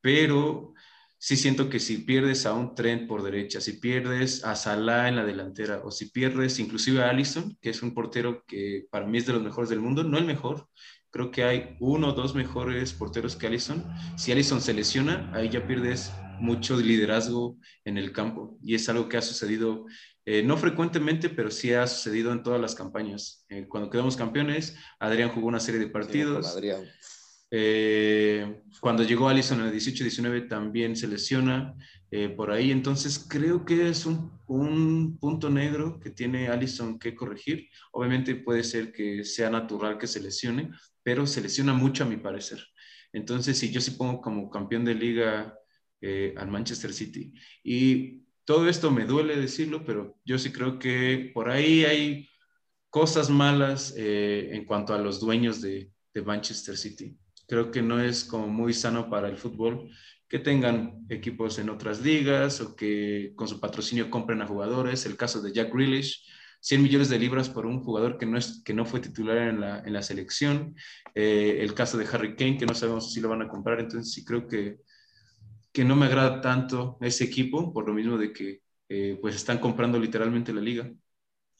[0.00, 0.74] pero
[1.18, 5.16] sí siento que si pierdes a un Trent por derecha, si pierdes a Salah en
[5.16, 9.18] la delantera o si pierdes inclusive a Allison, que es un portero que para mí
[9.18, 10.68] es de los mejores del mundo, no el mejor,
[11.10, 13.84] creo que hay uno o dos mejores porteros que Allison.
[14.16, 19.08] Si Allison se lesiona, ahí ya pierdes mucho liderazgo en el campo y es algo
[19.08, 19.84] que ha sucedido
[20.26, 23.44] eh, no frecuentemente, pero sí ha sucedido en todas las campañas.
[23.48, 26.56] Eh, cuando quedamos campeones, Adrián jugó una serie de partidos.
[27.52, 31.74] Eh, cuando llegó Allison en el 18-19 también se lesiona
[32.36, 32.70] por ahí.
[32.70, 37.68] Entonces creo que es un, un, punto negro que tiene Allison que corregir.
[37.92, 40.70] Obviamente puede ser que sea natural que se lesione,
[41.02, 42.64] pero se lesiona mucho a mi parecer.
[43.12, 45.54] Entonces, si yo sí pongo como campeón de liga
[46.36, 51.50] al Manchester City y todo esto me duele decirlo, pero yo sí creo que por
[51.50, 52.28] ahí hay
[52.90, 55.92] cosas malas eh, en cuanto a los dueños de,
[56.24, 57.16] Manchester City.
[57.46, 59.88] Creo que no es como muy sano para el fútbol
[60.28, 65.06] que tengan equipos en otras ligas o que con su patrocinio compren a jugadores.
[65.06, 66.26] El caso de Jack Grealish,
[66.60, 69.60] 100 millones de libras por un jugador que no, es, que no fue titular en
[69.60, 70.74] la, en la selección.
[71.14, 73.80] Eh, el caso de Harry Kane, que no sabemos si lo van a comprar.
[73.80, 74.78] Entonces sí creo que
[75.72, 79.58] que no me agrada tanto ese equipo, por lo mismo de que eh, pues están
[79.58, 80.90] comprando literalmente la liga.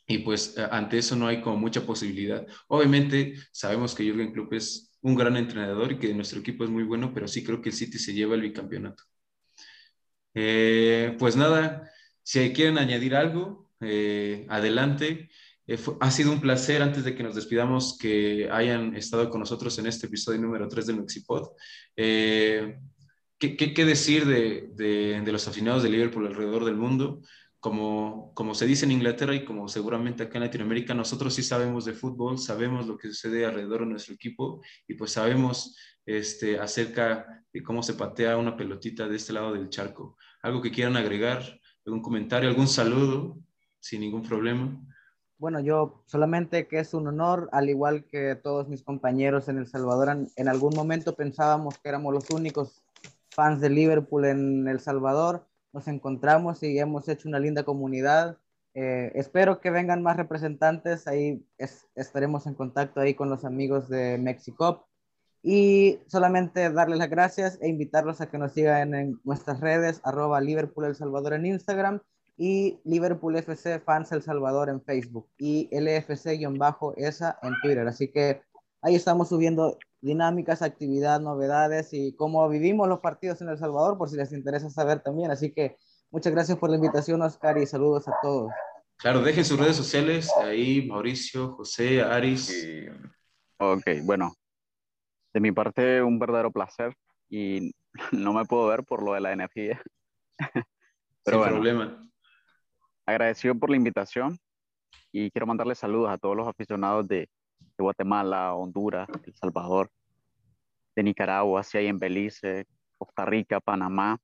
[0.06, 2.46] Y pues ante eso no hay como mucha posibilidad.
[2.68, 6.82] Obviamente sabemos que Jürgen Klopp es un gran entrenador y que nuestro equipo es muy
[6.82, 9.04] bueno, pero sí creo que el City se lleva el bicampeonato.
[10.34, 11.90] Eh, pues nada,
[12.22, 15.30] si quieren añadir algo, eh, adelante.
[16.00, 19.86] ha sido un placer, antes de que nos despidamos, que hayan estado con nosotros en
[19.86, 21.48] este episodio número 3 del Mexipod.
[23.40, 27.22] ¿qué, decir de, los aficionados de Liverpool alrededor del mundo?
[27.58, 31.84] Como, como se dice en Inglaterra y como seguramente acá en Latinoamérica, nosotros sí sabemos
[31.84, 35.76] de fútbol, sabemos lo que sucede alrededor de nuestro equipo y pues sabemos
[36.06, 40.16] este, acerca de cómo se patea una pelotita de este lado del charco.
[40.42, 41.60] ¿Algo que quieran agregar?
[41.84, 42.48] ¿Algún comentario?
[42.48, 43.38] ¿Algún saludo?
[43.80, 44.78] Sin ningún problema.
[45.40, 49.66] Bueno, yo solamente que es un honor, al igual que todos mis compañeros en El
[49.66, 52.84] Salvador, en algún momento pensábamos que éramos los únicos
[53.30, 55.46] fans de Liverpool en El Salvador.
[55.72, 58.36] Nos encontramos y hemos hecho una linda comunidad.
[58.74, 61.06] Eh, espero que vengan más representantes.
[61.06, 61.42] Ahí
[61.94, 64.88] estaremos en contacto ahí con los amigos de Mexico.
[65.42, 70.38] Y solamente darles las gracias e invitarlos a que nos sigan en nuestras redes, arroba
[70.42, 72.02] Liverpool El Salvador en Instagram
[72.42, 77.86] y Liverpool FC Fans El Salvador en Facebook y LFC-ESA en Twitter.
[77.86, 78.40] Así que
[78.80, 84.08] ahí estamos subiendo dinámicas, actividad, novedades y cómo vivimos los partidos en El Salvador, por
[84.08, 85.30] si les interesa saber también.
[85.30, 85.76] Así que
[86.10, 88.50] muchas gracias por la invitación, Oscar, y saludos a todos.
[88.96, 92.56] Claro, dejen sus redes sociales ahí, Mauricio, José, Aris.
[93.58, 94.32] Ok, bueno,
[95.34, 96.96] de mi parte un verdadero placer
[97.28, 97.74] y
[98.12, 99.78] no me puedo ver por lo de la energía.
[101.22, 102.09] Pero Sin problema.
[103.10, 104.38] Agradecido por la invitación
[105.10, 107.28] y quiero mandarle saludos a todos los aficionados de,
[107.58, 109.90] de Guatemala, Honduras, El Salvador,
[110.94, 112.66] de Nicaragua, si hay en Belice,
[112.96, 114.16] Costa Rica, Panamá,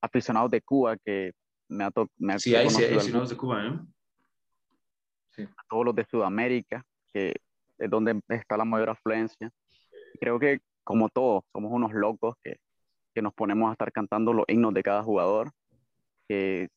[0.00, 1.32] aficionados de Cuba que
[1.68, 2.38] me ha tocado.
[2.38, 3.78] Sí, hay, sí, hay aficionados de Cuba, ¿eh?
[5.32, 5.46] Sí.
[5.68, 6.82] todos los de Sudamérica,
[7.12, 7.34] que
[7.76, 9.50] es donde está la mayor afluencia.
[10.18, 12.56] creo que, como todos, somos unos locos que,
[13.14, 15.50] que nos ponemos a estar cantando los himnos de cada jugador,
[16.26, 16.68] que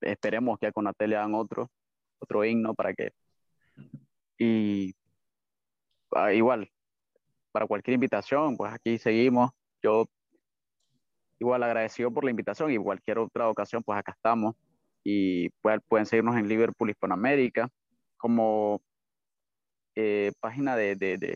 [0.00, 1.70] esperemos que a Conatel le hagan otro,
[2.18, 3.12] otro himno para que
[4.38, 4.94] y
[6.12, 6.70] ah, igual,
[7.52, 9.50] para cualquier invitación, pues aquí seguimos.
[9.82, 10.06] yo
[11.40, 14.54] igual agradecido por la invitación y cualquier otra ocasión, pues acá estamos.
[15.04, 17.68] Y pues, pueden seguirnos en Liverpool Hispanoamérica
[18.16, 18.80] como
[19.94, 21.34] eh, página de, de, de,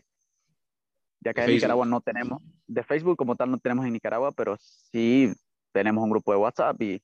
[1.21, 4.57] de acá de, Nicaragua no tenemos, de Facebook como tal no tenemos en Nicaragua, pero
[4.57, 5.33] sí
[5.71, 7.01] tenemos un grupo de WhatsApp y,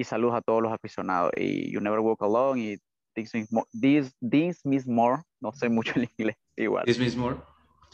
[0.00, 1.30] y saludos a todos los aficionados.
[1.36, 2.78] Y You Never Walk Alone y
[3.14, 5.22] This Means More, this, this means more.
[5.40, 6.86] no sé mucho el inglés igual.
[6.86, 7.36] This Means More,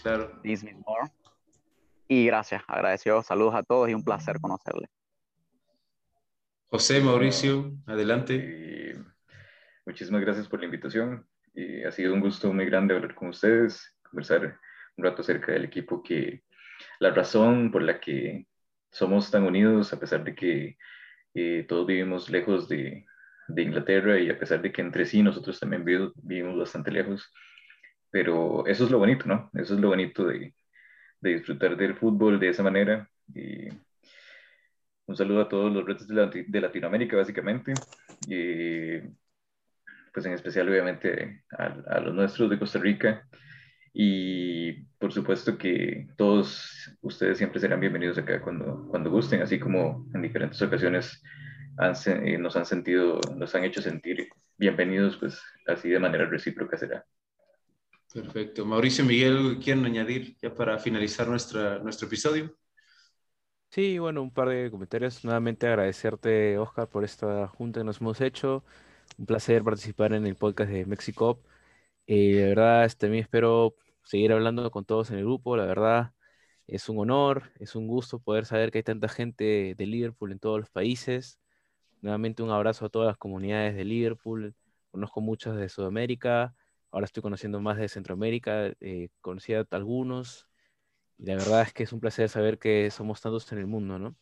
[0.00, 0.40] claro.
[0.44, 1.10] This Means More.
[2.06, 4.86] Y gracias, agradecido, saludos a todos y un placer conocerle.
[6.68, 8.94] José Mauricio, adelante.
[9.84, 11.26] muchísimas gracias por la invitación.
[11.54, 14.60] Y ha sido un gusto muy grande hablar con ustedes, conversar
[14.96, 16.44] un rato acerca del equipo que
[17.00, 18.46] la razón por la que
[18.92, 20.76] somos tan unidos, a pesar de que
[21.36, 23.06] eh, todos vivimos lejos de,
[23.48, 27.32] de, Inglaterra y a pesar de que entre sí nosotros también vivimos bastante lejos,
[28.10, 29.50] pero eso es lo bonito, ¿no?
[29.54, 30.54] Eso es lo bonito de,
[31.20, 33.08] de disfrutar del fútbol de esa manera.
[33.34, 33.68] Y
[35.06, 37.74] un saludo a todos los retos de, Latinoamérica, básicamente.
[38.26, 38.98] Y
[40.12, 43.28] pues en especial, obviamente, a, los nuestros de Costa Rica.
[43.98, 50.06] Y por supuesto que todos ustedes siempre serán bienvenidos acá cuando, cuando gusten, así como
[50.12, 51.23] en diferentes ocasiones
[51.78, 54.28] han, eh, nos han sentido, nos han hecho sentir
[54.59, 57.06] bienvenidos, pues así de manera recíproca será.
[58.12, 58.66] Perfecto.
[58.66, 62.55] Mauricio Miguel, ¿quieren añadir ya para finalizar nuestra, nuestro episodio?
[63.70, 65.24] Sí, bueno, un par de comentarios.
[65.24, 68.62] Nuevamente agradecerte, Oscar, por esta junta que nos hemos hecho.
[69.16, 71.40] Un placer participar en el podcast de Mexico.
[72.06, 73.74] Eh, de verdad, también espero
[74.06, 75.56] seguir hablando con todos en el grupo.
[75.58, 76.14] La verdad,
[76.66, 80.38] es un honor, es un gusto poder saber que hay tanta gente de Liverpool en
[80.38, 81.38] todos los países.
[82.00, 84.54] Nuevamente un abrazo a todas las comunidades de Liverpool.
[84.90, 86.54] Conozco muchas de Sudamérica
[86.96, 90.48] ahora estoy conociendo más de Centroamérica, eh, conocí a algunos,
[91.18, 93.98] y la verdad es que es un placer saber que somos tantos en el mundo,
[93.98, 94.16] ¿no?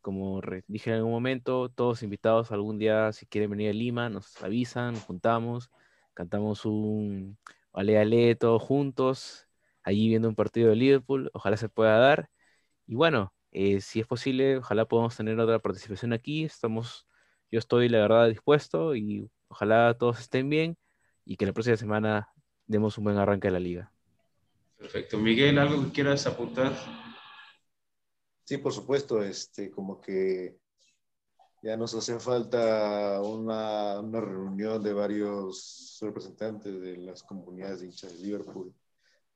[0.00, 4.42] como dije en algún momento, todos invitados algún día, si quieren venir a Lima, nos
[4.42, 5.70] avisan, nos juntamos,
[6.14, 7.38] cantamos un
[7.72, 9.48] ale ale todos juntos,
[9.82, 12.30] allí viendo un partido de Liverpool, ojalá se pueda dar.
[12.86, 16.44] Y bueno, eh, si es posible, ojalá podamos tener otra participación aquí.
[16.44, 17.06] Estamos,
[17.50, 20.76] yo estoy la verdad dispuesto y ojalá todos estén bien
[21.24, 22.28] y que la próxima semana
[22.66, 23.92] demos un buen arranque de la liga.
[24.76, 25.18] Perfecto.
[25.18, 26.72] Miguel, ¿algo que quieras apuntar?
[28.44, 30.58] Sí, por supuesto, este, como que
[31.62, 38.12] ya nos hace falta una, una, reunión de varios representantes de las comunidades de hinchas
[38.12, 38.74] de Liverpool.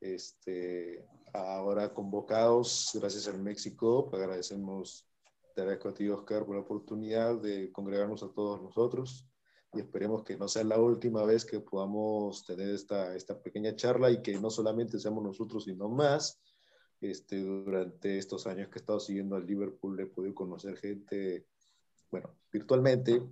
[0.00, 5.06] Este, ahora convocados, gracias al México, agradecemos
[5.56, 9.26] te agradezco a ti, Oscar, por la oportunidad de congregarnos a todos nosotros
[9.72, 14.10] y esperemos que no sea la última vez que podamos tener esta, esta pequeña charla
[14.10, 16.42] y que no solamente seamos nosotros, sino más.
[17.00, 21.46] Este, durante estos años que he estado siguiendo al Liverpool he podido conocer gente,
[22.10, 23.22] bueno, virtualmente.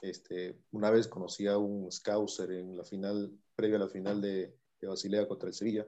[0.00, 4.56] Este, una vez conocí a un Scouser en la final, previa a la final de,
[4.80, 5.86] de Basilea contra el Sevilla.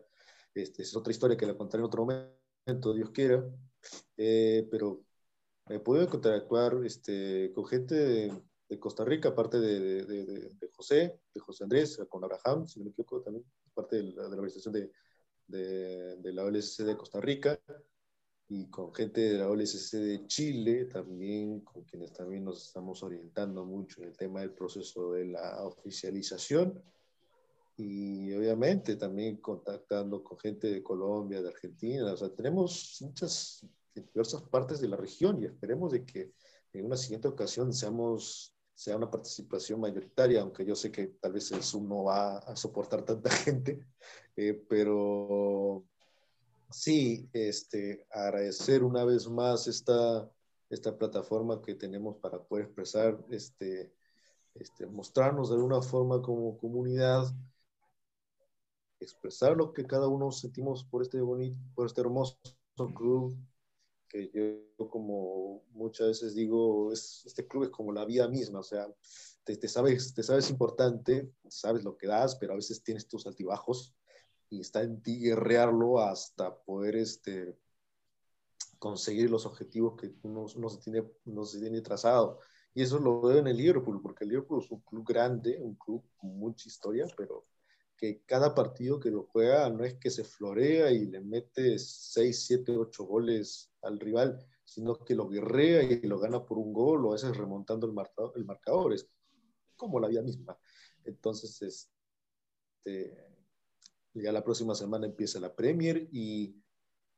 [0.55, 3.45] Este, es otra historia que la contaré en otro momento, Dios quiera.
[4.17, 5.05] Eh, pero
[5.69, 8.33] he podido interactuar este, con gente
[8.69, 12.87] de Costa Rica, aparte de, de, de, José, de José Andrés, con Abraham, si no
[12.87, 13.45] me equivoco, también
[13.75, 14.75] parte de la, organización
[15.49, 17.61] de, la OLSC de Costa Rica,
[18.51, 23.65] y con gente de la OLSC de Chile, también con quienes también nos estamos orientando
[23.65, 26.83] mucho en el tema del proceso de la oficialización,
[27.77, 33.65] y obviamente también contactando con gente de Colombia, de Argentina, o sea, tenemos muchas
[33.95, 36.33] diversas partes de la región y esperemos de que
[36.73, 41.53] en una siguiente ocasión seamos sea una participación mayoritaria, aunque yo sé que tal vez
[41.53, 43.87] el Zoom no va a soportar tanta gente,
[44.35, 45.85] eh, pero
[46.71, 50.31] sí, este, agradecer una vez más esta,
[50.69, 53.93] esta plataforma que tenemos para poder expresar, este,
[54.55, 57.27] este, mostrarnos de alguna forma como comunidad,
[59.01, 62.39] expresar lo que cada uno sentimos por este bonito, por este hermoso
[62.95, 63.37] club,
[64.09, 68.65] que yo como muchas veces digo, es, este club es como la vida misma, o
[68.65, 68.87] sea,
[69.45, 73.27] te, te, sabes, te sabes importante, sabes lo que das, pero a veces tienes tus
[73.27, 73.95] altibajos
[74.51, 77.57] y está en ti guerrearlo hasta poder este,
[78.79, 82.41] conseguir los objetivos que uno, uno, se tiene, uno se tiene trazado.
[82.75, 85.77] Y eso lo veo en el Liverpool, porque el Liverpool es un club grande, un
[85.77, 87.47] club con mucha historia, pero
[87.97, 92.47] que cada partido que lo juega no es que se florea y le mete 6,
[92.47, 97.05] 7, 8 goles al rival, sino que lo guerrea y lo gana por un gol
[97.05, 98.33] o a veces remontando el marcador.
[98.37, 98.95] El marcador.
[98.95, 99.07] Es
[99.77, 100.57] como la vida misma.
[101.05, 103.30] Entonces, este,
[104.15, 106.55] ya la próxima semana empieza la Premier y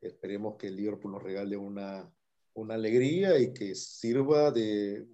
[0.02, 2.12] Esperemos que el Liverpool nos regale una,
[2.54, 5.06] una alegría y que sirva de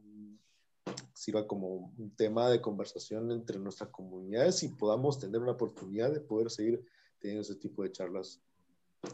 [1.12, 6.20] sirva como un tema de conversación entre nuestras comunidades y podamos tener una oportunidad de
[6.20, 6.82] poder seguir
[7.18, 8.40] teniendo ese tipo de charlas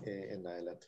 [0.04, 0.86] eh, en adelante.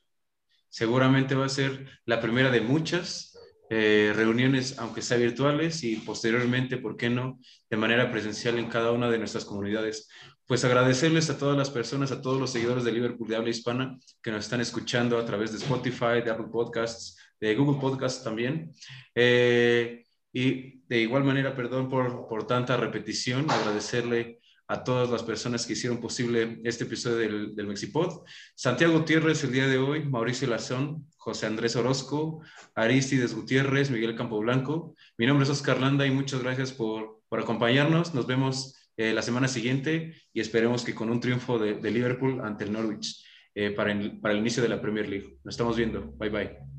[0.68, 3.36] Seguramente va a ser la primera de muchas
[3.70, 8.92] eh, reuniones, aunque sea virtuales, y posteriormente, ¿por qué no?, de manera presencial en cada
[8.92, 10.08] una de nuestras comunidades.
[10.46, 13.98] Pues agradecerles a todas las personas, a todos los seguidores de Liverpool de habla hispana
[14.22, 18.70] que nos están escuchando a través de Spotify, de Apple Podcasts, de Google Podcasts también.
[19.14, 25.66] Eh, y de igual manera, perdón por, por tanta repetición, agradecerle a todas las personas
[25.66, 28.24] que hicieron posible este episodio del, del Mexipod.
[28.54, 32.40] Santiago Gutiérrez el día de hoy, Mauricio Lazón, José Andrés Orozco,
[32.74, 34.94] Aristides Gutiérrez, Miguel Campoblanco.
[35.18, 38.14] Mi nombre es Oscar Landa y muchas gracias por, por acompañarnos.
[38.14, 42.64] Nos vemos eh, la semana siguiente y esperemos que con un triunfo de, Liverpool ante
[42.64, 43.24] el Norwich
[43.54, 45.38] eh, para, el, para el inicio de la Premier League.
[45.44, 46.12] Nos estamos viendo.
[46.16, 46.76] Bye bye.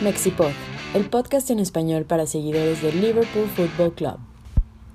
[0.00, 0.52] Mexipod,
[0.94, 4.18] el podcast en español para seguidores del Liverpool Football Club.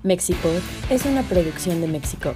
[0.02, 0.60] Mexipod
[0.90, 2.34] es una producción de Mexico.